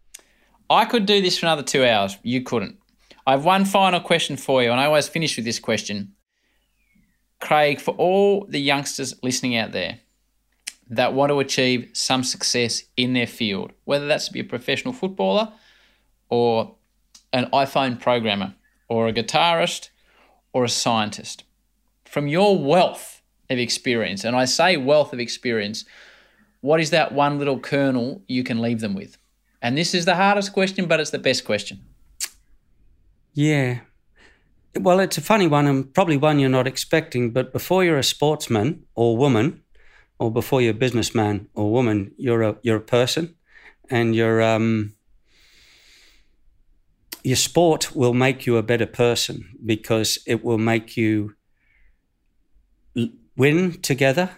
I 0.70 0.86
could 0.86 1.06
do 1.06 1.22
this 1.22 1.38
for 1.38 1.46
another 1.46 1.64
two 1.64 1.86
hours. 1.86 2.18
You 2.24 2.42
couldn't. 2.42 2.78
I 3.26 3.32
have 3.32 3.46
one 3.46 3.66
final 3.66 4.00
question 4.00 4.38
for 4.38 4.64
you, 4.64 4.72
and 4.72 4.80
I 4.80 4.86
always 4.86 5.08
finish 5.08 5.36
with 5.36 5.46
this 5.46 5.60
question. 5.60 6.14
Craig, 7.40 7.80
for 7.80 7.94
all 7.96 8.46
the 8.48 8.60
youngsters 8.60 9.14
listening 9.22 9.56
out 9.56 9.72
there 9.72 10.00
that 10.90 11.14
want 11.14 11.30
to 11.30 11.40
achieve 11.40 11.90
some 11.94 12.24
success 12.24 12.84
in 12.96 13.14
their 13.14 13.28
field, 13.28 13.72
whether 13.84 14.08
that's 14.08 14.28
to 14.28 14.34
be 14.34 14.40
a 14.40 14.46
professional 14.46 14.94
footballer 14.94 15.52
or 16.30 16.76
an 17.34 17.50
iPhone 17.52 18.00
programmer 18.00 18.56
or 18.88 19.08
a 19.08 19.14
guitarist 19.14 19.90
or 20.54 20.64
a 20.64 20.70
scientist, 20.70 21.44
from 22.06 22.28
your 22.28 22.62
wealth 22.62 23.22
of 23.50 23.60
experience, 23.60 24.24
and 24.24 24.36
I 24.36 24.46
say 24.46 24.78
wealth 24.78 25.14
of 25.14 25.20
experience, 25.20 25.86
what 26.62 26.80
is 26.80 26.90
that 26.92 27.12
one 27.12 27.38
little 27.38 27.60
kernel 27.60 28.22
you 28.28 28.44
can 28.44 28.62
leave 28.62 28.80
them 28.80 28.96
with? 28.96 29.18
And 29.68 29.78
this 29.78 29.94
is 29.94 30.06
the 30.06 30.16
hardest 30.16 30.54
question, 30.54 30.86
but 30.86 31.02
it's 31.02 31.10
the 31.10 31.20
best 31.20 31.44
question. 31.44 31.82
Yeah. 33.34 33.80
Well, 34.80 35.02
it's 35.02 35.18
a 35.18 35.22
funny 35.22 35.46
one 35.46 35.68
and 35.68 35.94
probably 35.94 36.16
one 36.16 36.40
you're 36.40 36.50
not 36.50 36.68
expecting, 36.68 37.32
but 37.34 37.52
before 37.52 37.84
you're 37.84 37.98
a 37.98 38.04
sportsman 38.04 38.86
or 38.96 39.18
woman, 39.18 39.64
or 40.20 40.32
before 40.32 40.62
you're 40.62 40.72
a 40.72 40.84
businessman 40.86 41.50
or 41.54 41.70
woman, 41.70 42.14
you're 42.18 42.44
a 42.44 42.56
you're 42.62 42.78
a 42.78 42.92
person 42.98 43.36
and 43.90 44.16
your 44.16 44.42
um 44.42 44.94
your 47.26 47.36
sport 47.36 47.94
will 47.94 48.14
make 48.14 48.48
you 48.48 48.56
a 48.56 48.64
better 48.64 48.88
person 48.88 49.50
because 49.66 50.18
it 50.26 50.46
will 50.46 50.58
make 50.58 50.96
you 50.96 51.36
win 53.36 53.74
together 53.82 54.30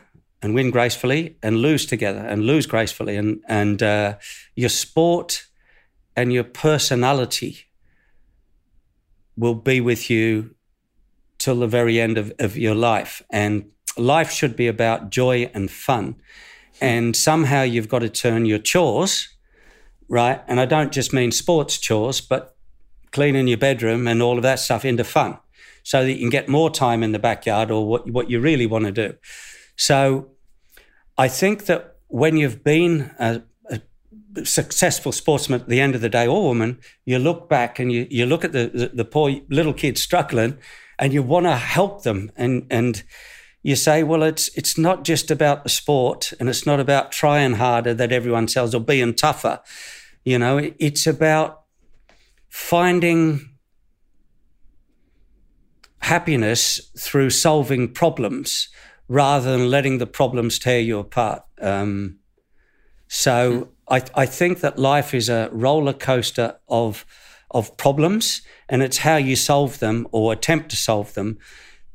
and 0.41 0.53
win 0.53 0.71
gracefully 0.71 1.37
and 1.43 1.57
lose 1.57 1.85
together 1.85 2.19
and 2.19 2.45
lose 2.45 2.65
gracefully. 2.65 3.15
And 3.15 3.41
and 3.47 3.81
uh, 3.83 4.17
your 4.55 4.69
sport 4.69 5.45
and 6.15 6.33
your 6.33 6.43
personality 6.43 7.65
will 9.35 9.55
be 9.55 9.79
with 9.81 10.09
you 10.09 10.55
till 11.37 11.59
the 11.59 11.67
very 11.67 11.99
end 11.99 12.17
of, 12.17 12.33
of 12.39 12.57
your 12.57 12.75
life. 12.75 13.23
And 13.29 13.71
life 13.97 14.31
should 14.31 14.55
be 14.55 14.67
about 14.67 15.09
joy 15.09 15.49
and 15.53 15.71
fun. 15.71 16.15
And 16.81 17.15
somehow 17.15 17.61
you've 17.61 17.87
got 17.87 17.99
to 17.99 18.09
turn 18.09 18.45
your 18.45 18.59
chores 18.59 19.29
right? 20.09 20.41
And 20.47 20.59
i 20.59 20.65
don't 20.65 20.91
just 20.91 21.13
mean 21.13 21.31
sports 21.31 21.77
chores 21.77 22.19
but 22.19 22.55
cleaning 23.11 23.47
your 23.47 23.57
bedroom 23.57 24.07
and 24.07 24.21
all 24.21 24.37
of 24.37 24.43
that 24.43 24.59
stuff 24.59 24.83
into 24.83 25.03
fun 25.03 25.37
so 25.83 26.03
that 26.03 26.11
you 26.11 26.19
can 26.19 26.29
get 26.29 26.49
more 26.49 26.69
time 26.69 27.01
in 27.01 27.11
the 27.11 27.19
backyard 27.19 27.71
or 27.71 27.87
what, 27.87 28.09
what 28.09 28.29
you 28.29 28.39
really 28.39 28.65
want 28.65 28.85
to 28.85 28.91
do 28.91 29.13
so 29.79 30.31
I 31.17 31.29
think 31.29 31.67
that 31.67 31.95
when 32.07 32.35
you've 32.35 32.65
been 32.65 33.11
a, 33.17 33.41
a, 33.69 34.45
successful 34.45 35.13
sportsman 35.13 35.61
at 35.61 35.69
the 35.69 35.79
end 35.79 35.95
of 35.95 36.01
the 36.01 36.09
day 36.09 36.27
or 36.27 36.43
woman, 36.43 36.79
you 37.05 37.17
look 37.17 37.47
back 37.47 37.79
and 37.79 37.89
you, 37.89 38.05
you 38.09 38.25
look 38.25 38.43
at 38.43 38.51
the, 38.51 38.69
the, 38.73 38.87
the 38.93 39.05
poor 39.05 39.39
little 39.47 39.73
kids 39.73 40.01
struggling 40.01 40.57
and 40.99 41.13
you 41.13 41.23
want 41.23 41.45
to 41.45 41.55
help 41.55 42.03
them 42.03 42.29
and, 42.35 42.67
and 42.69 43.03
you 43.63 43.77
say, 43.77 44.03
well, 44.03 44.21
it's 44.21 44.49
it's 44.57 44.77
not 44.77 45.05
just 45.05 45.31
about 45.31 45.63
the 45.63 45.69
sport 45.69 46.33
and 46.41 46.49
it's 46.49 46.65
not 46.65 46.81
about 46.81 47.13
trying 47.13 47.53
harder 47.53 47.93
that 47.93 48.11
everyone 48.11 48.49
says 48.49 48.75
or 48.75 48.81
being 48.81 49.13
tougher. 49.13 49.61
You 50.25 50.39
know, 50.39 50.71
it's 50.77 51.07
about 51.07 51.63
finding 52.49 53.49
happiness 56.01 56.91
through 56.97 57.29
solving 57.29 57.93
problems 57.93 58.67
rather 59.09 59.51
than 59.51 59.69
letting 59.69 59.97
the 59.97 60.07
problems 60.07 60.57
tear 60.59 60.79
you 60.79 60.99
apart. 60.99 61.43
Um, 61.59 62.19
so 63.09 63.51
mm. 63.51 63.67
I, 64.15 64.21
I 64.21 64.25
think 64.25 64.61
that 64.61 64.79
life 64.79 65.13
is 65.13 65.27
a 65.27 65.49
roller 65.51 65.93
coaster 65.93 66.55
of 66.69 67.05
of 67.51 67.75
problems, 67.77 68.43
and 68.69 68.83
it's 68.83 68.99
how 68.99 69.15
you 69.15 69.35
solve 69.35 69.79
them 69.79 70.07
or 70.11 70.31
attempt 70.31 70.69
to 70.69 70.75
solve 70.75 71.15
them 71.15 71.39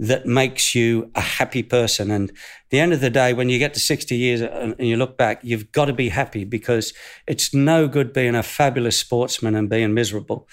that 0.00 0.26
makes 0.26 0.74
you 0.74 1.10
a 1.14 1.20
happy 1.20 1.62
person. 1.62 2.10
And 2.10 2.32
the 2.70 2.80
end 2.80 2.92
of 2.92 3.00
the 3.00 3.10
day, 3.10 3.32
when 3.32 3.48
you 3.48 3.60
get 3.60 3.72
to 3.74 3.80
60 3.80 4.16
years 4.16 4.40
and 4.40 4.74
you 4.80 4.96
look 4.96 5.16
back, 5.16 5.40
you've 5.44 5.70
got 5.70 5.84
to 5.84 5.92
be 5.92 6.08
happy 6.08 6.44
because 6.44 6.92
it's 7.28 7.54
no 7.54 7.86
good 7.86 8.12
being 8.12 8.34
a 8.34 8.42
fabulous 8.42 8.98
sportsman 8.98 9.54
and 9.54 9.70
being 9.70 9.94
miserable. 9.94 10.48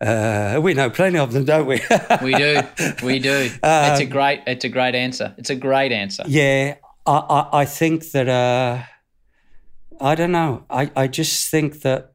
Uh, 0.00 0.60
we 0.62 0.74
know 0.74 0.90
plenty 0.90 1.18
of 1.18 1.32
them, 1.32 1.44
don't 1.44 1.66
we? 1.66 1.80
we 2.22 2.34
do, 2.34 2.60
we 3.02 3.18
do. 3.18 3.50
Um, 3.62 3.92
it's 3.92 4.00
a 4.00 4.06
great, 4.06 4.42
it's 4.46 4.64
a 4.64 4.68
great 4.68 4.94
answer. 4.94 5.34
It's 5.38 5.50
a 5.50 5.56
great 5.56 5.92
answer. 5.92 6.24
Yeah, 6.26 6.76
I, 7.06 7.16
I, 7.16 7.60
I 7.60 7.64
think 7.64 8.10
that. 8.12 8.28
Uh, 8.28 8.82
I 10.00 10.14
don't 10.14 10.32
know. 10.32 10.64
I, 10.70 10.90
I 10.94 11.08
just 11.08 11.50
think 11.50 11.82
that 11.82 12.12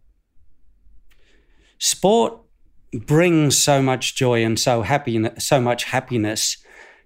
sport 1.80 2.38
brings 2.94 3.62
so 3.62 3.82
much 3.82 4.16
joy 4.16 4.44
and 4.44 4.60
so 4.60 4.84
happy, 4.84 5.30
so 5.40 5.60
much 5.60 5.86
happiness 5.86 6.58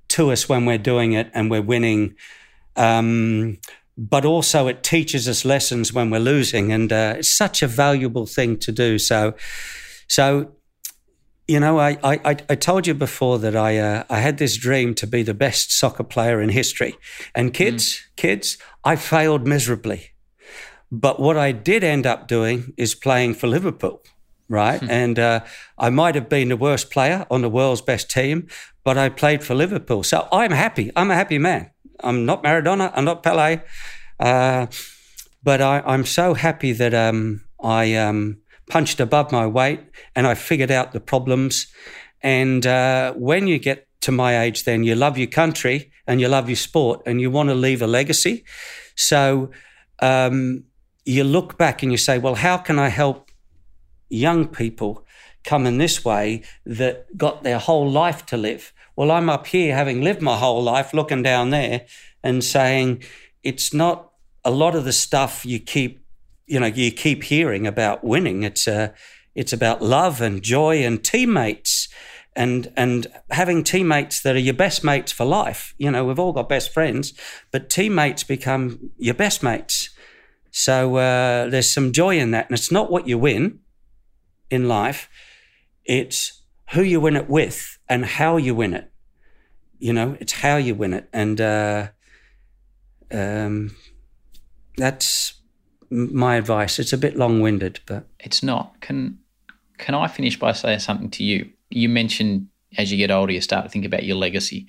to 0.10 0.32
us 0.32 0.48
when 0.48 0.66
we're 0.66 0.78
doing 0.78 1.14
it 1.14 1.32
and 1.34 1.50
we're 1.50 1.62
winning. 1.62 2.16
Um, 2.76 3.58
but 3.98 4.26
also 4.26 4.68
it 4.68 4.84
teaches 4.84 5.28
us 5.28 5.44
lessons 5.44 5.92
when 5.92 6.12
we're 6.12 6.20
losing, 6.20 6.72
and 6.72 6.94
uh, 6.94 7.16
it's 7.18 7.36
such 7.36 7.64
a 7.64 7.68
valuable 7.68 8.28
thing 8.28 8.58
to 8.60 8.72
do. 8.72 9.00
So, 9.00 9.34
so 10.08 10.52
you 11.48 11.60
know, 11.60 11.80
I, 11.80 11.98
I, 12.04 12.38
I 12.50 12.56
told 12.56 12.88
you 12.88 12.94
before 12.94 13.40
that 13.40 13.56
I, 13.56 13.78
uh, 13.78 14.04
I 14.10 14.20
had 14.20 14.38
this 14.38 14.58
dream 14.58 14.94
to 14.96 15.08
be 15.08 15.24
the 15.24 15.34
best 15.34 15.72
soccer 15.72 16.04
player 16.04 16.42
in 16.42 16.50
history. 16.50 16.96
And 17.34 17.54
kids, 17.54 17.86
mm. 17.94 18.16
kids, 18.18 18.58
I 18.84 18.98
failed 18.98 19.48
miserably. 19.48 20.12
But 20.92 21.20
what 21.20 21.38
I 21.38 21.54
did 21.54 21.84
end 21.84 22.06
up 22.06 22.28
doing 22.28 22.74
is 22.78 22.96
playing 22.96 23.36
for 23.36 23.48
Liverpool, 23.48 24.02
right? 24.48 24.80
Hmm. 24.80 24.90
and 24.90 25.20
uh, 25.20 25.40
I 25.78 25.90
might 25.90 26.16
have 26.16 26.30
been 26.30 26.50
the 26.50 26.58
worst 26.58 26.90
player 26.92 27.26
on 27.30 27.42
the 27.42 27.50
world's 27.50 27.82
best 27.82 28.10
team, 28.10 28.48
but 28.84 28.98
I 28.98 29.10
played 29.10 29.44
for 29.44 29.54
Liverpool. 29.54 30.04
So 30.04 30.28
I'm 30.32 30.52
happy. 30.52 30.92
I'm 30.96 31.12
a 31.12 31.16
happy 31.16 31.40
man. 31.40 31.72
I'm 32.02 32.26
not 32.26 32.44
Maradona. 32.44 32.92
I'm 32.96 33.04
not 33.04 33.24
Pele. 33.24 33.62
Uh, 34.20 34.68
but 35.44 35.62
I, 35.62 35.82
am 35.94 36.06
so 36.06 36.34
happy 36.34 36.72
that 36.74 36.94
um, 36.94 37.44
I 37.62 37.96
um, 37.96 38.38
punched 38.70 39.00
above 39.00 39.32
my 39.32 39.48
weight 39.48 39.82
and 40.16 40.28
I 40.28 40.36
figured 40.36 40.72
out 40.72 40.92
the 40.92 41.00
problems. 41.00 41.68
And 42.22 42.66
uh, 42.66 43.14
when 43.14 43.48
you 43.48 43.60
get 43.60 43.88
to 44.02 44.12
my 44.12 44.40
age, 44.40 44.64
then 44.64 44.84
you 44.84 44.96
love 44.96 45.18
your 45.18 45.28
country 45.28 45.92
and 46.06 46.22
you 46.22 46.28
love 46.28 46.50
your 46.50 46.56
sport 46.56 47.02
and 47.06 47.20
you 47.20 47.32
want 47.32 47.50
to 47.50 47.56
leave 47.56 47.82
a 47.82 47.88
legacy. 47.88 48.44
So 48.96 49.52
um, 50.00 50.64
you 51.06 51.24
look 51.24 51.58
back 51.58 51.84
and 51.84 51.92
you 51.92 51.98
say, 51.98 52.18
well, 52.18 52.36
how 52.36 52.58
can 52.58 52.80
I 52.80 52.90
help 52.90 53.32
young 54.10 54.48
people 54.48 55.06
come 55.44 55.66
in 55.66 55.78
this 55.78 56.04
way 56.04 56.44
that 56.66 57.18
got 57.18 57.44
their 57.44 57.60
whole 57.60 57.90
life 57.90 58.26
to 58.28 58.38
live? 58.38 58.74
Well, 58.96 59.12
I'm 59.12 59.30
up 59.30 59.48
here 59.48 59.76
having 59.76 60.02
lived 60.02 60.22
my 60.22 60.38
whole 60.38 60.62
life 60.62 60.94
looking 60.94 61.24
down 61.24 61.52
there 61.52 61.86
and 62.24 62.44
saying 62.44 63.04
it's 63.44 63.74
not 63.74 64.12
a 64.44 64.52
lot 64.52 64.76
of 64.76 64.86
the 64.86 64.94
stuff 64.94 65.46
you 65.46 65.60
keep, 65.60 66.04
you 66.48 66.60
know, 66.60 66.66
you 66.66 66.92
keep 66.92 67.24
hearing 67.24 67.68
about 67.68 68.04
winning. 68.04 68.44
It's 68.44 68.68
uh, 68.68 68.94
it's 69.36 69.54
about 69.54 69.82
love 69.82 70.22
and 70.22 70.42
joy 70.42 70.84
and 70.84 71.04
teammates 71.04 71.90
and 72.36 72.72
and 72.78 73.08
having 73.30 73.64
teammates 73.64 74.22
that 74.22 74.36
are 74.36 74.40
your 74.40 74.54
best 74.54 74.84
mates 74.84 75.12
for 75.12 75.26
life. 75.26 75.76
You 75.78 75.92
know, 75.92 76.06
we've 76.06 76.20
all 76.20 76.34
got 76.34 76.50
best 76.50 76.74
friends, 76.74 77.14
but 77.52 77.70
teammates 77.70 78.24
become 78.24 78.92
your 78.98 79.14
best 79.14 79.44
mates. 79.44 79.90
So 80.52 80.96
uh, 80.96 81.50
there's 81.50 81.72
some 81.72 81.92
joy 81.92 82.18
in 82.18 82.32
that. 82.32 82.50
And 82.50 82.58
it's 82.58 82.72
not 82.72 82.90
what 82.90 83.08
you 83.08 83.18
win 83.18 83.60
in 84.50 84.68
life, 84.68 85.10
it's 85.86 86.42
who 86.72 86.82
you 86.82 87.00
win 87.00 87.16
it 87.16 87.30
with 87.30 87.78
and 87.90 88.06
how 88.06 88.38
you 88.38 88.56
win 88.56 88.74
it. 88.74 88.92
You 89.80 89.94
know, 89.94 90.18
it's 90.20 90.34
how 90.34 90.58
you 90.58 90.74
win 90.74 90.94
it. 90.94 91.10
And 91.14 91.40
uh, 91.40 91.90
um, 93.12 93.76
that's 94.78 95.34
my 95.90 96.36
advice. 96.36 96.80
It's 96.80 96.94
a 96.94 96.98
bit 96.98 97.18
long 97.18 97.42
winded, 97.42 97.80
but. 97.86 98.08
It's 98.20 98.44
not. 98.44 98.80
Can, 98.82 99.20
can 99.78 99.96
I 99.96 100.08
finish 100.08 100.38
by 100.38 100.52
saying 100.52 100.80
something 100.80 101.10
to 101.12 101.24
you? 101.24 101.50
You 101.70 101.90
mentioned 101.90 102.48
as 102.78 102.92
you 102.92 102.98
get 102.98 103.12
older, 103.12 103.34
you 103.34 103.42
start 103.42 103.66
to 103.66 103.70
think 103.70 103.86
about 103.86 104.04
your 104.04 104.18
legacy. 104.18 104.68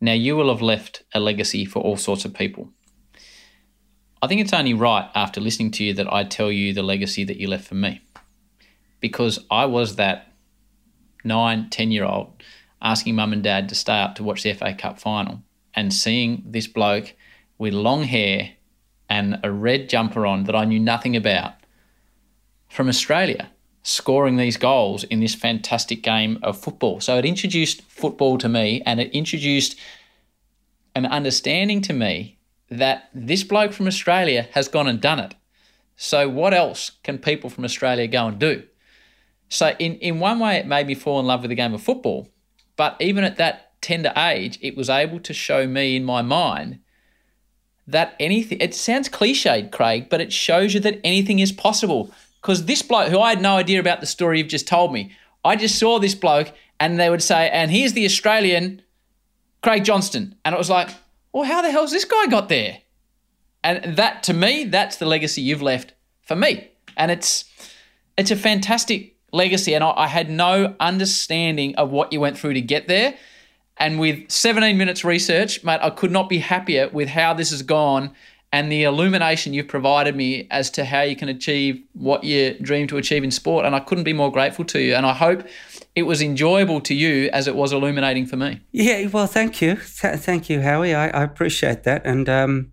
Now, 0.00 0.12
you 0.12 0.36
will 0.36 0.48
have 0.48 0.62
left 0.62 1.04
a 1.14 1.20
legacy 1.20 1.64
for 1.64 1.82
all 1.82 1.96
sorts 1.96 2.24
of 2.24 2.34
people. 2.34 2.70
I 4.22 4.26
think 4.26 4.40
it's 4.40 4.52
only 4.52 4.74
right 4.74 5.08
after 5.14 5.40
listening 5.40 5.70
to 5.72 5.84
you 5.84 5.94
that 5.94 6.12
I 6.12 6.24
tell 6.24 6.50
you 6.50 6.72
the 6.72 6.82
legacy 6.82 7.24
that 7.24 7.36
you 7.36 7.48
left 7.48 7.68
for 7.68 7.74
me. 7.74 8.02
Because 9.00 9.38
I 9.50 9.66
was 9.66 9.96
that 9.96 10.32
nine, 11.24 11.70
10 11.70 11.90
year 11.90 12.04
old 12.04 12.42
asking 12.82 13.14
mum 13.14 13.32
and 13.32 13.42
dad 13.42 13.68
to 13.68 13.74
stay 13.74 13.98
up 13.98 14.14
to 14.16 14.22
watch 14.22 14.42
the 14.42 14.52
FA 14.52 14.74
Cup 14.74 14.98
final 14.98 15.42
and 15.74 15.92
seeing 15.92 16.42
this 16.46 16.66
bloke 16.66 17.14
with 17.58 17.72
long 17.72 18.04
hair 18.04 18.52
and 19.08 19.38
a 19.42 19.50
red 19.50 19.88
jumper 19.88 20.26
on 20.26 20.44
that 20.44 20.56
I 20.56 20.64
knew 20.64 20.80
nothing 20.80 21.16
about 21.16 21.54
from 22.68 22.88
Australia 22.88 23.50
scoring 23.82 24.36
these 24.36 24.56
goals 24.56 25.04
in 25.04 25.20
this 25.20 25.36
fantastic 25.36 26.02
game 26.02 26.40
of 26.42 26.58
football. 26.58 27.00
So 27.00 27.18
it 27.18 27.24
introduced 27.24 27.82
football 27.82 28.36
to 28.38 28.48
me 28.48 28.82
and 28.84 28.98
it 28.98 29.12
introduced 29.12 29.78
an 30.96 31.06
understanding 31.06 31.80
to 31.82 31.92
me 31.92 32.36
that 32.68 33.10
this 33.14 33.44
bloke 33.44 33.72
from 33.72 33.86
Australia 33.86 34.48
has 34.52 34.66
gone 34.66 34.88
and 34.88 35.00
done 35.00 35.20
it. 35.20 35.36
So, 35.96 36.28
what 36.28 36.52
else 36.52 36.92
can 37.04 37.18
people 37.18 37.48
from 37.48 37.64
Australia 37.64 38.06
go 38.06 38.26
and 38.26 38.38
do? 38.38 38.64
So, 39.48 39.74
in, 39.78 39.94
in 39.94 40.20
one 40.20 40.40
way, 40.40 40.56
it 40.56 40.66
made 40.66 40.86
me 40.86 40.94
fall 40.94 41.20
in 41.20 41.26
love 41.26 41.42
with 41.42 41.50
the 41.50 41.54
game 41.54 41.72
of 41.72 41.82
football. 41.82 42.28
But 42.76 42.96
even 43.00 43.24
at 43.24 43.36
that 43.36 43.80
tender 43.80 44.12
age, 44.16 44.58
it 44.60 44.76
was 44.76 44.90
able 44.90 45.20
to 45.20 45.32
show 45.32 45.66
me 45.66 45.96
in 45.96 46.04
my 46.04 46.22
mind 46.22 46.80
that 47.86 48.14
anything, 48.18 48.58
it 48.60 48.74
sounds 48.74 49.08
cliched, 49.08 49.70
Craig, 49.70 50.08
but 50.08 50.20
it 50.20 50.32
shows 50.32 50.74
you 50.74 50.80
that 50.80 51.00
anything 51.04 51.38
is 51.38 51.52
possible. 51.52 52.10
Because 52.40 52.66
this 52.66 52.82
bloke, 52.82 53.10
who 53.10 53.20
I 53.20 53.30
had 53.30 53.42
no 53.42 53.56
idea 53.56 53.80
about 53.80 54.00
the 54.00 54.06
story 54.06 54.38
you've 54.38 54.48
just 54.48 54.68
told 54.68 54.92
me, 54.92 55.12
I 55.44 55.56
just 55.56 55.78
saw 55.78 55.98
this 55.98 56.14
bloke 56.14 56.52
and 56.78 56.98
they 56.98 57.10
would 57.10 57.22
say, 57.22 57.48
and 57.50 57.70
here's 57.70 57.92
the 57.92 58.04
Australian 58.04 58.82
Craig 59.62 59.84
Johnston. 59.84 60.34
And 60.44 60.54
it 60.54 60.58
was 60.58 60.70
like, 60.70 60.90
well, 61.32 61.44
how 61.44 61.62
the 61.62 61.70
hell's 61.70 61.92
this 61.92 62.04
guy 62.04 62.26
got 62.26 62.48
there? 62.48 62.78
And 63.62 63.96
that, 63.96 64.22
to 64.24 64.34
me, 64.34 64.64
that's 64.64 64.96
the 64.96 65.06
legacy 65.06 65.42
you've 65.42 65.62
left 65.62 65.92
for 66.22 66.36
me. 66.36 66.68
And 66.96 67.10
it's 67.10 67.44
it's 68.16 68.30
a 68.30 68.36
fantastic 68.36 69.16
legacy. 69.32 69.74
And 69.74 69.84
I, 69.84 69.92
I 69.96 70.06
had 70.06 70.30
no 70.30 70.74
understanding 70.80 71.74
of 71.76 71.90
what 71.90 72.12
you 72.12 72.20
went 72.20 72.38
through 72.38 72.54
to 72.54 72.60
get 72.60 72.88
there. 72.88 73.14
And 73.78 74.00
with 74.00 74.30
17 74.30 74.76
minutes 74.78 75.04
research, 75.04 75.62
mate, 75.62 75.80
I 75.82 75.90
could 75.90 76.10
not 76.10 76.28
be 76.28 76.38
happier 76.38 76.88
with 76.88 77.08
how 77.08 77.34
this 77.34 77.50
has 77.50 77.62
gone 77.62 78.12
and 78.52 78.70
the 78.72 78.84
illumination 78.84 79.52
you've 79.52 79.68
provided 79.68 80.16
me 80.16 80.46
as 80.50 80.70
to 80.70 80.84
how 80.84 81.02
you 81.02 81.16
can 81.16 81.28
achieve 81.28 81.82
what 81.92 82.24
you 82.24 82.56
dream 82.60 82.86
to 82.86 82.96
achieve 82.96 83.22
in 83.22 83.30
sport. 83.30 83.66
And 83.66 83.74
I 83.74 83.80
couldn't 83.80 84.04
be 84.04 84.12
more 84.12 84.32
grateful 84.32 84.64
to 84.66 84.80
you. 84.80 84.94
And 84.94 85.04
I 85.04 85.12
hope 85.12 85.46
it 85.94 86.04
was 86.04 86.22
enjoyable 86.22 86.80
to 86.82 86.94
you 86.94 87.28
as 87.32 87.48
it 87.48 87.56
was 87.56 87.72
illuminating 87.72 88.26
for 88.26 88.36
me. 88.36 88.60
Yeah, 88.72 89.08
well, 89.08 89.26
thank 89.26 89.60
you. 89.60 89.76
Th- 89.76 90.18
thank 90.18 90.48
you, 90.48 90.62
Howie. 90.62 90.94
I, 90.94 91.08
I 91.08 91.22
appreciate 91.22 91.82
that. 91.82 92.02
And 92.06 92.28
um, 92.28 92.72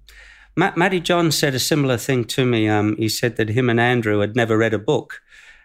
Matt, 0.56 0.78
Matty 0.78 1.00
John 1.00 1.32
said 1.32 1.56
a 1.56 1.60
similar 1.60 1.98
thing 1.98 2.26
to 2.26 2.46
me. 2.46 2.70
Um, 2.70 2.96
he 2.98 3.10
said 3.10 3.38
that 3.38 3.50
him 3.50 3.70
and 3.70 3.80
Andrew 3.80 4.20
had 4.20 4.36
never 4.36 4.58
read 4.58 4.74
a 4.74 4.80
book. 4.80 5.22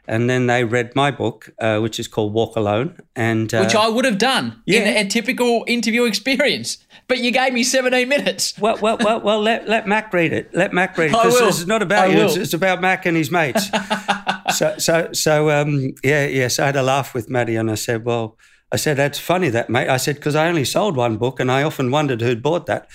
And 0.08 0.28
then 0.28 0.46
they 0.46 0.64
read 0.64 0.96
my 0.96 1.10
book, 1.10 1.50
uh, 1.58 1.80
which 1.80 2.00
is 2.00 2.08
called 2.08 2.32
Walk 2.32 2.56
Alone, 2.56 2.96
and 3.14 3.52
uh, 3.52 3.60
which 3.60 3.74
I 3.74 3.88
would 3.88 4.06
have 4.06 4.16
done 4.16 4.62
yeah. 4.64 4.80
in 4.80 5.06
a 5.06 5.08
typical 5.08 5.64
interview 5.66 6.04
experience. 6.04 6.78
But 7.08 7.18
you 7.18 7.30
gave 7.30 7.52
me 7.52 7.62
17 7.62 8.08
minutes. 8.08 8.58
Well, 8.58 8.78
well, 8.80 8.96
well, 8.98 9.20
well. 9.20 9.40
Let, 9.40 9.68
let 9.68 9.86
Mac 9.86 10.12
read 10.14 10.32
it. 10.32 10.54
Let 10.54 10.72
Mac 10.72 10.96
read 10.96 11.10
it. 11.10 11.14
I 11.14 11.26
will. 11.26 11.46
This 11.46 11.60
is 11.60 11.66
not 11.66 11.82
about 11.82 12.08
I 12.08 12.12
you. 12.12 12.24
It's, 12.24 12.36
it's, 12.36 12.54
about 12.54 12.80
Mac 12.80 13.04
and 13.04 13.16
his 13.16 13.30
mates. 13.30 13.68
so, 14.56 14.76
so, 14.78 15.10
so, 15.12 15.50
um, 15.50 15.94
yeah, 16.02 16.26
yes. 16.26 16.58
I 16.58 16.66
had 16.66 16.76
a 16.76 16.82
laugh 16.82 17.12
with 17.12 17.28
Matty, 17.28 17.56
and 17.56 17.70
I 17.70 17.74
said, 17.74 18.04
"Well, 18.04 18.36
I 18.72 18.76
said 18.76 18.96
that's 18.96 19.18
funny, 19.18 19.48
that 19.50 19.70
mate." 19.70 19.88
I 19.88 19.96
said 19.96 20.16
because 20.16 20.34
I 20.34 20.48
only 20.48 20.64
sold 20.64 20.96
one 20.96 21.16
book, 21.16 21.40
and 21.40 21.50
I 21.50 21.62
often 21.62 21.90
wondered 21.90 22.20
who'd 22.20 22.42
bought 22.42 22.66
that. 22.66 22.88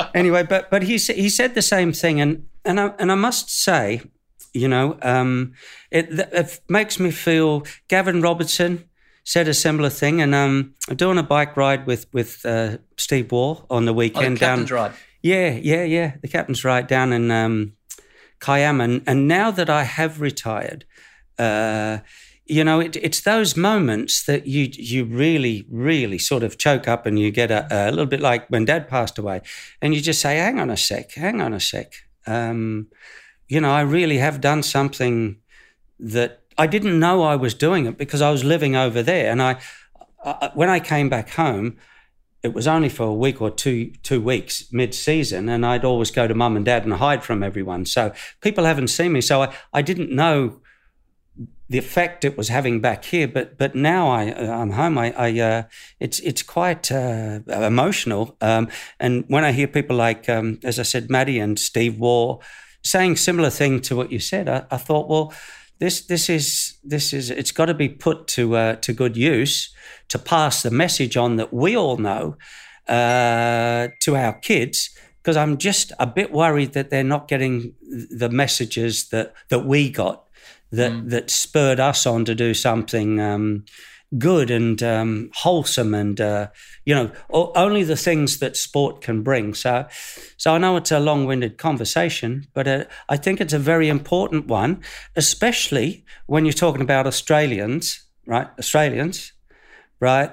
anyway, 0.14 0.42
but 0.42 0.70
but 0.70 0.82
he 0.82 0.98
he 0.98 1.28
said 1.28 1.54
the 1.54 1.62
same 1.62 1.92
thing, 1.92 2.20
and 2.20 2.46
and 2.64 2.78
I, 2.80 2.92
and 2.98 3.10
I 3.10 3.14
must 3.14 3.50
say, 3.50 4.02
you 4.52 4.68
know, 4.68 4.98
um, 5.02 5.54
it, 5.90 6.08
it 6.10 6.60
makes 6.68 6.98
me 6.98 7.10
feel. 7.10 7.64
Gavin 7.88 8.20
Robertson 8.20 8.84
said 9.24 9.48
a 9.48 9.54
similar 9.54 9.90
thing, 9.90 10.20
and 10.20 10.34
um, 10.34 10.74
I'm 10.88 10.96
doing 10.96 11.18
a 11.18 11.22
bike 11.22 11.56
ride 11.56 11.86
with 11.86 12.06
with 12.12 12.44
uh, 12.44 12.78
Steve 12.96 13.32
Waugh 13.32 13.64
on 13.70 13.84
the 13.84 13.94
weekend. 13.94 14.26
Oh, 14.26 14.34
the 14.34 14.40
captain's 14.40 14.70
down, 14.70 14.76
ride. 14.76 14.92
Yeah, 15.22 15.50
yeah, 15.50 15.84
yeah. 15.84 16.16
The 16.20 16.28
captain's 16.28 16.64
ride 16.64 16.86
down 16.86 17.12
in 17.12 17.30
um, 17.30 17.74
Kiama, 18.40 18.84
and, 18.84 19.02
and 19.06 19.28
now 19.28 19.50
that 19.50 19.70
I 19.70 19.84
have 19.84 20.20
retired, 20.20 20.84
uh, 21.38 21.98
you 22.44 22.64
know, 22.64 22.80
it, 22.80 22.96
it's 22.96 23.20
those 23.20 23.56
moments 23.56 24.24
that 24.26 24.46
you 24.46 24.68
you 24.72 25.04
really, 25.04 25.64
really 25.70 26.18
sort 26.18 26.42
of 26.42 26.58
choke 26.58 26.88
up, 26.88 27.06
and 27.06 27.18
you 27.18 27.30
get 27.30 27.50
a, 27.50 27.66
a, 27.70 27.90
little 27.90 28.06
bit 28.06 28.20
like 28.20 28.48
when 28.48 28.64
Dad 28.64 28.88
passed 28.88 29.18
away, 29.18 29.40
and 29.80 29.94
you 29.94 30.00
just 30.00 30.20
say, 30.20 30.36
"Hang 30.36 30.58
on 30.58 30.70
a 30.70 30.76
sec, 30.76 31.12
hang 31.12 31.40
on 31.40 31.54
a 31.54 31.60
sec." 31.60 31.94
Um, 32.26 32.88
you 33.48 33.60
know, 33.60 33.72
I 33.72 33.82
really 33.82 34.18
have 34.18 34.40
done 34.40 34.62
something 34.62 35.36
that 35.98 36.42
I 36.58 36.66
didn't 36.66 36.98
know 36.98 37.22
I 37.22 37.36
was 37.36 37.54
doing 37.54 37.86
it 37.86 37.96
because 37.98 38.22
I 38.22 38.30
was 38.30 38.44
living 38.44 38.76
over 38.76 39.02
there. 39.02 39.30
And 39.30 39.42
I, 39.42 39.58
I, 40.24 40.50
when 40.54 40.68
I 40.68 40.80
came 40.80 41.08
back 41.08 41.30
home, 41.30 41.76
it 42.42 42.52
was 42.52 42.66
only 42.66 42.88
for 42.88 43.04
a 43.04 43.14
week 43.14 43.40
or 43.40 43.50
two 43.50 43.92
two 44.02 44.20
weeks 44.20 44.64
mid 44.72 44.94
season, 44.94 45.48
and 45.48 45.64
I'd 45.64 45.84
always 45.84 46.10
go 46.10 46.26
to 46.26 46.34
mum 46.34 46.56
and 46.56 46.64
dad 46.64 46.84
and 46.84 46.94
hide 46.94 47.22
from 47.22 47.42
everyone. 47.42 47.86
So 47.86 48.12
people 48.40 48.64
haven't 48.64 48.88
seen 48.88 49.12
me. 49.12 49.20
So 49.20 49.42
I, 49.42 49.54
I 49.72 49.80
didn't 49.80 50.10
know 50.10 50.60
the 51.68 51.78
effect 51.78 52.24
it 52.24 52.36
was 52.36 52.48
having 52.48 52.80
back 52.80 53.04
here. 53.04 53.28
But 53.28 53.58
but 53.58 53.74
now 53.76 54.08
I 54.08 54.22
I'm 54.32 54.72
home. 54.72 54.98
I, 54.98 55.12
I 55.12 55.38
uh, 55.40 55.62
it's 56.00 56.18
it's 56.20 56.42
quite 56.42 56.90
uh, 56.90 57.40
emotional. 57.46 58.36
Um, 58.40 58.68
and 58.98 59.24
when 59.28 59.44
I 59.44 59.52
hear 59.52 59.68
people 59.68 59.96
like 59.96 60.28
um, 60.28 60.58
as 60.64 60.80
I 60.80 60.82
said, 60.82 61.10
Matty 61.10 61.38
and 61.38 61.58
Steve 61.58 61.98
Waugh 61.98 62.40
saying 62.82 63.16
similar 63.16 63.50
thing 63.50 63.80
to 63.82 63.96
what 63.96 64.12
you 64.12 64.18
said, 64.18 64.48
I, 64.48 64.64
I 64.70 64.76
thought, 64.76 65.08
well, 65.08 65.32
this 65.78 66.02
this 66.02 66.28
is 66.28 66.78
this 66.84 67.12
is 67.12 67.30
it's 67.30 67.50
got 67.50 67.66
to 67.66 67.74
be 67.74 67.88
put 67.88 68.28
to 68.28 68.56
uh, 68.56 68.76
to 68.76 68.92
good 68.92 69.16
use 69.16 69.74
to 70.08 70.18
pass 70.18 70.62
the 70.62 70.70
message 70.70 71.16
on 71.16 71.36
that 71.36 71.52
we 71.52 71.76
all 71.76 71.96
know 71.96 72.36
uh, 72.86 73.88
to 74.00 74.16
our 74.16 74.34
kids 74.34 74.90
because 75.20 75.36
I'm 75.36 75.56
just 75.56 75.92
a 75.98 76.06
bit 76.06 76.32
worried 76.32 76.72
that 76.74 76.90
they're 76.90 77.02
not 77.02 77.26
getting 77.28 77.74
the 78.16 78.28
messages 78.28 79.08
that 79.08 79.34
that 79.48 79.66
we 79.66 79.90
got 79.90 80.24
that 80.70 80.92
mm. 80.92 81.10
that 81.10 81.30
spurred 81.30 81.80
us 81.80 82.06
on 82.06 82.24
to 82.26 82.34
do 82.34 82.54
something 82.54 83.20
um, 83.20 83.64
good 84.18 84.50
and 84.50 84.82
um, 84.82 85.30
wholesome 85.34 85.94
and 85.94 86.20
uh, 86.20 86.48
you 86.84 86.94
know 86.94 87.10
only 87.30 87.82
the 87.84 87.96
things 87.96 88.38
that 88.38 88.56
sport 88.56 89.00
can 89.00 89.22
bring. 89.22 89.54
So, 89.54 89.86
so 90.36 90.54
I 90.54 90.58
know 90.58 90.76
it's 90.76 90.92
a 90.92 91.00
long-winded 91.00 91.58
conversation, 91.58 92.46
but 92.54 92.68
uh, 92.68 92.84
I 93.08 93.16
think 93.16 93.40
it's 93.40 93.52
a 93.52 93.58
very 93.58 93.88
important 93.88 94.46
one, 94.46 94.82
especially 95.16 96.04
when 96.26 96.44
you're 96.44 96.52
talking 96.52 96.82
about 96.82 97.06
Australians, 97.06 98.02
right? 98.26 98.48
Australians, 98.58 99.32
right? 100.00 100.32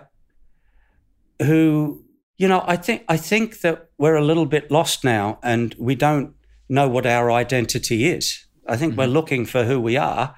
Who 1.42 2.04
you 2.40 2.48
know, 2.48 2.64
I 2.66 2.78
think 2.78 3.04
I 3.08 3.18
think 3.18 3.60
that 3.62 3.90
we're 3.98 4.16
a 4.16 4.24
little 4.24 4.46
bit 4.46 4.72
lost 4.72 5.04
now, 5.04 5.40
and 5.44 5.76
we 5.78 5.94
don't 5.96 6.34
know 6.70 6.88
what 6.88 7.06
our 7.06 7.30
identity 7.32 8.06
is. 8.06 8.46
I 8.66 8.78
think 8.78 8.92
mm-hmm. 8.92 9.02
we're 9.02 9.08
looking 9.08 9.46
for 9.46 9.66
who 9.66 9.80
we 9.80 9.98
are, 9.98 10.36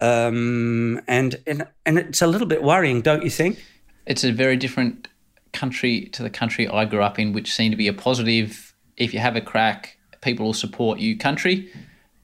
um, 0.00 1.00
and, 1.06 1.36
and 1.46 1.66
and 1.86 1.98
it's 1.98 2.22
a 2.22 2.26
little 2.26 2.46
bit 2.46 2.62
worrying, 2.62 3.00
don't 3.00 3.22
you 3.22 3.30
think? 3.30 3.64
It's 4.06 4.24
a 4.24 4.32
very 4.32 4.56
different 4.56 5.08
country 5.52 6.06
to 6.12 6.22
the 6.22 6.30
country 6.30 6.68
I 6.68 6.84
grew 6.84 7.02
up 7.02 7.18
in, 7.18 7.32
which 7.32 7.54
seemed 7.54 7.72
to 7.72 7.76
be 7.76 7.88
a 7.88 7.92
positive. 7.92 8.74
If 8.96 9.14
you 9.14 9.20
have 9.20 9.36
a 9.36 9.40
crack, 9.40 9.98
people 10.20 10.46
will 10.46 10.52
support 10.52 10.98
you. 10.98 11.16
Country, 11.16 11.72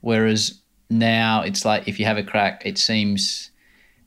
whereas 0.01 0.61
now 0.89 1.41
it's 1.41 1.65
like 1.65 1.87
if 1.87 1.99
you 1.99 2.05
have 2.05 2.17
a 2.17 2.23
crack, 2.23 2.63
it 2.65 2.77
seems 2.77 3.51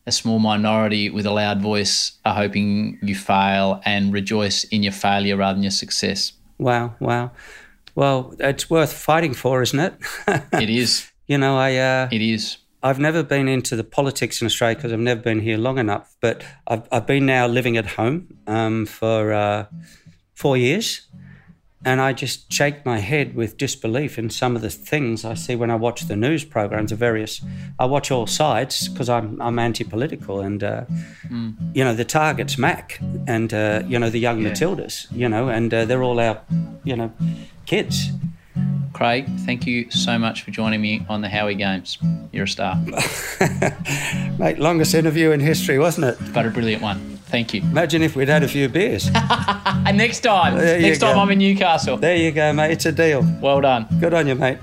a 0.06 0.12
small 0.12 0.38
minority 0.38 1.08
with 1.10 1.26
a 1.26 1.30
loud 1.30 1.62
voice 1.62 2.12
are 2.24 2.34
hoping 2.34 2.98
you 3.02 3.14
fail 3.14 3.80
and 3.84 4.12
rejoice 4.12 4.64
in 4.64 4.82
your 4.82 4.92
failure 4.92 5.36
rather 5.36 5.54
than 5.54 5.62
your 5.62 5.70
success. 5.70 6.32
Wow, 6.58 6.94
wow. 7.00 7.30
Well, 7.94 8.34
it's 8.38 8.68
worth 8.68 8.92
fighting 8.92 9.34
for, 9.34 9.62
isn't 9.62 9.78
it? 9.78 9.94
it 10.52 10.68
is. 10.68 11.10
You 11.26 11.38
know, 11.38 11.56
I. 11.56 11.76
Uh, 11.76 12.08
it 12.12 12.20
is. 12.20 12.58
I've 12.84 12.98
never 12.98 13.22
been 13.22 13.48
into 13.48 13.76
the 13.76 13.82
politics 13.82 14.42
in 14.42 14.46
Australia 14.46 14.76
because 14.76 14.92
I've 14.92 14.98
never 14.98 15.22
been 15.22 15.40
here 15.40 15.56
long 15.56 15.78
enough. 15.78 16.14
But 16.20 16.44
I've, 16.66 16.86
I've 16.92 17.06
been 17.06 17.24
now 17.24 17.46
living 17.46 17.78
at 17.78 17.86
home 17.86 18.36
um, 18.46 18.84
for 18.84 19.32
uh, 19.32 19.64
four 20.34 20.58
years, 20.58 21.08
and 21.82 21.98
I 22.02 22.12
just 22.12 22.52
shake 22.52 22.84
my 22.84 22.98
head 22.98 23.34
with 23.34 23.56
disbelief 23.56 24.18
in 24.18 24.28
some 24.28 24.54
of 24.54 24.60
the 24.60 24.68
things 24.68 25.24
I 25.24 25.32
see 25.32 25.56
when 25.56 25.70
I 25.70 25.76
watch 25.76 26.02
the 26.08 26.16
news 26.16 26.44
programs 26.44 26.92
of 26.92 26.98
various. 26.98 27.40
I 27.78 27.86
watch 27.86 28.10
all 28.10 28.26
sides 28.26 28.88
because 28.88 29.08
I'm 29.08 29.40
I'm 29.40 29.58
anti-political, 29.58 30.40
and 30.40 30.62
uh, 30.62 30.84
mm. 31.26 31.56
you 31.74 31.84
know 31.84 31.94
the 31.94 32.04
target's 32.04 32.58
Mac, 32.58 33.00
and 33.26 33.54
uh, 33.54 33.82
you 33.86 33.98
know 33.98 34.10
the 34.10 34.20
young 34.20 34.42
yeah. 34.42 34.50
Matildas, 34.50 35.06
you 35.10 35.28
know, 35.28 35.48
and 35.48 35.72
uh, 35.72 35.86
they're 35.86 36.02
all 36.02 36.20
our, 36.20 36.42
you 36.84 36.96
know, 36.96 37.10
kids. 37.64 38.10
Craig, 38.94 39.26
thank 39.40 39.66
you 39.66 39.90
so 39.90 40.18
much 40.18 40.42
for 40.42 40.52
joining 40.52 40.80
me 40.80 41.04
on 41.08 41.20
the 41.20 41.28
Howie 41.28 41.56
Games. 41.56 41.98
You're 42.32 42.44
a 42.44 42.48
star. 42.48 42.76
Mate, 44.38 44.58
longest 44.58 44.94
interview 44.94 45.32
in 45.32 45.40
history, 45.40 45.78
wasn't 45.78 46.06
it? 46.06 46.32
But 46.32 46.46
a 46.46 46.50
brilliant 46.50 46.80
one. 46.80 47.18
Thank 47.26 47.52
you. 47.52 47.62
Imagine 47.62 48.02
if 48.02 48.14
we'd 48.14 48.28
had 48.28 48.44
a 48.44 48.48
few 48.48 48.68
beers. 48.68 49.10
and 49.12 49.96
next 49.98 50.20
time, 50.20 50.56
there 50.56 50.80
next 50.80 51.00
time 51.00 51.18
I'm 51.18 51.30
in 51.30 51.38
Newcastle. 51.38 51.96
There 51.96 52.16
you 52.16 52.30
go, 52.30 52.52
mate. 52.52 52.70
It's 52.70 52.86
a 52.86 52.92
deal. 52.92 53.26
Well 53.40 53.60
done. 53.60 53.88
Good 53.98 54.14
on 54.14 54.28
you, 54.28 54.36
mate. 54.36 54.58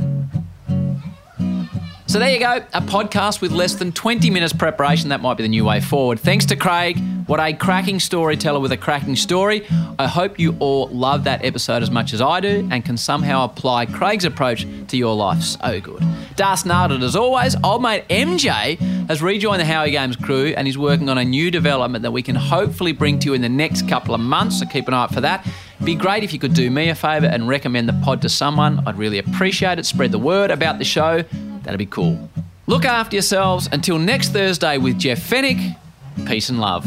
So 2.12 2.20
there 2.20 2.30
you 2.30 2.39
go, 2.39 2.57
a 2.74 2.82
podcast 2.82 3.39
with 3.39 3.53
less 3.53 3.76
than 3.76 3.93
20 3.93 4.30
minutes 4.32 4.51
preparation. 4.51 5.07
That 5.07 5.22
might 5.22 5.38
be 5.38 5.43
the 5.43 5.49
new 5.49 5.64
way 5.64 5.80
forward. 5.80 6.20
Thanks 6.20 6.43
to 6.47 6.57
Craig. 6.57 6.99
What 7.26 7.39
a 7.39 7.53
cracking 7.53 8.01
storyteller 8.01 8.59
with 8.59 8.74
a 8.74 8.78
cracking 8.78 9.16
story. 9.16 9.66
I 9.97 10.07
hope 10.07 10.38
you 10.38 10.57
all 10.59 10.89
love 10.89 11.24
that 11.24 11.45
episode 11.45 11.82
as 11.82 11.89
much 11.89 12.12
as 12.12 12.20
I 12.20 12.41
do 12.41 12.68
and 12.70 12.84
can 12.84 12.97
somehow 12.97 13.45
apply 13.45 13.86
Craig's 13.86 14.26
approach 14.26 14.68
to 14.89 14.97
your 14.97 15.16
life. 15.16 15.41
So 15.41 15.80
good. 15.80 16.03
Das 16.36 16.66
Narded, 16.66 17.01
as 17.01 17.16
always, 17.16 17.55
old 17.64 17.82
mate 17.82 18.05
MJ 18.09 18.78
has 19.07 19.22
rejoined 19.22 19.62
the 19.62 19.66
Howie 19.66 19.91
Games 19.91 20.18
crew 20.18 20.53
and 20.57 20.68
is 20.68 20.78
working 20.78 21.07
on 21.07 21.18
a 21.18 21.24
new 21.24 21.49
development 21.49 22.01
that 22.01 22.12
we 22.12 22.22
can 22.22 22.36
hopefully 22.36 22.91
bring 22.91 23.20
to 23.20 23.28
you 23.28 23.36
in 23.36 23.41
the 23.41 23.47
next 23.47 23.88
couple 23.88 24.14
of 24.14 24.20
months. 24.20 24.59
So 24.59 24.66
keep 24.66 24.89
an 24.89 24.93
eye 24.93 25.03
out 25.03 25.14
for 25.14 25.22
that. 25.22 25.47
Be 25.86 25.95
great 25.95 26.26
if 26.26 26.34
you 26.34 26.39
could 26.39 26.53
do 26.53 26.70
me 26.70 26.89
a 26.89 26.95
favour 26.95 27.28
and 27.28 27.47
recommend 27.47 27.88
the 27.88 27.97
pod 28.03 28.22
to 28.24 28.28
someone. 28.28 28.86
I'd 28.86 28.97
really 28.97 29.18
appreciate 29.18 29.80
it. 29.80 29.86
Spread 29.86 30.12
the 30.12 30.20
word 30.20 30.51
about 30.51 30.78
the 30.78 30.84
show. 30.84 31.24
That'd 31.64 31.78
be 31.78 31.86
cool. 31.86 32.30
Look 32.68 32.86
after 32.86 33.16
yourselves. 33.16 33.70
Until 33.72 33.99
next 33.99 34.30
Thursday 34.30 34.78
with 34.78 34.97
Jeff 34.99 35.20
Fenech. 35.20 35.78
Peace 36.26 36.49
and 36.49 36.59
love. 36.59 36.86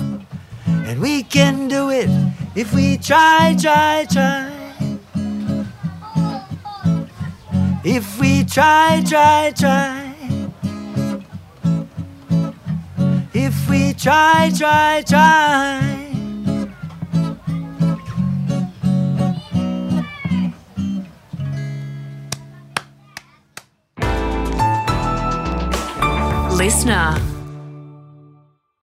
And 0.66 1.00
we 1.00 1.22
can 1.22 1.68
do 1.68 1.90
it 1.90 2.08
if 2.54 2.72
we 2.74 2.98
try, 2.98 3.56
try, 3.60 4.06
try. 4.10 4.50
If 7.84 8.18
we 8.18 8.44
try, 8.44 9.02
try, 9.06 9.52
try. 9.56 10.14
If 13.34 13.68
we 13.68 13.92
try, 13.94 14.50
try, 14.56 15.02
try. 15.06 16.03
Listener 26.64 27.34